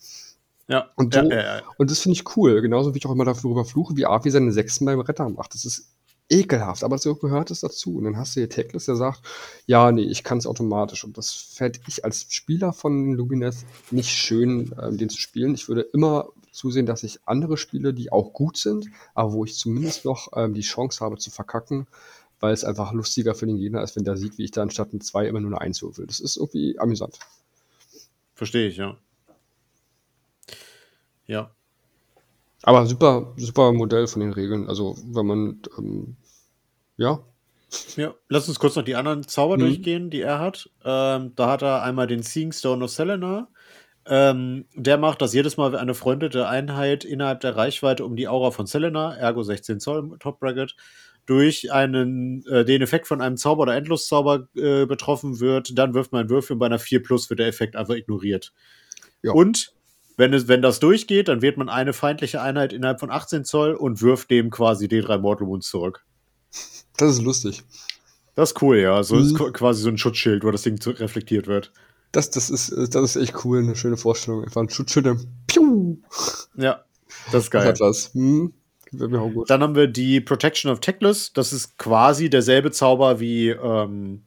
[0.69, 0.91] Ja.
[0.95, 1.63] Und, so, ja, ja, ja.
[1.77, 4.53] und das finde ich cool, genauso wie ich auch immer darüber fluche, wie Avi seine
[4.53, 5.55] Sechsten beim Retter macht.
[5.55, 5.89] Das ist
[6.33, 7.97] ekelhaft, aber so gehört es dazu.
[7.97, 9.21] Und dann hast du hier Teclis, der sagt,
[9.67, 11.05] ja, nee, ich kann es automatisch.
[11.05, 15.55] Und das fällt ich als Spieler von Lumines nicht schön, äh, den zu spielen.
[15.55, 19.55] Ich würde immer zusehen, dass ich andere spiele, die auch gut sind, aber wo ich
[19.55, 21.87] zumindest noch ähm, die Chance habe zu verkacken,
[22.41, 24.93] weil es einfach lustiger für den Gegner ist, wenn der sieht, wie ich da anstatt
[24.93, 26.07] ein 2 immer nur eine 1 würfel.
[26.07, 27.19] Das ist irgendwie amüsant.
[28.35, 28.97] Verstehe ich, ja.
[31.27, 31.51] Ja.
[32.63, 34.69] Aber super, super Modell von den Regeln.
[34.69, 36.17] Also, wenn man ähm,
[36.97, 37.21] ja.
[37.97, 39.61] Ja, lass uns kurz noch die anderen Zauber mhm.
[39.61, 40.71] durchgehen, die er hat.
[40.85, 43.49] Ähm, da hat er einmal den Seeing Stone of Selena.
[44.05, 48.51] Ähm, der macht, dass jedes Mal eine freundete Einheit innerhalb der Reichweite um die Aura
[48.51, 50.75] von Selena, ergo 16 Zoll Top Bracket,
[51.25, 56.11] durch einen, äh, den Effekt von einem Zauber oder Endloszauber äh, betroffen wird, dann wirft
[56.11, 58.53] man einen Würfel und bei einer 4 Plus wird der Effekt einfach ignoriert.
[59.23, 59.33] Ja.
[59.33, 59.73] Und
[60.17, 63.75] wenn, es, wenn das durchgeht, dann wählt man eine feindliche Einheit innerhalb von 18 Zoll
[63.75, 66.05] und wirft dem quasi D3 Mortal Wounds zurück.
[66.97, 67.63] Das ist lustig.
[68.35, 69.03] Das ist cool, ja.
[69.03, 69.23] So mhm.
[69.23, 71.73] ist quasi so ein Schutzschild, wo das Ding reflektiert wird.
[72.13, 74.45] Das, das, ist, das ist echt cool, eine schöne Vorstellung.
[74.45, 75.97] Einfach ein Schutzschild, dann piu.
[76.57, 76.85] Ja,
[77.31, 77.67] das ist geil.
[77.71, 78.15] Das was.
[78.15, 78.53] Hm.
[78.93, 81.33] Dann haben wir die Protection of Techless.
[81.33, 84.23] Das ist quasi derselbe Zauber wie, ähm,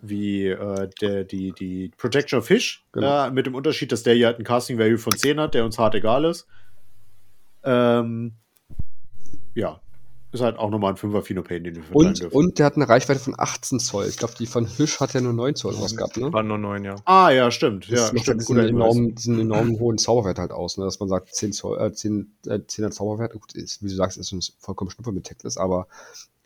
[0.00, 2.84] wie äh, der, die, die Protection of Fish.
[2.90, 3.26] Genau.
[3.26, 5.64] Äh, mit dem Unterschied, dass der hier halt einen Casting Value von 10 hat, der
[5.64, 6.48] uns hart egal ist.
[7.62, 8.32] Ähm,
[9.54, 9.80] ja,
[10.32, 12.36] ist halt auch nochmal ein 5er Phenopain, den wir verteilen und, dürfen.
[12.36, 14.06] Und der hat eine Reichweite von 18 Zoll.
[14.06, 16.32] Ich glaube, die von Hisch hat ja nur 9 Zoll was gehabt, ne?
[16.32, 16.96] War nur 9, ja.
[17.04, 17.90] Ah, ja, stimmt.
[17.90, 18.40] Das ja, macht stimmt.
[18.42, 20.84] Diesen, enormen, diesen enormen hohen Zauberwert halt aus, ne?
[20.84, 24.18] Dass man sagt, 10 Zoll, äh, 10, äh, 10er Zauberwert, gut, ist, wie du sagst,
[24.18, 25.86] ist uns vollkommen schnupper mit Techless, aber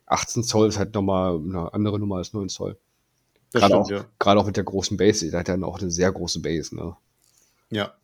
[0.06, 2.76] 18 Zoll ist halt nochmal eine andere Nummer als 9 Zoll.
[3.52, 4.04] Gerade auch, ja.
[4.18, 5.28] auch mit der großen Base.
[5.30, 6.96] Der hat ja auch eine sehr große Base, ne?
[7.70, 7.94] Ja.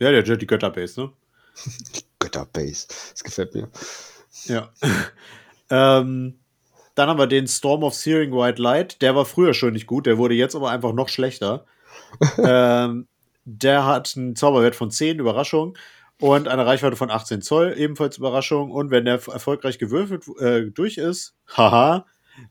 [0.00, 1.12] Ja, der hat die Götterbase, ne?
[1.94, 2.86] die Götterbase.
[3.12, 3.68] Das gefällt mir.
[4.46, 4.70] Ja.
[5.70, 6.38] Ähm,
[6.94, 9.02] dann haben wir den Storm of Searing White Light.
[9.02, 11.66] Der war früher schon nicht gut, der wurde jetzt aber einfach noch schlechter.
[12.38, 13.06] ähm,
[13.44, 15.76] der hat einen Zauberwert von 10, Überraschung.
[16.20, 18.70] und eine Reichweite von 18 Zoll, ebenfalls Überraschung.
[18.70, 22.06] Und wenn der erfolgreich gewürfelt äh, durch ist, haha,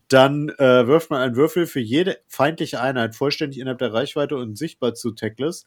[0.08, 4.56] dann äh, wirft man einen Würfel für jede feindliche Einheit vollständig innerhalb der Reichweite und
[4.56, 5.66] sichtbar zu Tackless.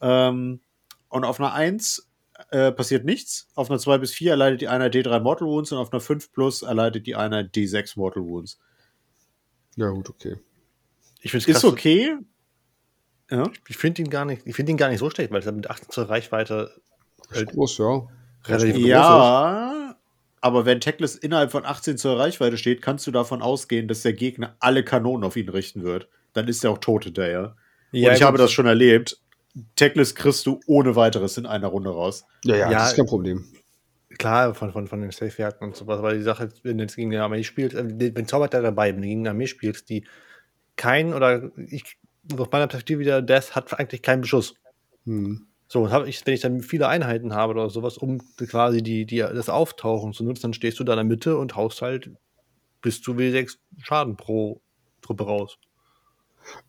[0.00, 0.60] Ähm,
[1.08, 2.07] und auf einer 1
[2.50, 3.48] äh, passiert nichts.
[3.54, 6.32] Auf einer 2 bis 4 erleidet die Einheit D3 Mortal Wounds und auf einer 5
[6.32, 8.58] plus erleidet die Einheit D6 Mortal Wounds.
[9.76, 10.36] Ja, gut, okay.
[11.20, 12.16] Ich find's krass, Ist okay.
[13.30, 13.50] Ja.
[13.68, 15.68] Ich finde ihn gar nicht, ich finde ihn gar nicht so schlecht, weil es mit
[15.68, 16.80] 18 Zoll Reichweite
[17.30, 18.08] halt groß, ja.
[18.44, 19.96] Relativ ja,
[20.40, 24.12] aber wenn Tackless innerhalb von 18 Zoll Reichweite steht, kannst du davon ausgehen, dass der
[24.12, 26.08] Gegner alle Kanonen auf ihn richten wird.
[26.32, 27.56] Dann ist er auch tot hinterher.
[27.90, 29.20] Ja, und ich habe das schon erlebt.
[29.76, 32.24] Tackless kriegst du ohne weiteres in einer Runde raus.
[32.44, 33.44] Ja, ja, ja das ist kein Problem.
[34.18, 37.12] Klar, von, von, von den Safe-Werten und sowas, aber die Sache, wenn du jetzt gegen
[37.12, 40.04] eine Armee spielst, äh, wenn Zaubert da dabei, wenn du gegen eine Armee spielst, die
[40.76, 41.98] kein oder ich
[42.36, 44.54] aus meiner Perspektive wieder, Death hat eigentlich keinen Beschuss.
[45.04, 45.46] Hm.
[45.68, 49.50] So, ich, wenn ich dann viele Einheiten habe oder sowas, um quasi die, die, das
[49.50, 52.10] Auftauchen zu nutzen, dann stehst du da in der Mitte und haust halt
[52.80, 54.62] bis zu W6 Schaden pro
[55.02, 55.58] Truppe raus.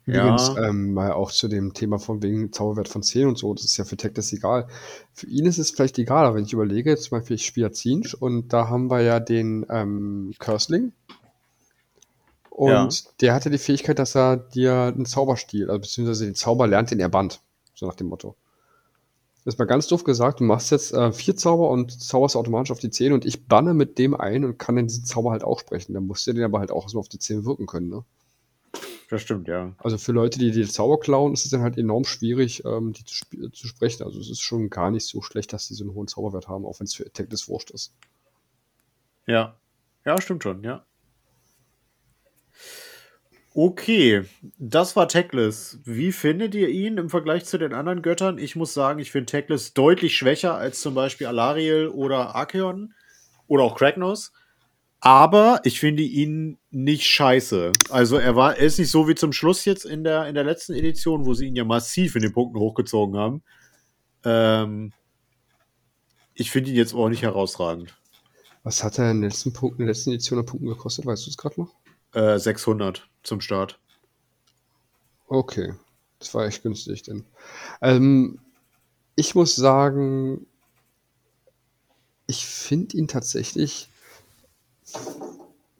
[0.06, 0.68] Übrigens, ja.
[0.68, 3.76] ähm, mal auch zu dem Thema von wegen Zauberwert von 10 und so, das ist
[3.76, 4.66] ja für Tech egal.
[5.12, 8.20] Für ihn ist es vielleicht egal, aber wenn ich überlege, zum Beispiel ich spiele Zinch
[8.20, 10.92] und da haben wir ja den ähm, Cursling.
[12.50, 13.10] Und ja.
[13.20, 17.00] der hatte die Fähigkeit, dass er dir einen Zauberstil, also beziehungsweise den Zauber lernt, den
[17.00, 17.40] er bannt.
[17.74, 18.36] So nach dem Motto.
[19.44, 22.72] Das ist mal ganz doof gesagt, du machst jetzt äh, vier Zauber und zauberst automatisch
[22.72, 25.44] auf die 10 und ich banne mit dem ein und kann dann diesen Zauber halt
[25.44, 25.94] auch sprechen.
[25.94, 28.04] Dann musst du den aber halt auch so auf die 10 wirken können, ne?
[29.10, 29.74] Das stimmt, ja.
[29.78, 33.04] Also für Leute, die die Zauber klauen, ist es dann halt enorm schwierig, ähm, die
[33.04, 34.04] zu, zu, sprechen.
[34.04, 36.64] Also es ist schon gar nicht so schlecht, dass die so einen hohen Zauberwert haben,
[36.64, 37.92] auch wenn es für Attack des Wurscht ist.
[39.26, 39.56] Ja.
[40.06, 40.86] Ja, stimmt schon, ja.
[43.52, 44.22] Okay,
[44.58, 45.80] das war Teclis.
[45.84, 48.38] Wie findet ihr ihn im Vergleich zu den anderen Göttern?
[48.38, 52.94] Ich muss sagen, ich finde Teclis deutlich schwächer als zum Beispiel Alariel oder Archeon
[53.48, 54.32] oder auch Kragnos.
[55.00, 57.72] Aber ich finde ihn nicht scheiße.
[57.88, 60.44] Also er war, er ist nicht so wie zum Schluss jetzt in der, in der
[60.44, 63.42] letzten Edition, wo sie ihn ja massiv in den Punkten hochgezogen haben.
[64.24, 64.92] Ähm,
[66.34, 67.96] ich finde ihn jetzt auch nicht herausragend.
[68.62, 71.06] Was hat er in den letzten Punkten, in der letzten Edition an Punkten gekostet?
[71.06, 71.74] Weißt du es gerade noch?
[72.12, 73.78] Äh, 600 zum Start.
[75.28, 75.74] Okay,
[76.18, 77.24] das war echt günstig denn.
[77.80, 78.40] Ähm,
[79.16, 80.46] ich muss sagen,
[82.26, 83.89] ich finde ihn tatsächlich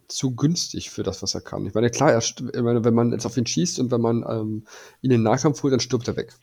[0.09, 1.66] zu günstig für das, was er kann.
[1.66, 4.24] Ich meine, klar, er, ich meine, wenn man jetzt auf ihn schießt und wenn man
[4.28, 4.65] ähm,
[5.03, 6.35] ihn in den Nahkampf holt, dann stirbt er weg.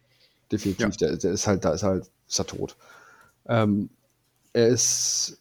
[0.51, 0.79] Definitiv.
[0.99, 1.07] Ja.
[1.07, 2.75] Der, der, ist halt, da ist halt, ist er tot.
[3.45, 3.89] Ähm,
[4.53, 5.37] er ist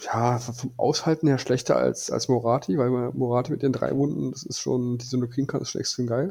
[0.00, 4.42] ja vom Aushalten her schlechter als, als Morati, weil Morati mit den drei Wunden, das
[4.44, 6.30] ist schon, die so kriegen kann, ist schon extrem geil.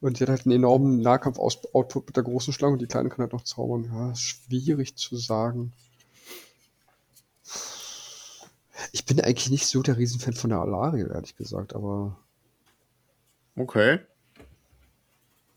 [0.00, 3.20] Und die hat halt einen enormen Nahkampf-Output mit der großen Schlange und die kleine kann
[3.20, 3.90] halt noch zaubern.
[3.92, 5.72] Ja, schwierig zu sagen.
[8.94, 12.16] Ich bin eigentlich nicht so der Riesenfan von der Alariel, ehrlich gesagt, aber.
[13.56, 13.98] Okay.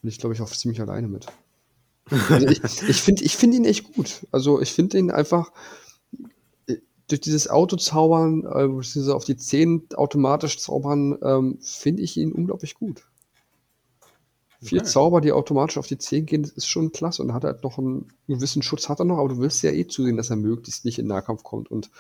[0.02, 1.28] Bin ich, glaube ich, auch ziemlich alleine mit.
[2.10, 4.26] Also ich ich finde ich find ihn echt gut.
[4.32, 5.52] Also ich finde ihn einfach
[6.66, 6.78] äh,
[7.08, 12.74] durch dieses Autozaubern, äh, beziehungsweise auf die 10 automatisch zaubern, ähm, finde ich ihn unglaublich
[12.74, 13.04] gut.
[14.64, 14.90] Vier okay.
[14.90, 17.78] Zauber, die automatisch auf die 10 gehen, das ist schon klasse und hat halt noch
[17.78, 20.86] einen gewissen Schutz, hat er noch, aber du willst ja eh zusehen, dass er möglichst
[20.86, 21.92] nicht in Nahkampf kommt und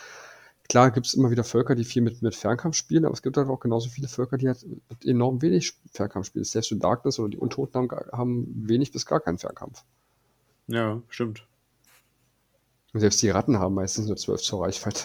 [0.70, 3.38] Klar gibt es immer wieder Völker, die viel mit, mit Fernkampf spielen, aber es gibt
[3.38, 4.66] halt auch genauso viele Völker, die halt
[5.06, 6.44] enorm wenig Fernkampf spielen.
[6.44, 9.84] Selbst in Darkness oder die Untoten haben, haben wenig bis gar keinen Fernkampf.
[10.68, 11.48] Ja, stimmt.
[12.94, 15.04] Und selbst die Ratten haben meistens nur 12 zur Reichweite.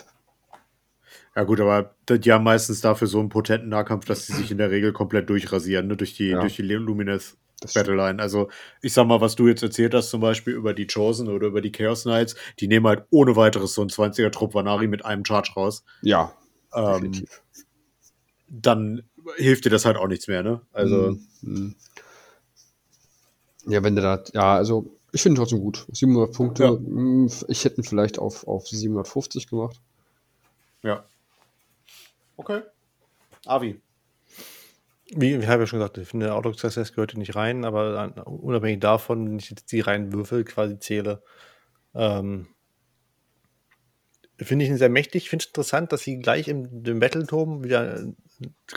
[1.37, 4.59] Ja gut, aber die haben meistens dafür so einen potenten Nahkampf, dass sie sich in
[4.59, 5.97] der Regel komplett durchrasieren, ne?
[5.97, 6.41] durch die, ja.
[6.41, 7.37] durch die Luminous
[7.75, 8.21] Battleline.
[8.21, 8.49] Also,
[8.81, 11.61] ich sag mal, was du jetzt erzählt hast, zum Beispiel über die Chosen oder über
[11.61, 15.53] die Chaos Knights, die nehmen halt ohne weiteres so ein 20er-Trupp Vanari mit einem Charge
[15.57, 15.85] raus.
[16.03, 16.33] Ja.
[16.75, 17.25] Ähm,
[18.49, 19.03] dann
[19.37, 20.61] hilft dir das halt auch nichts mehr, ne?
[20.73, 21.17] Also.
[21.43, 21.75] Mhm.
[23.67, 25.87] Ja, wenn du da, ja, also ich finde trotzdem gut.
[25.93, 26.65] 700 Punkte.
[26.65, 26.71] Ja.
[26.71, 29.81] Hm, ich hätte ihn vielleicht auf, auf 750 gemacht.
[30.83, 31.05] Ja.
[32.37, 32.63] Okay.
[33.47, 33.81] Avi.
[35.15, 37.65] Wie, wie habe ich ja schon gesagt, ich finde, Auto Success gehört hier nicht rein,
[37.65, 41.23] aber unabhängig davon, wenn ich jetzt die reinen Würfel quasi zähle,
[41.95, 42.49] ähm,
[44.39, 45.25] finde ich ihn sehr mächtig.
[45.25, 48.17] Ich finde es interessant, dass sie gleich im dem Battleturm wieder einen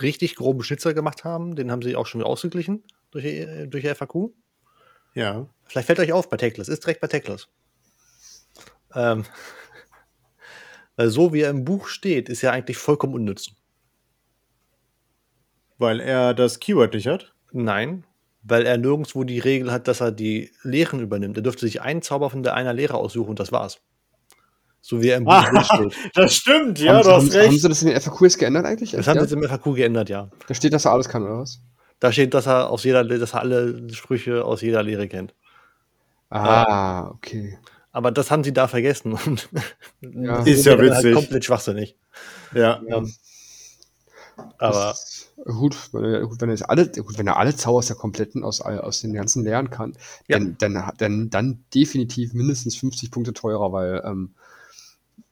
[0.01, 1.55] richtig groben Schnitzer gemacht haben.
[1.55, 4.31] Den haben sie auch schon wieder ausgeglichen durch, durch FAQ.
[5.13, 5.47] Ja.
[5.63, 7.47] Vielleicht fällt euch auf bei Teckless, ist direkt bei Teckless.
[8.93, 9.25] Ähm,
[10.97, 13.51] weil so wie er im Buch steht, ist er eigentlich vollkommen unnütz.
[15.77, 17.33] Weil er das Keyword nicht hat?
[17.51, 18.05] Nein,
[18.43, 21.35] weil er nirgendwo die Regel hat, dass er die Lehren übernimmt.
[21.37, 23.79] Er dürfte sich einen Zauber von der einer Lehre aussuchen und das war's.
[24.81, 25.95] So wie er im Buch Ah, steht.
[26.13, 27.47] das stimmt, ja, haben, du haben, hast recht.
[27.47, 28.91] haben sie das in den FAQs geändert eigentlich?
[28.91, 29.25] Das haben ja?
[29.25, 30.29] sie jetzt im FAQ geändert, ja.
[30.47, 31.59] Da steht, dass er alles kann, oder was?
[31.99, 35.33] Da steht, dass er aus jeder, dass er alle Sprüche aus jeder Lehre kennt.
[36.29, 37.57] Ah, okay.
[37.91, 39.13] Aber das haben sie da vergessen.
[39.13, 39.49] Und
[40.01, 40.43] Ja.
[40.45, 41.13] Ist ja halt witzig.
[41.15, 41.95] komplett schwachsinnig.
[42.53, 42.81] Ja.
[42.87, 43.11] Ähm,
[44.57, 47.79] aber ist- gut, wenn er, gut, wenn er jetzt alle, gut, wenn er alle Zauber
[47.79, 49.93] aus der kompletten, aus, all- aus den ganzen lernen kann,
[50.27, 50.39] Ja.
[50.39, 54.33] dann, dann, dann, dann definitiv mindestens 50 Punkte teurer, weil ähm,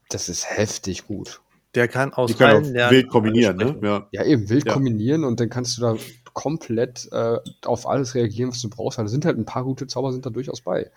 [0.09, 1.41] das ist heftig gut.
[1.75, 3.79] der kann aus Die allen auch Lernen wild kombinieren, ne?
[3.81, 4.07] Ja.
[4.11, 4.73] Ja, eben wild Ja.
[4.73, 5.97] kombinieren und dann kannst du da
[6.33, 8.97] komplett äh, auf alles reagieren, was du brauchst.
[8.99, 10.91] weil da sind halt ein paar gute Zauber sind da durchaus bei.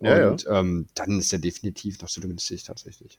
[0.00, 0.30] Ja, ja.
[0.30, 3.18] und Ähm, dann ist er definitiv noch so günstig tatsächlich.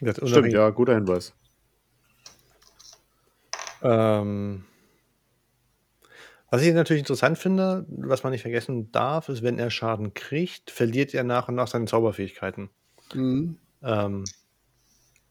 [0.00, 1.34] Das Stimmt, ja, guter Hinweis.
[3.82, 4.64] Ähm,
[6.50, 10.70] was ich natürlich interessant finde, was man nicht vergessen darf, ist, wenn er Schaden kriegt,
[10.70, 12.70] verliert er nach und nach seine Zauberfähigkeiten.
[13.14, 13.56] Mhm.
[13.82, 14.24] Ähm,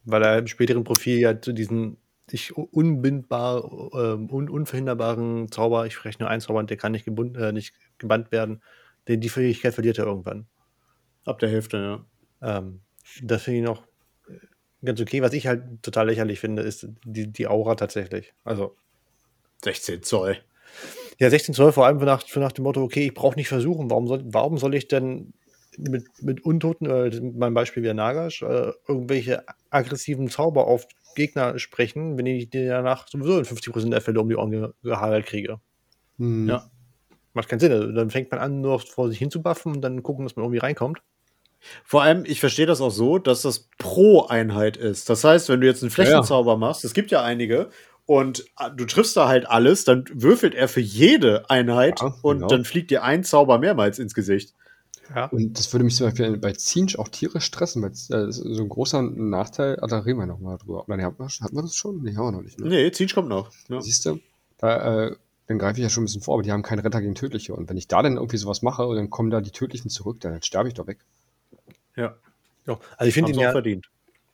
[0.06, 1.98] weil er im späteren Profil ja zu diesen
[2.30, 7.36] sich unbindbar, ähm, un unverhinderbaren Zauber, ich spreche nur einen Zauber der kann nicht, gebunden,
[7.36, 8.62] äh, nicht gebannt werden,
[9.08, 10.48] denn die Fähigkeit verliert er irgendwann.
[11.26, 12.06] Ab der Hälfte,
[12.41, 12.58] ja.
[12.58, 12.82] Ähm,
[13.24, 13.89] das finde ich noch
[14.84, 15.22] ganz okay.
[15.22, 18.34] Was ich halt total lächerlich finde, ist die, die Aura tatsächlich.
[18.43, 18.76] Also
[19.64, 20.38] 16 Zoll.
[21.19, 23.89] Ja, 16 Zoll, vor allem für nach, nach dem Motto, okay, ich brauche nicht versuchen.
[23.89, 25.34] Warum soll, warum soll ich denn
[25.77, 32.18] mit, mit Untoten, äh, meinem Beispiel wie Nagash, äh, irgendwelche aggressiven Zauber auf Gegner sprechen,
[32.18, 35.60] wenn ich die danach sowieso in 50% der Fälle um die Ohren ge gehagelt kriege?
[36.18, 36.49] Mhm.
[36.49, 36.69] Ja.
[37.34, 37.72] Macht keinen Sinn.
[37.72, 40.35] Also, dann fängt man an, nur vor sich hin zu buffen und dann gucken, dass
[40.35, 41.01] man irgendwie reinkommt.
[41.84, 45.10] Vor allem, ich verstehe das auch so, dass das pro Einheit ist.
[45.10, 47.69] Das heißt, wenn du jetzt einen Flächenzauber machst, es gibt ja einige,
[48.10, 52.38] und ah, du triffst da halt alles, dann würfelt er für jede Einheit Ja, und
[52.38, 52.48] genau.
[52.48, 54.56] dann fliegt dir ein Zauber mehrmals ins Gesicht.
[55.15, 55.26] Ja.
[55.26, 58.56] Und das würde mich zum Beispiel bei Zinch auch tierisch stressen, weil äh, das ist
[58.56, 60.86] so ein großer Nachteil, ah, da reden wir nochmal drüber.
[60.88, 62.02] Nee, hatten, wir, hatten wir das schon?
[62.02, 62.60] Nee, haben wir noch nicht.
[62.60, 62.69] Ne?
[62.69, 63.52] Nee, Zinch kommt noch.
[63.68, 63.80] Ja.
[63.80, 64.19] Siehst du?
[64.57, 65.15] Da, äh,
[65.45, 67.56] dann greife ich ja schon ein bisschen vor, aber die haben keinen Retter gegen Tödliche.
[67.56, 70.19] Und wenn ich da dann irgendwie sowas mache, und dann kommen da die Tödlichen zurück,
[70.19, 70.99] dann sterbe ich doch weg.
[72.00, 72.16] Ja.
[72.68, 72.80] Ja.
[72.98, 73.90] Also ich finde ihn ja, verdient.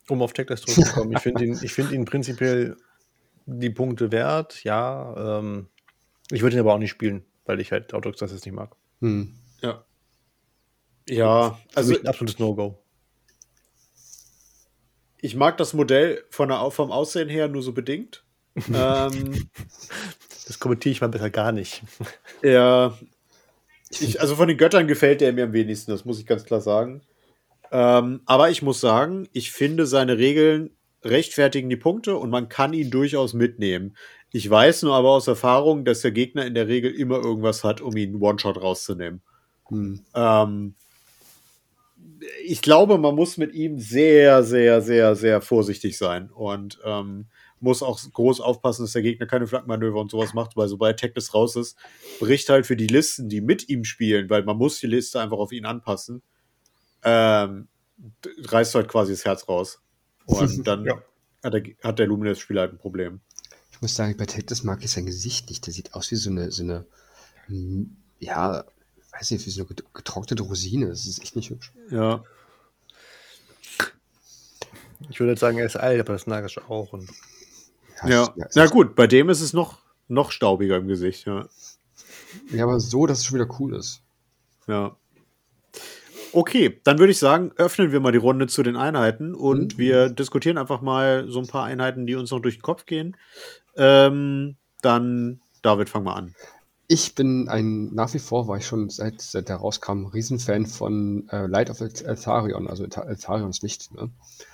[0.10, 2.76] um auf Checklist zurückzukommen, ich finde ihn, ich finde ihn prinzipiell
[3.46, 5.40] die Punkte wert, ja.
[5.40, 5.68] Ähm,
[6.32, 8.76] ich würde ihn aber auch nicht spielen, weil ich halt Autox das jetzt nicht mag.
[9.02, 9.34] Hm.
[9.62, 9.86] Ja.
[11.08, 12.80] Ja, Also ein absolutes No-Go.
[15.22, 18.24] ich mag das Modell von der, vom Aussehen her nur so bedingt.
[18.74, 19.50] ähm,
[20.48, 21.84] Das kommentiere ich mal besser gar nicht.
[22.42, 22.98] Ja.
[23.90, 26.62] Ich, also von den Göttern gefällt der mir am wenigsten, das muss ich ganz klar
[26.62, 27.02] sagen.
[27.72, 30.72] Ähm, aber ich muss sagen, ich finde seine Regeln
[31.04, 33.96] rechtfertigen die Punkte und man kann ihn durchaus mitnehmen.
[34.32, 37.80] Ich weiß nur aber aus Erfahrung, dass der Gegner in der Regel immer irgendwas hat,
[37.80, 39.22] um ihn One-Shot rauszunehmen.
[39.70, 40.02] Hm.
[40.14, 40.76] Ähm,
[42.44, 47.28] ich glaube, man muss mit ihm sehr, sehr, sehr, sehr vorsichtig sein und ähm,
[47.60, 51.34] muss auch groß aufpassen, dass der Gegner keine Flankenmanöver und sowas macht, weil sobald Tackless
[51.34, 51.78] raus ist,
[52.20, 55.38] bricht halt für die Listen, die mit ihm spielen, weil man muss die Liste einfach
[55.38, 56.22] auf ihn anpassen,
[57.06, 57.68] ähm,
[58.44, 59.80] reißt halt quasi das Herz raus.
[60.26, 61.02] Und dann Ja.
[61.44, 63.22] hat, der, hat der Luminous-Spieler halt ein Problem.
[63.72, 65.66] Ich muss sagen, bei Tactus mag ich sein Gesicht nicht.
[65.66, 66.86] Der sieht aus wie so eine, so eine,
[68.20, 68.66] ja,
[69.12, 70.88] weiß nicht, wie so eine get- getrocknete Rosine.
[70.88, 71.72] Das ist echt nicht hübsch.
[71.90, 72.24] Ja.
[75.10, 76.94] Ich würde jetzt sagen, er ist alt, aber das Nagash auch.
[76.94, 77.10] Und
[78.06, 78.34] Ja.
[78.36, 81.48] ja, Na gut, bei dem ist es noch, noch staubiger im Gesicht, ja.
[82.52, 84.02] ja, aber so, dass es schon wieder cool ist.
[84.68, 84.96] Ja.
[86.36, 89.78] Okay, dann würde ich sagen, öffnen wir mal die Runde zu den Einheiten und Mhm.
[89.78, 93.16] wir diskutieren einfach mal so ein paar Einheiten, die uns noch durch den Kopf gehen.
[93.78, 96.36] Ähm, dann, David, fang mal an.
[96.90, 101.28] Ich bin ein, nach wie vor war ich schon seit, seit der rauskam, Riesenfan von
[101.30, 103.94] äh, Light of Eltharion, also Elth- Eltharions Licht.
[103.96, 104.10] Ne?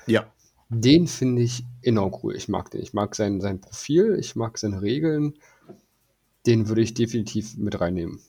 [0.06, 0.32] Ja.
[0.70, 2.36] Den finde ich enorm cool.
[2.36, 2.82] Ich mag den.
[2.84, 5.34] Ich mag sein, sein Profil, ich mag seine Regeln.
[6.46, 8.22] Den würde ich definitiv mit reinnehmen.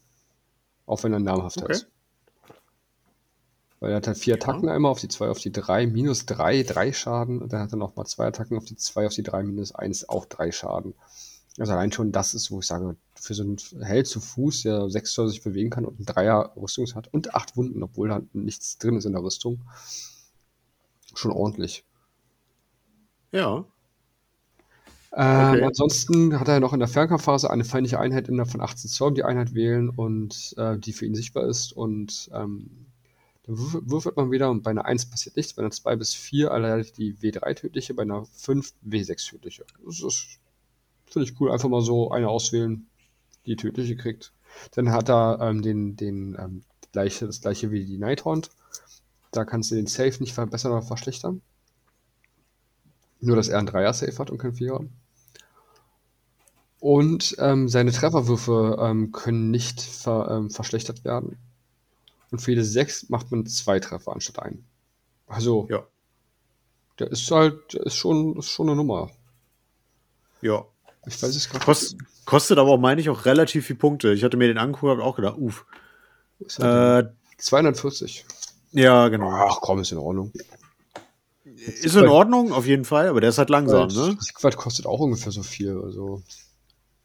[0.87, 1.73] Auch wenn er namhafter Okay.
[1.74, 1.91] ist.
[3.83, 6.63] Weil er hat halt vier Attacken einmal auf die zwei, auf die drei, minus drei,
[6.63, 7.43] drei Schaden.
[7.43, 9.75] Und dann hat er noch mal zwei Attacken auf die zwei, auf die drei, minus
[9.75, 10.95] eins, auch drei Schaden.
[11.59, 14.89] Also allein schon das ist, wo ich sage, für so einen Held zu Fuß, der
[14.89, 18.23] sechs Zoll sich bewegen kann und ein Dreier Rüstung hat und acht Wunden, obwohl da
[18.33, 19.63] nichts drin ist in der Rüstung.
[21.17, 21.85] Schon ordentlich.
[23.33, 23.65] Ja.
[25.13, 25.65] Ähm, Okay.
[25.65, 29.25] Ansonsten hat er noch in der Fernkampfphase eine feindliche Einheit innerhalb von 18 Zoll, die
[29.25, 31.73] Einheit wählen und äh, die für ihn sichtbar ist.
[31.73, 32.87] Und ähm,
[33.44, 36.14] dann würf- würfelt man wieder und bei einer 1 passiert nichts, bei einer 2 bis
[36.14, 39.64] 4 erleidet die W3 tödliche, bei einer 5 W6 tödliche.
[39.85, 40.39] Das ist
[41.06, 41.52] Finde ich cool.
[41.52, 42.89] Einfach mal so eine auswählen,
[43.47, 44.32] die tödliche kriegt.
[44.73, 48.51] Dann hat er ähm, den, den ähm, gleiche, das gleiche wie die Nighthaunt.
[49.32, 51.43] Da kannst du den Safe nicht verbessern oder verschlechtern.
[53.23, 54.85] Nur, dass er einen Dreier-Safe hat und kein Vierer.
[56.81, 61.39] Und ähm, seine Trefferwürfe ähm, können nicht ver, ähm, verschlechtert werden.
[62.33, 64.65] Und für jede 6 macht man zwei Treffer anstatt einen.
[65.29, 65.87] Also, Ja.
[66.99, 69.11] der ist halt, der ist schon, ist schon eine Nummer.
[70.41, 70.65] Ja.
[71.07, 74.13] Ich weiß es gerade Kost, kostet aber, meine ich, auch relativ viel Punkte.
[74.13, 75.67] Ich hatte mir den angeguckt und auch gedacht, uff.
[76.41, 78.25] Ist halt Äh, 240.
[78.73, 79.31] ja, genau.
[79.31, 80.33] Ach komm, ist in Ordnung.
[81.45, 84.15] Ist in Ordnung, auf jeden Fall, aber der ist halt langsam, ne?
[84.17, 85.79] Das Quad kostet auch ungefähr so viel.
[85.81, 86.23] Also,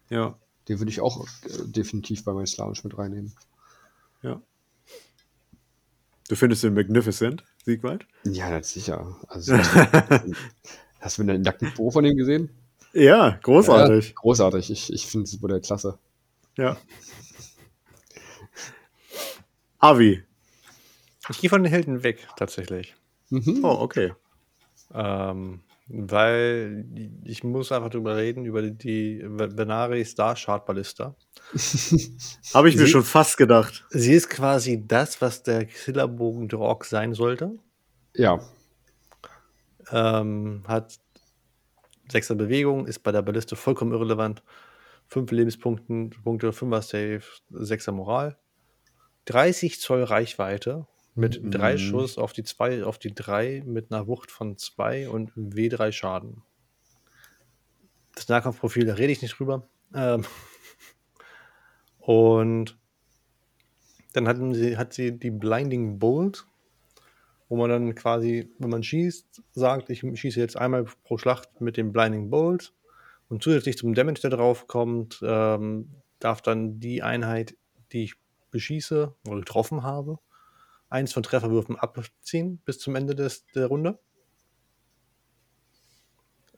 [0.10, 0.36] Ja.
[0.68, 3.34] den würde ich auch äh, definitiv bei meinem Slamisch mit reinnehmen.
[4.24, 4.42] Ja.
[6.28, 8.06] Du findest den Magnificent, Siegwald?
[8.26, 9.16] Ja, das sicher.
[9.28, 9.54] Also,
[11.00, 12.50] hast du den nackten Po von ihm gesehen?
[12.94, 14.10] Ja, großartig.
[14.10, 14.72] Ja, großartig.
[14.72, 15.98] Ich, ich finde das Modell klasse.
[16.58, 16.78] Ja.
[19.80, 20.24] Avi.
[21.30, 22.96] Ich gehe von den Helden weg, tatsächlich.
[23.30, 23.64] Mhm.
[23.64, 24.14] Oh, okay.
[24.94, 26.86] Ähm, weil
[27.24, 31.16] ich muss einfach drüber reden, über die Benari Star Chart Ballista.
[32.54, 33.86] Habe ich mir Sie- schon fast gedacht.
[33.90, 37.58] Sie ist quasi das, was der Killerbogen Drog sein sollte.
[38.16, 38.40] Ja.
[39.92, 41.00] Ähm, hat
[42.10, 44.44] sechser Bewegung, ist bei der Balliste vollkommen irrelevant.
[45.08, 48.38] Fünf Lebenspunkte, Punkte, Fünfer Save, sechser Moral.
[49.26, 50.86] 30 Zoll Reichweite
[51.18, 51.52] mit Mhm.
[51.52, 55.92] drei Schuss auf die zwei, auf die drei mit einer Wucht von zwei und W3
[55.92, 56.44] Schaden.
[58.16, 59.68] Das Nahkampfprofil, da rede ich nicht drüber.
[59.94, 60.24] Ähm,
[62.00, 62.78] und
[64.14, 66.46] dann hatten sie, hat sie die Blinding Bolt,
[67.50, 71.78] wo man dann quasi, wenn man schießt, sagt, ich schieße jetzt einmal pro Schlacht mit
[71.78, 72.74] dem Blinding Bolt
[73.30, 75.90] und zusätzlich zum Damage, der drauf kommt, ähm,
[76.20, 77.56] darf dann die Einheit,
[77.92, 78.16] die ich
[78.52, 80.20] beschieße oder getroffen habe,
[80.90, 84.00] eins von Trefferwürfen abziehen bis zum Ende des, der Runde.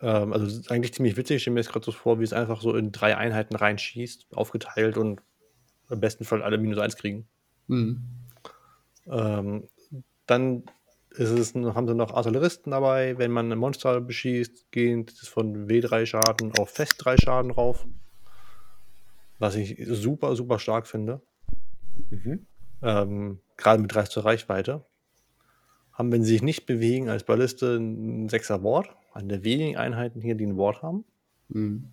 [0.02, 1.38] Ähm, also eigentlich ziemlich witzig.
[1.38, 4.28] Ich stelle mir jetzt gerade so vor, wie es einfach so in drei Einheiten reinschießt,
[4.34, 5.22] aufgeteilt und
[5.90, 7.28] im besten Fall alle minus eins kriegen.
[7.68, 8.02] Mhm.
[9.08, 9.68] Ähm,
[10.26, 10.64] dann
[11.12, 13.18] ist es, haben sie noch Artilleristen dabei.
[13.18, 17.86] Wenn man ein Monster beschießt, geht es von W3 Schaden auf Fest 3 Schaden rauf.
[19.40, 21.22] Was ich super, super stark finde.
[22.10, 22.46] Mhm.
[22.82, 24.86] Ähm, Gerade mit 30 zur Reichweite.
[25.92, 28.90] Haben, wenn sie sich nicht bewegen, als Balliste ein 6er Ward.
[29.12, 31.04] Eine der wenigen Einheiten hier, die ein Ward haben.
[31.50, 31.90] Mhm.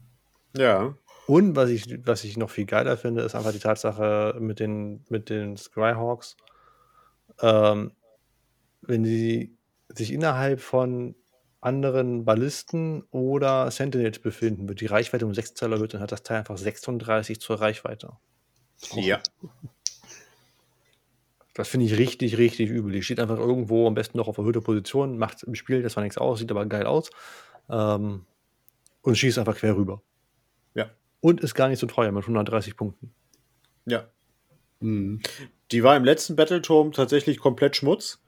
[0.56, 0.96] Ja.
[1.26, 5.04] Und was ich, was ich noch viel geiler finde, ist einfach die Tatsache mit den,
[5.08, 6.36] mit den Skyhawks.
[7.42, 7.90] Ähm,
[8.82, 9.56] wenn sie
[9.88, 11.16] sich innerhalb von
[11.60, 16.22] anderen Ballisten oder Sentinels befinden, wird die Reichweite um 6 Zoll erhöht, dann hat das
[16.22, 18.12] Teil einfach 36 zur Reichweite.
[18.92, 19.20] Ja.
[21.56, 22.92] Das finde ich richtig, richtig übel.
[22.92, 26.02] Die steht einfach irgendwo, am besten noch auf erhöhter Position, macht im Spiel das zwar
[26.02, 27.08] nichts aus, sieht aber geil aus.
[27.70, 28.26] Ähm,
[29.00, 30.02] und schießt einfach quer rüber.
[30.74, 30.90] Ja.
[31.20, 33.10] Und ist gar nicht so teuer mit 130 Punkten.
[33.86, 34.06] Ja.
[34.80, 35.22] Mhm.
[35.70, 38.20] Die war im letzten Battleturm tatsächlich komplett Schmutz.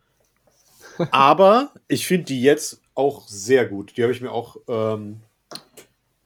[1.11, 3.99] Aber ich finde die jetzt auch sehr gut.
[3.99, 5.21] Die habe ich mir auch, ähm,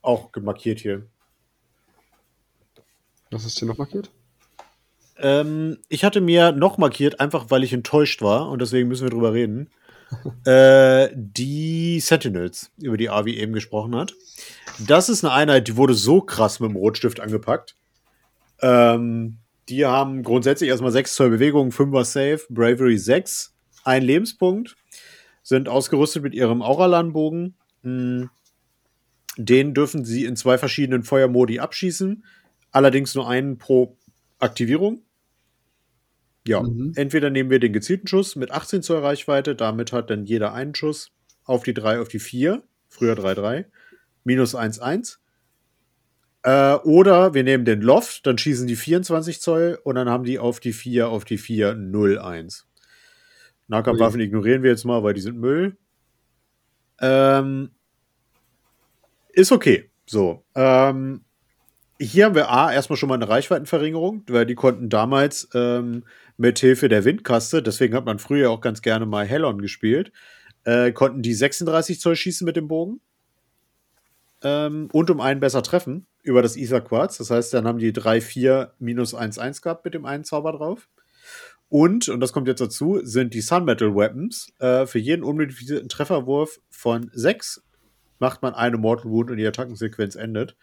[0.02, 1.04] auch gemarkiert hier.
[3.32, 4.12] Was ist hier noch markiert?
[5.22, 9.10] Ähm, ich hatte mir noch markiert, einfach weil ich enttäuscht war und deswegen müssen wir
[9.10, 9.70] drüber reden.
[10.44, 14.14] äh, die Sentinels, über die Avi eben gesprochen hat.
[14.78, 17.76] Das ist eine Einheit, die wurde so krass mit dem Rotstift angepackt.
[18.60, 19.38] Ähm,
[19.68, 23.54] die haben grundsätzlich erstmal 6 Zoll Bewegung, 5er Save, Bravery 6,
[23.84, 24.76] ein Lebenspunkt,
[25.42, 27.54] sind ausgerüstet mit ihrem Auralan-Bogen.
[27.82, 28.24] Mm,
[29.36, 32.24] Den dürfen sie in zwei verschiedenen Feuermodi abschießen,
[32.70, 33.96] allerdings nur einen pro
[34.38, 35.02] Aktivierung.
[36.46, 36.92] Ja, Mhm.
[36.96, 40.74] entweder nehmen wir den gezielten Schuss mit 18 Zoll Reichweite, damit hat dann jeder einen
[40.74, 41.10] Schuss
[41.44, 43.66] auf die 3, auf die 4, früher 3-3,
[44.24, 45.18] minus 1-1.
[46.44, 50.40] Äh, oder wir nehmen den Loft, dann schießen die 24 Zoll und dann haben die
[50.40, 52.64] auf die 4, auf die 4, 0-1.
[53.68, 55.76] Nahkampfwaffen ignorieren wir jetzt mal, weil die sind Müll.
[57.00, 57.70] Ähm,
[59.32, 59.90] ist okay.
[60.06, 60.44] So.
[60.54, 61.24] Ähm,
[62.02, 66.04] hier haben wir A, erstmal schon mal eine Reichweitenverringerung, weil die konnten damals ähm,
[66.36, 70.12] mit Hilfe der Windkaste, deswegen hat man früher auch ganz gerne mal Hellon gespielt,
[70.64, 73.00] äh, konnten die 36 Zoll schießen mit dem Bogen
[74.42, 77.18] ähm, und um einen besser treffen über das Ether Quartz.
[77.18, 80.52] Das heißt, dann haben die 3, 4 minus 1, 1 gehabt mit dem einen Zauber
[80.52, 80.88] drauf.
[81.68, 84.52] Und, und das kommt jetzt dazu, sind die Sun Metal Weapons.
[84.58, 87.62] Äh, für jeden unmodifizierten Trefferwurf von 6
[88.18, 90.56] macht man eine Mortal Wound und die Attackensequenz endet.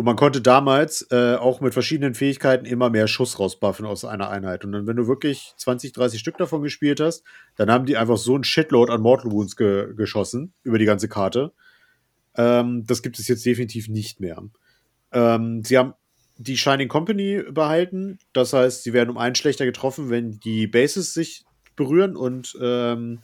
[0.00, 4.30] Und man konnte damals äh, auch mit verschiedenen Fähigkeiten immer mehr Schuss rausbuffen aus einer
[4.30, 4.64] Einheit.
[4.64, 7.22] Und dann, wenn du wirklich 20, 30 Stück davon gespielt hast,
[7.56, 11.06] dann haben die einfach so ein Shitload an Mortal Wounds ge geschossen über die ganze
[11.10, 11.52] Karte.
[12.34, 14.42] Ähm, das gibt es jetzt definitiv nicht mehr.
[15.12, 15.92] Ähm, sie haben
[16.38, 18.18] die Shining Company behalten.
[18.32, 21.44] Das heißt, sie werden um einen schlechter getroffen, wenn die Bases sich
[21.76, 23.18] berühren und ähm,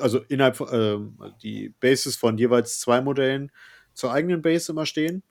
[0.00, 0.96] also innerhalb äh,
[1.44, 3.52] die Bases von jeweils zwei Modellen
[3.94, 5.22] zur eigenen Base immer stehen.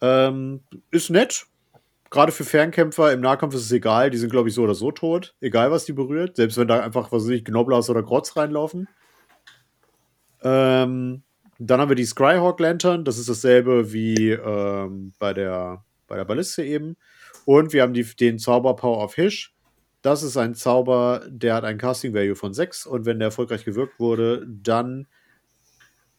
[0.00, 0.60] Ähm,
[0.90, 1.46] ist nett.
[2.10, 4.10] Gerade für Fernkämpfer im Nahkampf ist es egal.
[4.10, 5.34] Die sind, glaube ich, so oder so tot.
[5.40, 6.36] Egal, was die berührt.
[6.36, 8.88] Selbst wenn da einfach, was weiß ich, Gnoblers oder Grotz reinlaufen.
[10.42, 11.22] Ähm,
[11.58, 13.04] dann haben wir die Scryhawk Lantern.
[13.04, 16.96] Das ist dasselbe wie ähm, bei, der, bei der Balliste eben.
[17.44, 19.54] Und wir haben die, den Zauber Power of Hish.
[20.02, 23.64] Das ist ein Zauber, der hat einen Casting Value von 6 und wenn der erfolgreich
[23.64, 25.08] gewirkt wurde, dann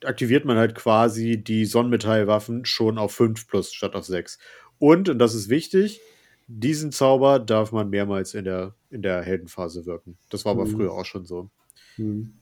[0.04, 4.40] aktiviert man halt quasi die Sonnenmetallwaffen schon auf 5 plus statt auf 6.
[4.78, 6.02] Und, und das ist wichtig,
[6.48, 10.18] diesen Zauber darf man mehrmals in der, in der Heldenphase wirken.
[10.30, 10.72] Das war aber mhm.
[10.72, 11.50] früher auch schon so.
[11.98, 12.34] Mhm.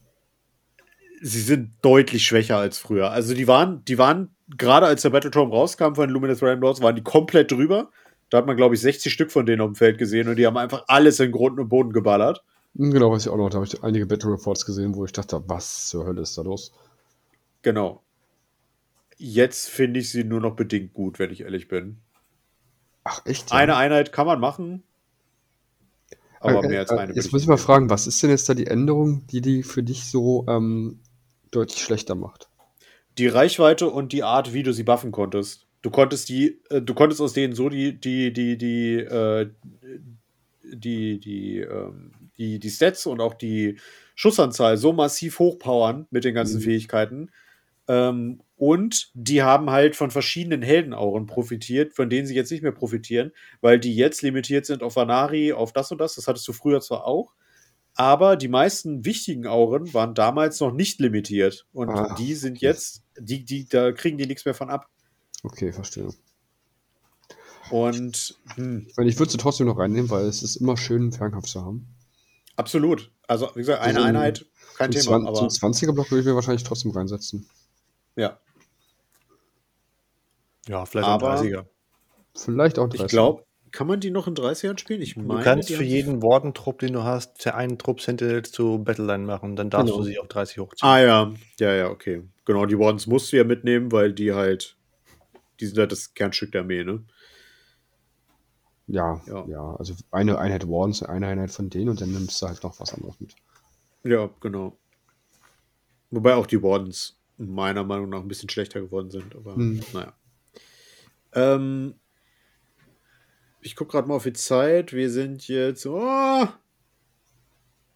[1.21, 3.11] Sie sind deutlich schwächer als früher.
[3.11, 7.03] Also die waren, die waren, gerade als der Battletorm rauskam von Luminous Ramblords, waren die
[7.03, 7.89] komplett drüber.
[8.29, 10.45] Da hat man, glaube ich, 60 Stück von denen auf dem Feld gesehen und die
[10.45, 12.43] haben einfach alles in Grund und Boden geballert.
[12.75, 13.49] Genau, weiß ich auch noch.
[13.49, 16.43] Da habe ich einige Battle Reports gesehen, wo ich dachte, was zur Hölle ist da
[16.43, 16.71] los?
[17.67, 18.01] Genau.
[19.17, 21.97] Jetzt finde ich sie nur noch bedingt gut, wenn ich ehrlich bin.
[23.03, 23.51] Ach, echt?
[23.51, 23.57] Ja?
[23.57, 24.83] Eine Einheit kann man machen.
[26.39, 27.13] Aber äh, mehr als äh, eine.
[27.13, 29.83] Jetzt muss ich mal fragen, was ist denn jetzt da die Änderung, die die für
[29.83, 31.01] dich so ähm,
[31.51, 32.47] deutlich schlechter macht?
[33.17, 35.67] Die Reichweite und die Art, wie du sie buffen konntest.
[35.81, 39.49] Du konntest die, äh, du konntest aus denen so die, die, die, die, äh,
[40.63, 43.77] die, die, ähm, die, die Stats und auch die
[44.15, 46.63] Schussanzahl so massiv hochpowern mit den ganzen mhm.
[46.63, 47.29] Fähigkeiten,
[47.87, 52.71] ähm, und die haben halt von verschiedenen Heldenauren profitiert, von denen sie jetzt nicht mehr
[52.71, 53.31] profitieren,
[53.61, 56.15] weil die jetzt limitiert sind auf Vanari, auf das und das.
[56.15, 57.33] Das hattest du früher zwar auch,
[57.93, 61.65] aber die meisten wichtigen Auren waren damals noch nicht limitiert.
[61.73, 64.87] Und ah, die sind jetzt, die, die, da kriegen die nichts mehr von ab.
[65.43, 66.09] Okay, verstehe.
[67.69, 68.87] Und hm.
[69.03, 71.87] ich, würde sie trotzdem noch reinnehmen, weil es ist immer schön, einen Fernkampf zu haben.
[72.55, 73.11] Absolut.
[73.27, 74.45] Also, wie gesagt, eine also, Einheit,
[74.77, 75.03] kein Thema.
[75.03, 77.47] 20, aber zum 20er-Block würde ich mir wahrscheinlich trotzdem reinsetzen.
[78.17, 78.39] Ja.
[80.67, 81.65] Ja, vielleicht auch 30er.
[82.35, 83.05] Vielleicht auch 30er.
[83.05, 85.01] Ich glaube, kann man die noch in 30ern spielen?
[85.01, 88.83] Ich meine, du kannst für jeden Wardentrupp, den du hast, für einen Trupp Sentinel zu
[88.83, 89.55] Battleline machen.
[89.55, 89.99] Dann darfst genau.
[89.99, 90.89] du sie auf 30 hochziehen.
[90.89, 92.23] Ah ja, ja, ja, okay.
[92.45, 94.77] Genau, die Wardens musst du ja mitnehmen, weil die halt,
[95.59, 97.03] die sind halt das Kernstück der Armee, ne?
[98.87, 102.47] Ja, ja, ja, Also eine Einheit Wardens, eine Einheit von denen und dann nimmst du
[102.47, 103.35] halt noch was anderes mit.
[104.03, 104.77] Ja, genau.
[106.09, 109.35] Wobei auch die Wardens meiner Meinung nach ein bisschen schlechter geworden sind.
[109.35, 109.81] Aber hm.
[109.93, 110.13] naja.
[111.33, 111.95] Ähm,
[113.61, 114.93] ich gucke gerade mal auf die Zeit.
[114.93, 115.85] Wir sind jetzt.
[115.85, 116.47] Oh!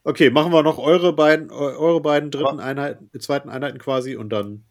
[0.04, 2.66] Okay, machen wir noch eure beiden, eure beiden dritten ja.
[2.66, 4.64] Einheiten, zweiten Einheiten quasi und dann.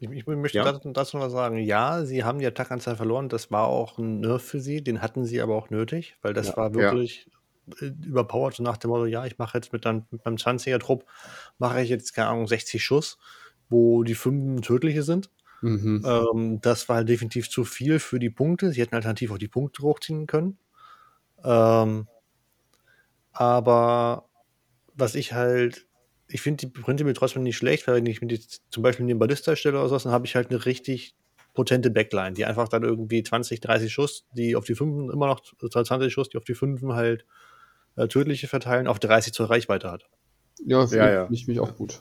[0.00, 0.72] Ich, ich möchte ja.
[0.72, 3.28] dazu noch sagen, ja, sie haben die Attackanzahl verloren.
[3.28, 4.82] Das war auch ein Nerf für sie.
[4.82, 6.56] Den hatten sie aber auch nötig, weil das ja.
[6.56, 7.28] war wirklich
[7.80, 11.04] äh, überpowered, so nach dem Motto, ja, ich mache jetzt mit, dann, mit meinem 20er-Trupp,
[11.58, 13.18] mache ich jetzt, keine Ahnung, 60 Schuss
[13.68, 15.30] wo die fünf tödliche sind.
[15.60, 16.04] Mhm.
[16.06, 18.72] Ähm, das war halt definitiv zu viel für die Punkte.
[18.72, 20.58] Sie hätten alternativ auch die Punkte hochziehen können.
[21.44, 22.06] Ähm,
[23.32, 24.28] aber
[24.94, 25.86] was ich halt,
[26.28, 28.40] ich finde die Printe trotzdem nicht schlecht, weil wenn ich mir die
[28.70, 31.14] zum Beispiel in den Ballista stelle oder so, dann habe ich halt eine richtig
[31.54, 35.40] potente Backline, die einfach dann irgendwie 20, 30 Schuss, die auf die Fünfen immer noch
[35.40, 37.24] 20 Schuss, die auf die Fünfen halt
[37.96, 40.04] äh, tödliche verteilen, auf 30 zur Reichweite hat.
[40.64, 41.28] Ja, ja, ja.
[41.30, 42.00] ich mich auch gut.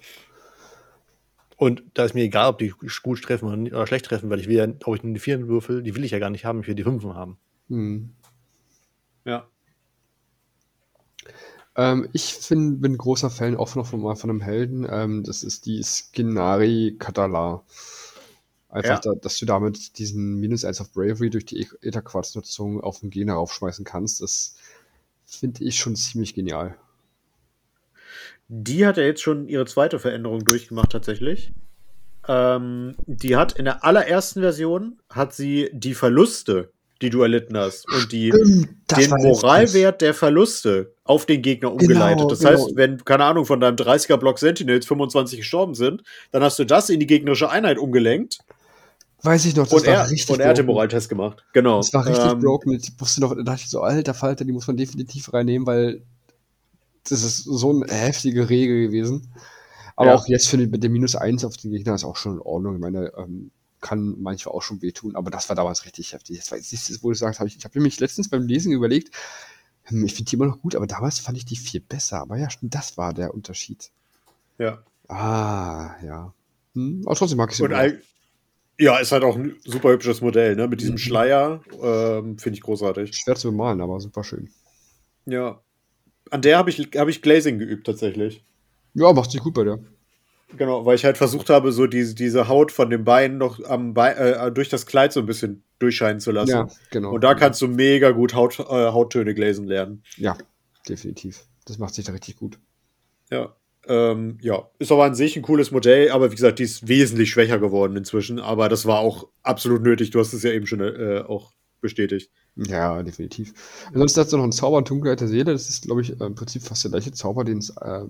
[1.58, 4.56] Und da ist mir egal, ob die gut treffen oder, schlecht treffen, weil ich will
[4.56, 6.68] ja, ob ich nur die Vieren würfel, die will ich ja gar nicht haben, ich
[6.68, 7.38] will die Fünfen haben.
[7.70, 8.12] Hm.
[9.26, 9.48] Ja.
[11.76, 14.88] Ähm, ich find, bin großer Fan auch noch von, von einem Helden.
[14.90, 17.64] Ähm, das ist die Skinari Katala.
[18.70, 19.14] Einfach, ja.
[19.14, 23.38] da, dass du damit diesen Minus 1 of Bravery durch die Ether-Quarz-Nutzung auf den Gegner
[23.38, 24.22] aufschmeißen kannst.
[24.22, 24.56] Das
[25.26, 26.78] finde ich schon ziemlich genial.
[28.50, 31.52] Die hat ja jetzt schon ihre zweite Veränderung durchgemacht tatsächlich.
[32.28, 36.72] Ähm, die hat in der allerersten Version hat sie die Verluste,
[37.02, 42.18] die du erlitten hast und die, den Moralwert der Verluste auf den Gegner genau, umgeleitet.
[42.18, 42.52] Genau, das genau.
[42.52, 46.66] heißt, wenn, keine Ahnung, von deinem 30er Block Sentinels 25 gestorben sind, dann hast du
[46.66, 48.40] das in die gegnerische Einheit umgelenkt.
[49.24, 51.78] Weiß ich noch, das und war er, richtig Und er hat den Moraltest gemacht, genau.
[51.78, 52.74] Das war richtig ähm, broken.
[52.74, 56.02] Ich wusste noch, da dachte ich so, alter Falter, die muss man definitiv reinnehmen, weil
[57.12, 59.34] das ist so eine heftige Regel gewesen.
[59.96, 60.16] Aber ja.
[60.16, 62.42] auch jetzt für den, mit dem Minus 1 auf den Gegner ist auch schon in
[62.42, 62.76] Ordnung.
[62.76, 63.52] Ich meine, ähm,
[63.82, 66.38] kann manchmal auch schon wehtun, aber das war damals richtig heftig.
[66.38, 68.72] Das war jetzt nicht, wo du sagst, hab ich, ich habe nämlich letztens beim Lesen
[68.72, 69.16] überlegt,
[69.84, 72.20] hm, ich finde die immer noch gut, aber damals fand ich die viel besser.
[72.20, 73.90] Aber ja, das war der Unterschied.
[74.58, 74.84] Ja.
[75.08, 76.34] Ah, ja.
[76.74, 77.64] Hm, aber trotzdem mag ich sie.
[77.64, 77.72] Und
[78.80, 80.68] ja, ist halt auch ein super hübsches Modell, ne?
[80.68, 81.00] Mit diesem mhm.
[81.00, 81.62] Schleier.
[81.82, 83.16] Ähm, Finde ich großartig.
[83.16, 84.50] Schwer zu bemalen, aber super schön.
[85.26, 85.60] Ja.
[86.32, 88.44] An der habe ich, hab ich Glazing geübt, tatsächlich.
[88.94, 89.80] Ja, macht sich gut bei der.
[90.56, 93.94] Genau, weil ich halt versucht habe, so diese, diese Haut von dem Bein noch am
[93.94, 96.52] Bein, äh, durch das Kleid so ein bisschen durchscheinen zu lassen.
[96.52, 97.12] Ja, genau.
[97.12, 100.04] Und da kannst du mega gut Haut, äh, Hauttöne gläsen lernen.
[100.16, 100.38] Ja,
[100.88, 101.44] definitiv.
[101.66, 102.58] Das macht sich da richtig gut.
[103.30, 103.56] Ja.
[103.90, 107.30] Ähm, ja, ist aber an sich ein cooles Modell, aber wie gesagt, die ist wesentlich
[107.30, 108.40] schwächer geworden inzwischen.
[108.40, 110.12] Aber das war auch absolut nötig.
[110.12, 112.32] Du hast es ja eben schon äh, auch bestätigt.
[112.56, 113.54] Ja, definitiv.
[113.88, 115.52] Ansonsten hast du noch einen Zauber und Dunkelheit der Seele.
[115.52, 118.06] Das ist, glaube ich, im Prinzip fast der gleiche Zauber, den es äh,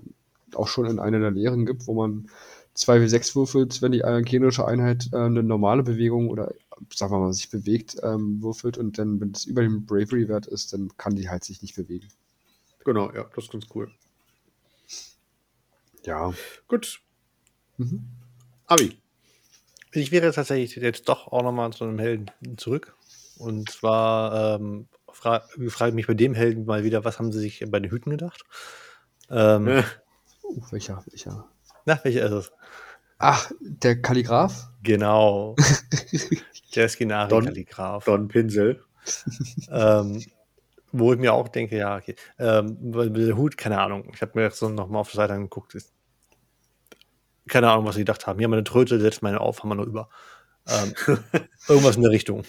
[0.54, 2.28] auch schon in einer der Lehren gibt, wo man
[2.76, 6.54] 2W6 würfelt, wenn die generische Einheit äh, eine normale Bewegung oder
[6.94, 10.72] sagen wir mal sich bewegt, ähm, würfelt und dann, wenn es über dem Bravery-Wert ist,
[10.72, 12.08] dann kann die halt sich nicht bewegen.
[12.84, 13.90] Genau, ja, das ist ganz cool.
[16.04, 16.32] Ja.
[16.68, 17.00] Gut.
[17.76, 18.04] Mhm.
[18.66, 18.96] Abi.
[19.92, 22.94] Ich wäre tatsächlich jetzt doch auch nochmal zu einem Helden zurück.
[23.38, 27.64] Und zwar ähm, fra frage mich bei dem Helden mal wieder, was haben sie sich
[27.68, 28.42] bei den Hüten gedacht?
[29.30, 29.84] Ähm, ja.
[30.44, 31.48] uh, welcher, welcher?
[31.84, 32.52] Na, welcher ist es?
[33.18, 34.68] Ach, der Kalligraph?
[34.82, 35.56] Genau.
[36.74, 38.04] der Skinari-Kalligraph.
[38.04, 38.84] Don, Don Pinsel.
[39.70, 40.22] ähm,
[40.92, 42.14] wo ich mir auch denke, ja, okay.
[42.38, 44.10] Ähm, der Hut, keine Ahnung.
[44.14, 45.74] Ich habe mir jetzt so nochmal auf der Seite angeguckt.
[45.74, 45.92] Ist,
[47.48, 48.38] keine Ahnung, was sie gedacht haben.
[48.38, 50.08] Hier haben wir eine Tröte, setzt meine auf, haben wir noch über.
[50.68, 50.94] Ähm,
[51.68, 52.44] irgendwas in der Richtung.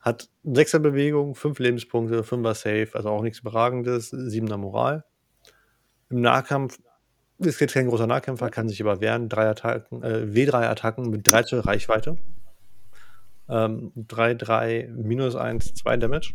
[0.00, 5.04] Hat 6er Bewegung, 5 Lebenspunkte, 5er Safe, also auch nichts Überragendes, 7er Moral.
[6.08, 6.78] Im Nahkampf
[7.38, 9.28] ist jetzt kein großer Nahkämpfer, kann sich aber wehren.
[9.28, 12.16] Drei Attacken, äh, W3-Attacken mit 3 zur Reichweite.
[13.48, 16.34] 3-3 ähm, minus 1, 2 Damage.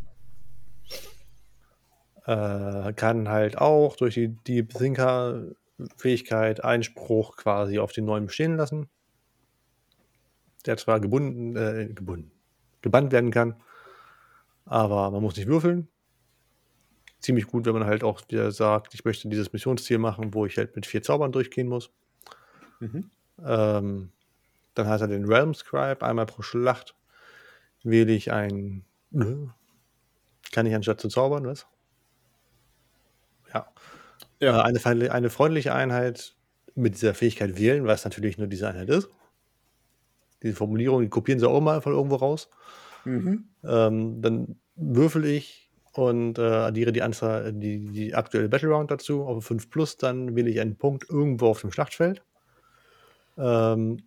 [2.25, 8.89] Äh, kann halt auch durch die Deep Thinker-Fähigkeit Einspruch quasi auf den neuen bestehen lassen.
[10.65, 12.31] Der zwar gebunden, äh, gebunden,
[12.85, 13.55] gebannt werden kann,
[14.65, 15.89] aber man muss nicht würfeln.
[17.19, 20.57] Ziemlich gut, wenn man halt auch wieder sagt, ich möchte dieses Missionsziel machen, wo ich
[20.57, 21.89] halt mit vier Zaubern durchgehen muss.
[22.79, 23.09] Mhm.
[23.43, 24.11] Ähm,
[24.75, 26.95] dann hat er den Realm Scribe, einmal pro Schlacht
[27.83, 28.85] wähle ich ein.
[30.51, 31.65] Kann ich anstatt zu zaubern, was?
[33.51, 33.67] Ja.
[34.39, 34.69] ja.
[34.69, 36.35] Äh, eine, eine freundliche Einheit
[36.75, 39.09] mit dieser Fähigkeit wählen, was natürlich nur diese Einheit ist.
[40.45, 42.49] Diese Formulierung, die kopieren sie auch mal von irgendwo raus.
[43.03, 43.49] Mhm.
[43.63, 49.23] Ähm, dann würfel ich und äh, addiere die Anzahl, die, die aktuelle Battle Round dazu
[49.23, 52.23] auf 5 plus, dann wähle ich einen Punkt irgendwo auf dem Schlachtfeld.
[53.38, 54.03] Ähm,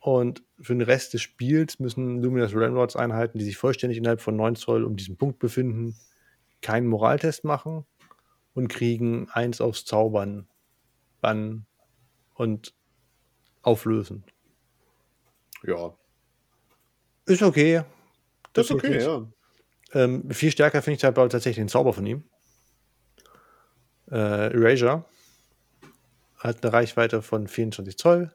[0.00, 4.36] und für den Rest des Spiels müssen Luminous Ramrods Einheiten, die sich vollständig innerhalb von
[4.36, 5.96] 9 Zoll um diesen Punkt befinden,
[6.60, 7.86] keinen Moraltest machen
[8.52, 10.48] und kriegen eins aufs Zaubern,
[11.20, 11.66] bannen
[12.34, 12.74] und
[13.62, 14.24] auflösen.
[15.66, 15.94] Ja.
[17.26, 17.82] Ist okay.
[18.52, 19.26] Das ist okay, ja.
[19.92, 22.24] Ähm, viel stärker finde ich halt tatsächlich den Zauber von ihm.
[24.10, 25.04] Äh, Erasure
[26.38, 28.34] hat eine Reichweite von 24 Zoll,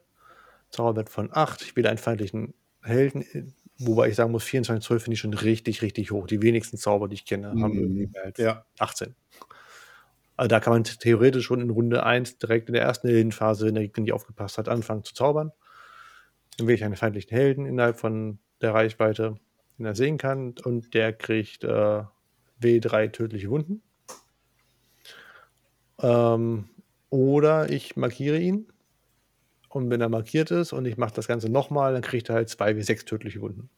[0.70, 1.62] Zauberwert von 8.
[1.62, 5.82] Ich wähle einen feindlichen Helden, wobei ich sagen muss, 24 Zoll finde ich schon richtig,
[5.82, 6.26] richtig hoch.
[6.26, 7.62] Die wenigsten Zauber, die ich kenne, mhm.
[7.62, 8.64] haben irgendwie mehr als ja.
[8.78, 9.14] 18.
[10.36, 13.74] Also da kann man theoretisch schon in Runde 1 direkt in der ersten Heldenphase, wenn
[13.74, 15.52] der Gegner nicht aufgepasst hat, anfangen zu zaubern.
[16.60, 19.36] Dann wähle ich einen feindlichen Helden innerhalb von der Reichweite,
[19.78, 22.02] den er sehen kann, und der kriegt äh,
[22.60, 23.80] W3 tödliche Wunden.
[26.02, 26.68] Ähm,
[27.08, 28.70] oder ich markiere ihn.
[29.70, 32.50] Und wenn er markiert ist und ich mache das Ganze nochmal, dann kriegt er halt
[32.50, 33.70] 2 W6 tödliche Wunden.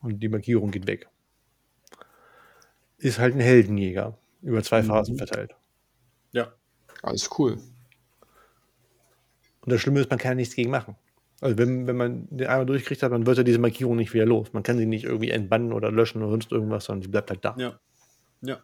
[0.00, 1.08] Und die Markierung geht weg.
[2.96, 4.18] Ist halt ein Heldenjäger.
[4.42, 4.86] Über zwei mhm.
[4.86, 5.54] Phasen verteilt.
[6.32, 6.52] Ja.
[7.02, 7.60] Alles cool.
[9.60, 10.96] Und das Schlimme ist, man kann ja nichts gegen machen.
[11.40, 14.26] Also wenn, wenn man den einmal durchkriegt hat, dann wird er diese Markierung nicht wieder
[14.26, 14.52] los.
[14.52, 17.44] Man kann sie nicht irgendwie entbannen oder löschen oder sonst irgendwas, sondern sie bleibt halt
[17.44, 17.54] da.
[17.58, 17.78] Ja.
[18.42, 18.58] Ja.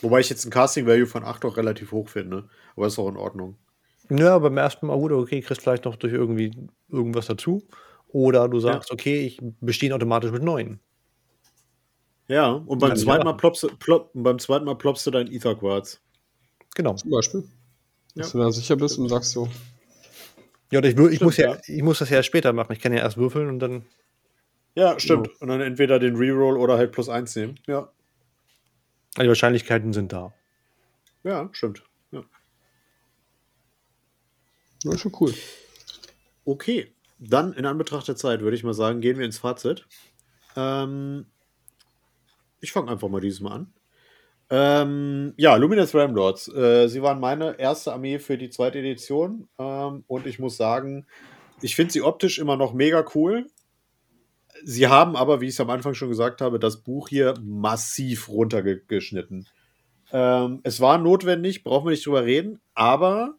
[0.00, 2.48] Wobei ich jetzt ein Casting-Value von 8 auch relativ hoch finde.
[2.76, 3.56] Aber ist auch in Ordnung.
[4.10, 6.52] Ja, beim ersten Mal gut, okay, kriegst vielleicht noch durch irgendwie
[6.88, 7.66] irgendwas dazu.
[8.08, 8.94] Oder du sagst, ja.
[8.94, 10.78] okay, ich bestehe automatisch mit 9.
[12.28, 16.00] Ja, und beim zweiten, Mal ploppst, plop, beim zweiten Mal ploppst du dein Ether-Quarz.
[16.74, 16.94] Genau.
[16.94, 17.44] Zum Beispiel.
[18.14, 18.22] Ja.
[18.22, 19.48] Dass du da sicher bist und sagst so.
[20.70, 22.72] Ja, ich, ich, muss ja, ich muss das ja später machen.
[22.72, 23.84] Ich kann ja erst würfeln und dann.
[24.74, 25.30] Ja, stimmt.
[25.40, 27.60] Und dann entweder den Reroll oder halt plus eins nehmen.
[27.66, 27.88] Ja.
[29.16, 30.34] Die Wahrscheinlichkeiten sind da.
[31.22, 31.84] Ja, stimmt.
[32.10, 32.24] Ja.
[34.82, 35.32] Das ist schon cool.
[36.44, 36.92] Okay.
[37.18, 39.86] dann in Anbetracht der Zeit würde ich mal sagen, gehen wir ins Fazit.
[40.56, 41.26] Ähm,
[42.60, 43.72] ich fange einfach mal dieses Mal an.
[44.56, 46.46] Ähm, ja, Luminous Ramlords.
[46.46, 49.48] Äh, sie waren meine erste Armee für die zweite Edition.
[49.58, 51.06] Ähm, und ich muss sagen,
[51.60, 53.48] ich finde sie optisch immer noch mega cool.
[54.62, 58.28] Sie haben aber, wie ich es am Anfang schon gesagt habe, das Buch hier massiv
[58.28, 59.48] runtergeschnitten.
[60.12, 63.34] Ähm, es war notwendig, brauchen wir nicht drüber reden, aber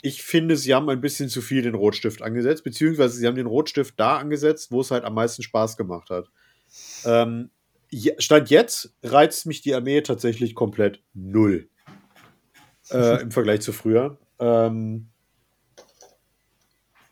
[0.00, 3.46] ich finde, sie haben ein bisschen zu viel den Rotstift angesetzt, beziehungsweise sie haben den
[3.46, 6.30] Rotstift da angesetzt, wo es halt am meisten Spaß gemacht hat.
[7.04, 7.50] Ähm,
[8.18, 11.68] Stand jetzt reizt mich die Armee tatsächlich komplett null.
[12.90, 14.18] Äh, Im Vergleich zu früher.
[14.38, 15.08] Ähm,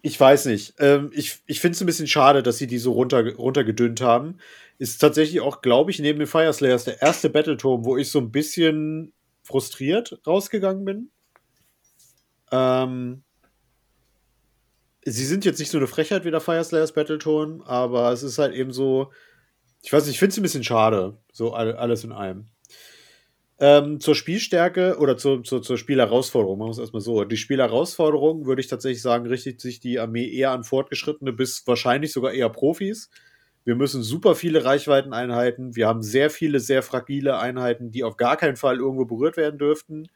[0.02, 0.74] ich weiß nicht.
[0.78, 4.38] Ähm, ich ich finde es ein bisschen schade, dass sie die so runter, runtergedünnt haben.
[4.78, 8.30] Ist tatsächlich auch, glaube ich, neben den Fireslayers der erste Battleturm, wo ich so ein
[8.30, 11.10] bisschen frustriert rausgegangen bin.
[12.52, 13.22] Ähm,
[15.04, 18.54] sie sind jetzt nicht so eine Frechheit wie der Fireslayers Battleturm, aber es ist halt
[18.54, 19.10] eben so,
[19.82, 22.46] ich weiß nicht, ich finde es ein bisschen schade, so alles in allem.
[23.60, 27.24] Ähm, zur Spielstärke oder zur, zur, zur Spielherausforderung, machen wir es erstmal so.
[27.24, 32.12] Die Spielherausforderung würde ich tatsächlich sagen, richtet sich die Armee eher an Fortgeschrittene bis wahrscheinlich
[32.12, 33.10] sogar eher Profis.
[33.64, 35.74] Wir müssen super viele Reichweiteneinheiten.
[35.74, 39.58] Wir haben sehr viele, sehr fragile Einheiten, die auf gar keinen Fall irgendwo berührt werden
[39.58, 40.06] dürften.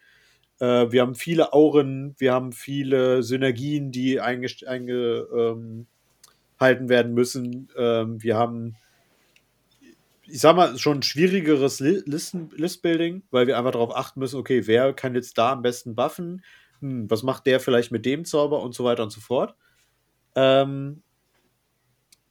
[0.60, 7.68] Äh, wir haben viele Auren, wir haben viele Synergien, die eingehalten einge, ähm, werden müssen.
[7.76, 8.76] Ähm, wir haben
[10.32, 14.94] ich sag mal, schon ein schwierigeres Listbuilding, weil wir einfach darauf achten müssen, okay, wer
[14.94, 16.42] kann jetzt da am besten buffen?
[16.80, 19.54] Hm, was macht der vielleicht mit dem Zauber und so weiter und so fort.
[20.34, 21.02] Ähm,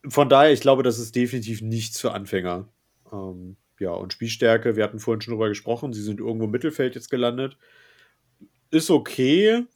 [0.07, 2.67] von daher, ich glaube, das ist definitiv nichts für Anfänger.
[3.13, 6.95] Ähm, ja, und Spielstärke, wir hatten vorhin schon drüber gesprochen, sie sind irgendwo im Mittelfeld
[6.95, 7.55] jetzt gelandet.
[8.71, 9.67] Ist okay.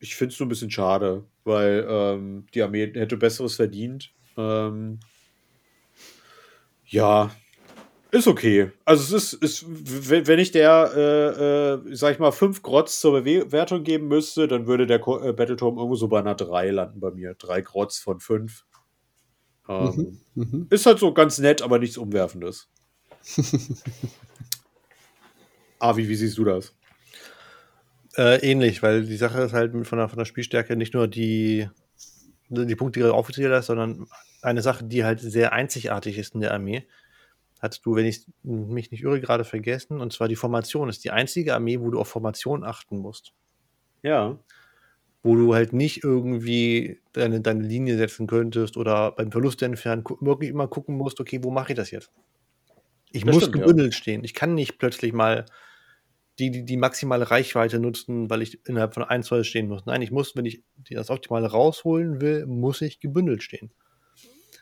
[0.00, 4.12] Ich finde es nur ein bisschen schade, weil ähm, die Armee hätte Besseres verdient.
[4.36, 5.00] Ähm,
[6.86, 7.30] ja,
[8.12, 8.70] ist okay.
[8.84, 13.22] Also es ist, ist wenn ich der, äh, äh, sag ich mal, fünf Grotz zur
[13.22, 17.10] Bewertung geben müsste, dann würde der äh, Battleturm irgendwo so bei einer 3 landen bei
[17.10, 17.34] mir.
[17.34, 18.64] Drei Grotz von fünf.
[19.68, 20.66] Ähm, mhm, mhm.
[20.70, 22.68] Ist halt so ganz nett, aber nichts Umwerfendes.
[25.78, 26.74] Avi, wie siehst du das?
[28.16, 31.68] Äh, ähnlich, weil die Sache ist halt von der, von der Spielstärke nicht nur die,
[32.48, 34.06] die Punkte, die du aufgezählt hast, sondern
[34.42, 36.86] eine Sache, die halt sehr einzigartig ist in der Armee.
[37.60, 41.10] Hattest du, wenn ich mich nicht irre, gerade vergessen, und zwar die Formation ist die
[41.10, 43.32] einzige Armee, wo du auf Formation achten musst.
[44.02, 44.38] Ja.
[45.22, 50.50] Wo du halt nicht irgendwie deine, deine Linie setzen könntest oder beim Verlust entfernen wirklich
[50.50, 52.12] immer gucken musst, okay, wo mache ich das jetzt?
[53.10, 53.98] Ich das muss stimmt, gebündelt ja.
[53.98, 54.24] stehen.
[54.24, 55.46] Ich kann nicht plötzlich mal
[56.38, 59.86] die, die, die maximale Reichweite nutzen, weil ich innerhalb von ein, zwei stehen muss.
[59.86, 63.70] Nein, ich muss, wenn ich das Optimale rausholen will, muss ich gebündelt stehen.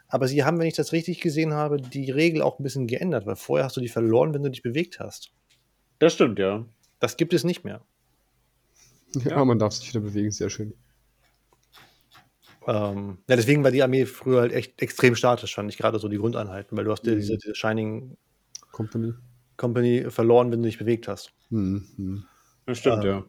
[0.09, 3.27] Aber sie haben, wenn ich das richtig gesehen habe, die Regel auch ein bisschen geändert,
[3.27, 5.33] weil vorher hast du die verloren, wenn du dich bewegt hast.
[5.99, 6.65] Das stimmt, ja.
[7.01, 7.83] Das gibt es nicht mehr.
[9.17, 9.45] Ja, ja.
[9.45, 10.75] man darf sich wieder bewegen, sehr schön.
[12.67, 16.09] Ähm, ja, deswegen war die Armee früher halt echt extrem statisch, fand ich gerade so
[16.09, 17.17] die Grundeinheiten, weil du hast mhm.
[17.17, 18.17] diese, diese Shining
[18.71, 19.15] Company.
[19.57, 21.33] Company verloren, wenn du dich bewegt hast.
[21.51, 22.25] Mhm.
[22.67, 23.25] Das stimmt, ähm, ja.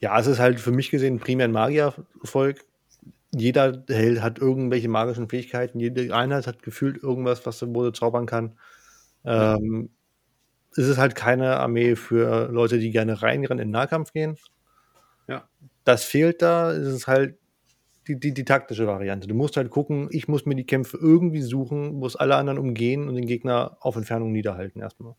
[0.00, 2.64] Ja, es ist halt für mich gesehen primär ein Magiervolk,
[3.34, 8.26] jeder Held hat irgendwelche magischen Fähigkeiten, jede Einheit hat gefühlt irgendwas, was er wohl zaubern
[8.26, 8.58] kann.
[9.24, 9.90] Ähm,
[10.72, 14.36] es ist halt keine Armee für Leute, die gerne reinrennen in den Nahkampf gehen.
[15.28, 15.48] Ja.
[15.84, 16.72] Das fehlt da.
[16.72, 17.38] Es ist halt
[18.08, 19.28] die, die, die taktische Variante.
[19.28, 23.08] Du musst halt gucken, ich muss mir die Kämpfe irgendwie suchen, muss alle anderen umgehen
[23.08, 25.14] und den Gegner auf Entfernung niederhalten erstmal.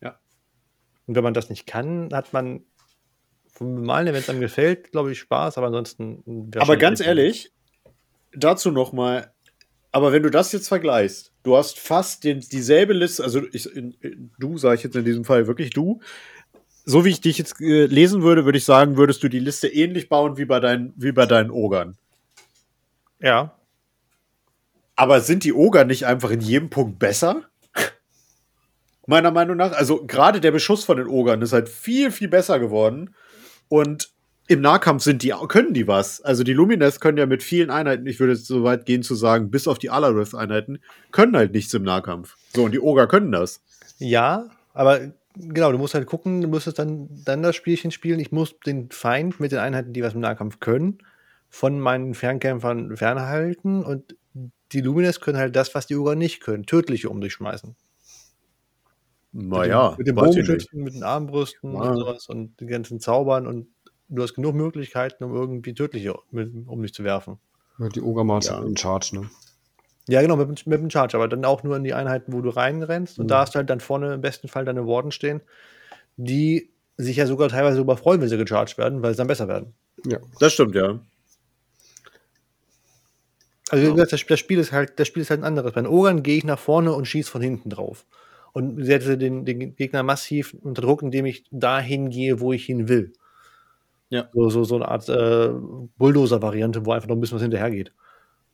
[0.00, 0.18] Ja.
[1.06, 2.64] Und wenn man das nicht kann, hat man
[3.46, 6.50] vom Malen, wenn es einem gefällt, glaube ich, Spaß, aber ansonsten.
[6.56, 7.52] Aber ganz ehrlich,
[8.34, 9.32] dazu nochmal,
[9.92, 13.92] aber wenn du das jetzt vergleichst, du hast fast den, dieselbe Liste, also ich, in,
[14.00, 16.00] in, du, sage ich jetzt in diesem Fall wirklich du,
[16.84, 19.68] so wie ich dich jetzt äh, lesen würde, würde ich sagen, würdest du die Liste
[19.68, 21.96] ähnlich bauen wie bei, dein, wie bei deinen Ogern.
[23.20, 23.56] Ja.
[24.94, 27.42] Aber sind die Ogern nicht einfach in jedem Punkt besser?
[29.06, 29.72] Meiner Meinung nach.
[29.72, 33.14] Also gerade der Beschuss von den Ogern ist halt viel, viel besser geworden.
[33.68, 34.10] Und
[34.48, 36.20] im Nahkampf sind die, können die was.
[36.20, 39.14] Also die Lumines können ja mit vielen Einheiten, ich würde jetzt so weit gehen zu
[39.14, 40.78] sagen, bis auf die Alarith-Einheiten,
[41.10, 42.36] können halt nichts im Nahkampf.
[42.54, 43.60] So, und die Oger können das.
[43.98, 45.00] Ja, aber
[45.36, 48.20] genau, du musst halt gucken, du musst dann, dann das Spielchen spielen.
[48.20, 50.98] Ich muss den Feind mit den Einheiten, die was im Nahkampf können,
[51.56, 54.14] von meinen Fernkämpfern fernhalten und
[54.72, 57.74] die Lumines können halt das, was die Oger nicht können, tödliche um sich schmeißen.
[59.32, 59.94] Naja.
[59.96, 61.80] Mit, den Bogenschützen, mit den Armbrüsten ja.
[61.80, 63.68] und sowas und den ganzen Zaubern und
[64.10, 67.38] du hast genug Möglichkeiten, um irgendwie tödliche um dich zu werfen.
[67.78, 68.62] Ja, die Ogermars Ja.
[68.62, 69.30] in Charge, ne?
[70.08, 72.50] Ja, genau, mit, mit dem Charge, aber dann auch nur in die Einheiten, wo du
[72.50, 73.18] reinrennst.
[73.18, 73.28] Und Mhm.
[73.28, 75.40] da hast du halt dann vorne im besten Fall deine Warden stehen,
[76.18, 79.48] die sich ja sogar teilweise darüber freuen, wenn sie gecharged werden, weil sie dann besser
[79.48, 79.72] werden.
[80.04, 80.18] Ja.
[80.38, 81.00] Das stimmt, ja.
[83.70, 85.72] Also wie gesagt, das, das Spiel ist halt, das Spiel ist halt ein anderes.
[85.72, 88.06] Bei den Ogern gehe ich nach vorne und schieße von hinten drauf.
[88.52, 92.88] Und setze den, den Gegner massiv unter Druck, indem ich dahin gehe, wo ich hin
[92.88, 93.12] will.
[94.08, 94.28] Ja.
[94.32, 95.50] So, so, so eine Art äh,
[95.98, 97.92] Bulldozer-Variante, wo einfach noch ein bisschen was hinterhergeht.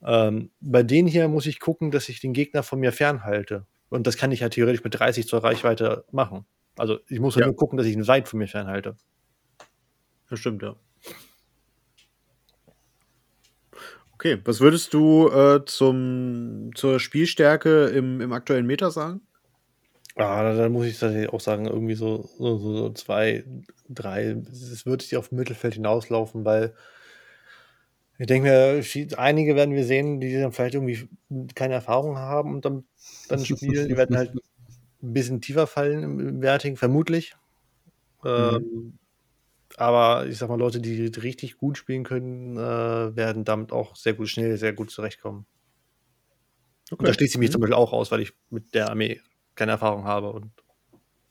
[0.05, 3.67] Ähm, bei denen hier muss ich gucken, dass ich den Gegner von mir fernhalte.
[3.91, 6.47] Und das kann ich ja theoretisch mit 30 zur Reichweite machen.
[6.79, 7.47] Also ich muss halt Ja.
[7.49, 8.97] nur gucken, dass ich ihn weit von mir fernhalte.
[10.29, 10.75] Das stimmt, ja.
[14.23, 19.21] Okay, was würdest du äh, zum, zur Spielstärke im, im aktuellen Meta sagen?
[20.15, 23.43] Ah, da, da muss ich tatsächlich auch sagen, irgendwie so, so, so, so zwei,
[23.89, 26.73] drei, es wird sich auf dem Mittelfeld hinauslaufen, weil
[28.17, 31.09] ich denke mir, einige werden wir sehen, die dann vielleicht irgendwie
[31.57, 32.85] keine Erfahrung haben und dann,
[33.29, 33.89] dann spielen.
[33.89, 34.37] Die werden halt
[35.03, 37.35] ein bisschen tiefer fallen im, im Werting, vermutlich.
[38.25, 39.01] Ähm,
[39.77, 44.15] aber ich sag mal, Leute, die richtig gut spielen können, äh, werden damit auch sehr
[44.15, 45.47] gut, schnell, sehr gut zurechtkommen.
[46.91, 49.21] Und da schließe ich mich zum Beispiel auch aus, weil ich mit der Armee
[49.55, 50.51] keine Erfahrung habe und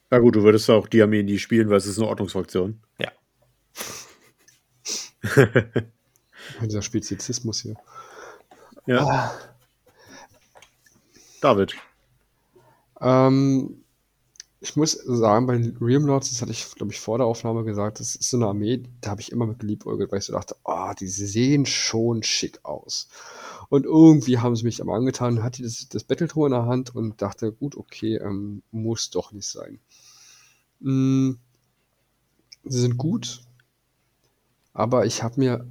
[0.10, 2.82] Na gut, du würdest auch die Armee nie spielen, weil es ist eine Ordnungsfraktion.
[3.00, 3.12] ja.
[6.62, 7.76] Dieser Spezizismus hier.
[8.88, 9.32] Ja.
[11.42, 11.76] David.
[13.00, 13.81] Ähm,
[14.64, 17.64] ich muss sagen, bei den Realm Lords, das hatte ich, glaube ich, vor der Aufnahme
[17.64, 20.34] gesagt, das ist so eine Armee, da habe ich immer mit geliebäugelt, weil ich so
[20.34, 23.10] dachte, oh, die sehen schon schick aus.
[23.70, 27.24] Und irgendwie haben sie mich aber angetan, hatte das, das Battletor in der Hand und
[27.24, 29.80] dachte, gut, okay, ähm, muss doch nicht sein.
[30.80, 31.32] Mm,
[32.64, 33.42] sie sind gut,
[34.74, 35.68] aber ich habe mir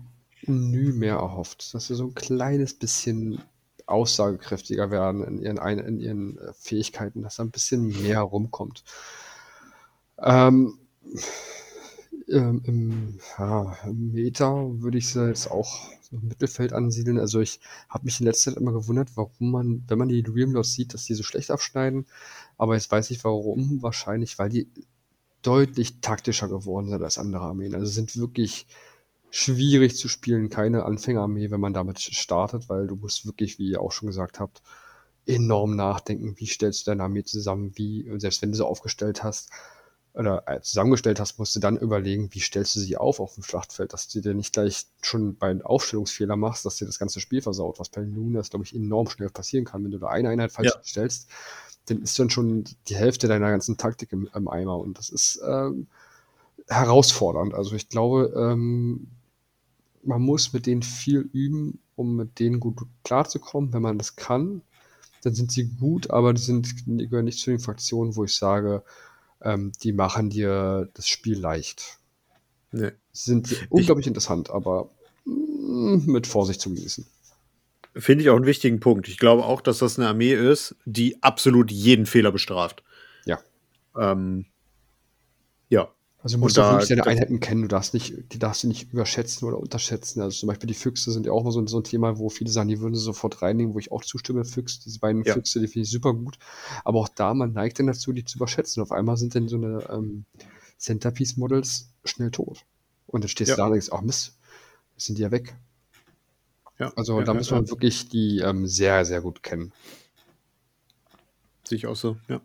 [0.47, 3.41] nie mehr erhofft, dass sie so ein kleines bisschen
[3.91, 8.85] aussagekräftiger werden in ihren, in ihren äh, Fähigkeiten, dass da ein bisschen mehr rumkommt.
[10.19, 10.79] Ähm,
[12.29, 17.19] ähm, im, ja, im Meta würde ich sie jetzt auch im Mittelfeld ansiedeln.
[17.19, 20.73] Also ich habe mich in letzter Zeit immer gewundert, warum man, wenn man die Realmlords
[20.73, 22.07] sieht, dass die so schlecht abschneiden.
[22.59, 23.83] Aber jetzt weiß ich warum.
[23.83, 24.69] Wahrscheinlich, weil die
[25.43, 27.75] deutlich taktischer geworden sind als andere Armeen.
[27.75, 28.67] Also sind wirklich
[29.31, 33.81] schwierig zu spielen, keine Anfängerarmee, wenn man damit startet, weil du musst wirklich, wie ihr
[33.81, 34.63] auch schon gesagt habt,
[35.27, 39.51] enorm nachdenken, wie stellst du deine Armee zusammen, wie, selbst wenn du sie aufgestellt hast,
[40.13, 43.45] oder äh, zusammengestellt hast, musst du dann überlegen, wie stellst du sie auf auf dem
[43.45, 47.21] Schlachtfeld, dass du dir nicht gleich schon bei einem Aufstellungsfehler machst, dass dir das ganze
[47.21, 49.85] Spiel versaut, was bei Lunas, glaube ich, enorm schnell passieren kann.
[49.85, 50.83] Wenn du da eine Einheit falsch Ja.
[50.85, 51.29] stellst,
[51.87, 55.41] dann ist dann schon die Hälfte deiner ganzen Taktik im, im Eimer und das ist
[55.47, 55.87] ähm,
[56.69, 57.55] herausfordernd.
[57.55, 59.09] Also ich glaube, ähm,
[60.03, 63.73] man muss mit denen viel üben, um mit denen gut klarzukommen.
[63.73, 64.63] Wenn man das kann,
[65.23, 68.83] dann sind sie gut, aber die, sind, gehören nicht zu den Fraktionen, wo ich sage,
[69.43, 71.99] ähm, die machen dir das Spiel leicht.
[72.73, 72.93] Nee.
[73.13, 74.91] Sie sind unglaublich interessant, aber
[75.25, 77.07] mm, mit Vorsicht zu genießen.
[77.97, 79.09] Finde ich auch einen wichtigen Punkt.
[79.09, 82.85] Ich glaube auch, dass das eine Armee ist, die absolut jeden Fehler bestraft.
[83.25, 83.41] Ja.
[83.99, 84.47] Ähm,
[85.69, 85.93] ja.
[86.23, 89.49] Also du musst deine das- Einheiten kennen, du darfst nicht, die darfst du nicht überschätzen
[89.49, 90.21] oder unterschätzen.
[90.21, 92.29] Also zum Beispiel die Füchse sind ja auch mal so, ein- so ein Thema, wo
[92.29, 95.33] viele sagen, die würden sie sofort reinnehmen, wo ich auch zustimme, Füchse, diese beiden Ja.
[95.33, 96.39] Füchse, die finde ich super gut.
[96.85, 98.83] Aber auch da, man neigt dann dazu, die zu überschätzen.
[98.83, 100.27] Auf einmal sind dann so eine ähm,
[100.79, 102.67] Centerpiece-Models schnell tot.
[103.07, 103.55] Und dann stehst Ja.
[103.57, 104.37] du da und denkst, ach Mist,
[104.99, 105.57] sind die ja weg.
[106.79, 106.93] ja.
[106.97, 109.73] Also ja, da muss man wirklich die ähm, sehr, sehr gut kennen.
[111.65, 112.41] Sehe ich auch so, ja.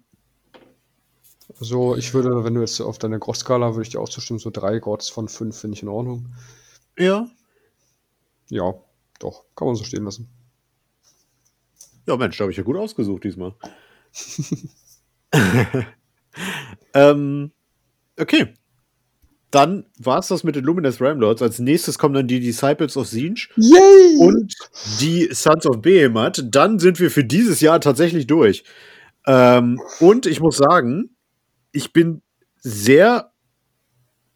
[1.60, 4.50] Also ich würde, wenn du jetzt auf deine Gross-Skala, würde ich dir auch zustimmen, so
[4.50, 6.34] drei Gods von fünf finde ich in Ordnung.
[6.98, 7.30] Ja.
[8.50, 8.74] Ja,
[9.20, 10.30] doch, kann man so stehen lassen.
[12.08, 13.54] Ja, Mensch, da habe ich ja gut ausgesucht diesmal.
[16.94, 17.52] ähm,
[18.20, 18.54] okay.
[19.52, 21.42] Dann war es das mit den Luminous Ramlords.
[21.42, 24.18] Als nächstes kommen dann die Disciples of Zinj Yay!
[24.20, 24.54] und
[25.00, 26.44] die Sons of Behemoth.
[26.50, 28.64] Dann sind wir für dieses Jahr tatsächlich durch.
[29.26, 31.15] Ähm, und ich muss sagen,
[31.76, 32.22] ich bin
[32.62, 33.32] sehr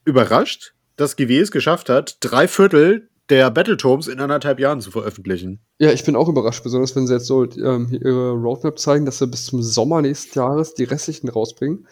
[0.05, 5.59] überrascht, dass GW es geschafft hat, drei Viertel der Battletomes in anderthalb Jahren zu veröffentlichen.
[5.77, 9.19] Ja, ich bin auch überrascht, besonders wenn sie jetzt so ähm, ihre Roadmap zeigen, dass
[9.19, 11.87] sie bis zum Sommer nächsten Jahres die restlichen rausbringen.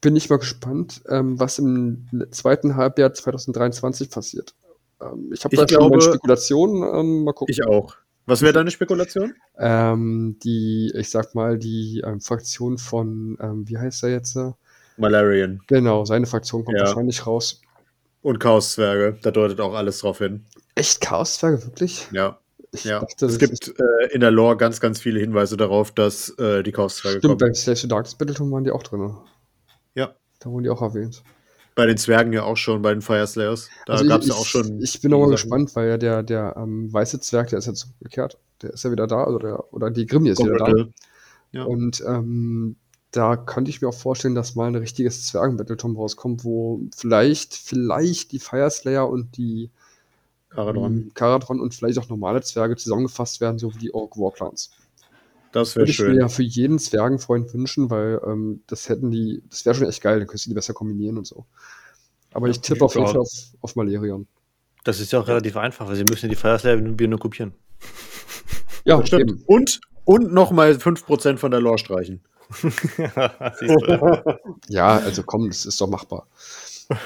[0.00, 4.54] Bin ich mal gespannt, ähm, was im zweiten Halbjahr 2023 passiert.
[5.00, 6.82] Ähm, ich habe da schon glaube- Spekulationen.
[6.94, 7.52] Ähm, mal gucken.
[7.52, 7.96] Ich auch.
[8.28, 9.34] Was wäre deine Spekulation?
[9.58, 14.38] Ähm, die, ich sag mal, die ähm, Fraktion von, ähm, wie heißt er jetzt?
[14.98, 16.84] Malarian Genau, seine Fraktion kommt Ja.
[16.86, 17.62] wahrscheinlich raus.
[18.20, 19.16] und Chaoszwerge.
[19.22, 20.44] Da deutet auch alles drauf hin.
[20.74, 22.06] Echt Chaos-Zwerge, wirklich?
[22.12, 22.38] Ja.
[22.72, 23.00] Ich ja.
[23.00, 26.72] dachte, es gibt äh, in der Lore ganz, ganz viele Hinweise darauf, dass äh, die
[26.72, 27.52] Chaos-Zwerge Stimmt, kommen.
[27.52, 29.16] bei Slash the Darkness Battletome waren die auch drin.
[29.94, 30.14] Ja.
[30.40, 31.22] Da wurden die auch erwähnt.
[31.78, 33.70] Bei den Zwergen ja auch schon, bei den Fire Slayers.
[33.86, 34.82] Da Also gab es ja auch schon.
[34.82, 38.36] Ich bin nochmal gespannt, weil ja der, der ähm, weiße Zwerg, der ist jetzt zurückgekehrt.
[38.62, 40.72] Der ist ja wieder da, also der, oder die Grimmy ist wieder da.
[41.52, 41.62] Ja.
[41.62, 42.74] Und ähm,
[43.12, 48.32] da könnte ich mir auch vorstellen, dass mal ein richtiges Zwergen-Battletome rauskommt, wo vielleicht, vielleicht
[48.32, 49.70] die Fire Slayer und die
[50.50, 50.92] Karadron.
[50.92, 54.72] ähm, Karadron und vielleicht auch normale Zwerge zusammengefasst werden, so wie die Orc Warclans.
[55.52, 56.20] Das wäre Würde ich mir schön.
[56.20, 60.18] ja für jeden Zwergenfreund wünschen, weil ähm, das hätten die, das wäre schon echt geil,
[60.18, 61.46] dann könntest du die besser kombinieren und so.
[62.32, 63.06] Aber Ja, ich tippe auf jeden.
[63.06, 63.30] Fall auf,
[63.60, 64.26] auf Malerion.
[64.84, 67.18] Das ist ja auch relativ einfach, weil sie müssen ja die Fire Slayer wieder nur
[67.18, 67.52] kopieren.
[68.84, 69.22] Ja, Stimmt.
[69.22, 69.42] eben.
[69.46, 72.20] Und, und nochmal 5% von der Lore streichen.
[74.68, 76.26] Ja, also komm, das ist doch machbar.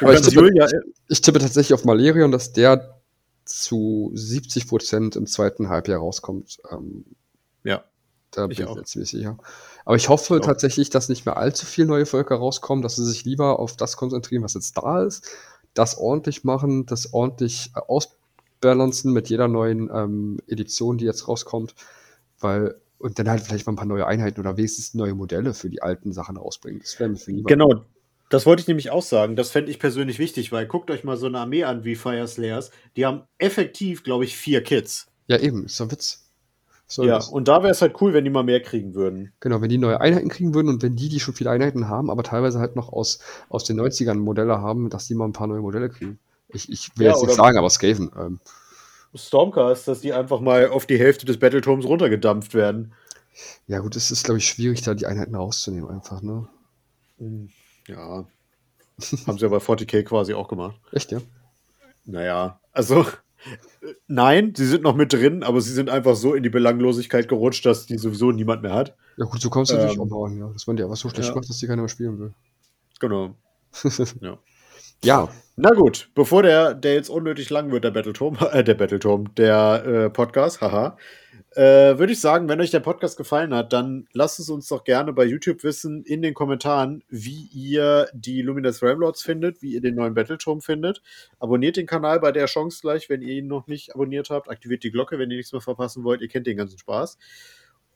[0.01, 0.67] Aber ich tippe, Julia,
[1.09, 3.01] ich tippe tatsächlich auf Malerion, dass der
[3.45, 6.59] zu 70 Prozent im zweiten Halbjahr rauskommt.
[6.71, 7.05] Ähm,
[8.33, 9.39] da ich bin ich mir ziemlich sicher.
[9.85, 10.41] Aber ich hoffe auch.
[10.41, 13.97] tatsächlich, dass nicht mehr allzu viele neue Völker rauskommen, dass sie sich lieber auf das
[13.97, 15.29] konzentrieren, was jetzt da ist,
[15.75, 21.75] das ordentlich machen, das ordentlich äh, ausbalancen mit jeder neuen ähm, Edition, die jetzt rauskommt,
[22.41, 25.69] weil und dann halt vielleicht mal ein paar neue Einheiten oder wenigstens neue Modelle für
[25.69, 26.81] die alten Sachen rausbringen.
[26.81, 27.49] Das wäre mir viel lieber.
[27.49, 27.85] Genau,
[28.29, 29.35] das wollte ich nämlich auch sagen.
[29.35, 32.27] Das fände ich persönlich wichtig, weil guckt euch mal so eine Armee an wie Fire
[32.29, 32.71] Slayers.
[32.97, 35.09] Die haben effektiv, glaube ich, vier Kids.
[35.27, 36.31] Ja, eben, ist doch Witz.
[36.93, 39.33] Soll ja, und da wäre es halt cool, wenn die mal mehr kriegen würden.
[39.41, 42.11] Genau, wenn die neue Einheiten kriegen würden und wenn die, die schon viele Einheiten haben,
[42.11, 45.47] aber teilweise halt noch aus, aus den 90ern Modelle haben, dass die mal ein paar
[45.47, 46.19] neue Modelle kriegen.
[46.49, 48.11] Ich, ich will Ja, jetzt nicht sagen, aber Skaven.
[48.19, 48.41] Ähm,
[49.15, 52.93] Stormcast, dass die einfach mal auf die Hälfte des Battletomes runtergedampft werden.
[53.67, 56.47] ja gut, es ist, glaube ich, schwierig, da die Einheiten rauszunehmen einfach, ne?
[57.19, 57.49] Hm,
[57.89, 58.27] Ja.
[59.27, 60.77] haben sie ja bei 40k quasi auch gemacht.
[60.93, 61.21] Echt, ja?
[62.05, 63.07] Naja, also
[64.07, 67.67] nein, sie sind noch mit drin, aber sie sind einfach so in die Belanglosigkeit gerutscht,
[67.67, 68.97] dass die sowieso niemand mehr hat.
[69.17, 70.49] Ja gut, so kannst du natürlich Ähm, auch bauen, ja.
[70.49, 71.35] Dass man die einfach so schlecht ja.
[71.35, 72.35] macht, dass die keiner mehr spielen will.
[73.01, 73.35] Genau.
[74.21, 74.39] Ja.
[75.05, 79.35] Ja, Na gut, bevor der, der jetzt unnötig lang wird, der Battleturm, äh, der Battleturm,
[79.35, 80.97] der äh, Podcast, haha,
[81.57, 84.85] äh, würde ich sagen, wenn euch der Podcast gefallen hat, dann lasst es uns doch
[84.85, 89.81] gerne bei YouTube wissen, in den Kommentaren, wie ihr die Luminous Ramlords findet, wie ihr
[89.81, 91.03] den neuen Battleturm findet.
[91.41, 94.49] Abonniert den Kanal bei der Chance gleich, wenn ihr ihn noch nicht abonniert habt.
[94.49, 96.23] Aktiviert die Glocke, wenn ihr nichts mehr verpassen wollt.
[96.23, 97.19] Ihr kennt den ganzen Spaß.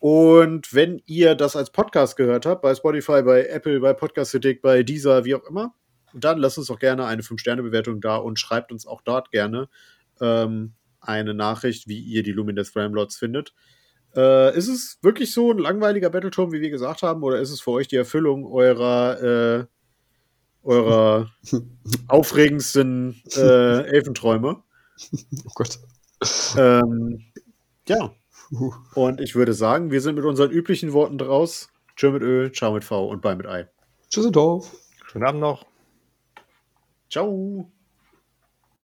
[0.00, 4.82] Und wenn ihr das als Podcast gehört habt, bei Spotify, bei Apple, bei Podcast bei
[4.82, 5.72] Deezer, wie auch immer,
[6.24, 9.68] dann lasst uns doch gerne eine 5-Sterne-Bewertung da und schreibt uns auch dort gerne
[10.20, 13.54] ähm, eine Nachricht, wie ihr die Luminous Ramlords findet.
[14.14, 17.60] Äh, ist es wirklich so ein langweiliger Battleturm, wie wir gesagt haben, oder ist es
[17.60, 19.66] für euch die Erfüllung eurer, äh,
[20.62, 21.30] eurer
[22.08, 24.62] aufregendsten äh, Elfenträume?
[25.44, 25.78] oh Gott.
[26.56, 27.26] Ähm,
[27.88, 28.10] ja,
[28.94, 31.68] und ich würde sagen, wir sind mit unseren üblichen Worten draus.
[31.96, 33.68] Tschö mit Ö, ciao mit V und bye mit Ei.
[34.08, 34.74] Tschüsseldorf.
[35.06, 35.66] Schönen Abend noch.
[37.08, 37.70] Ciao.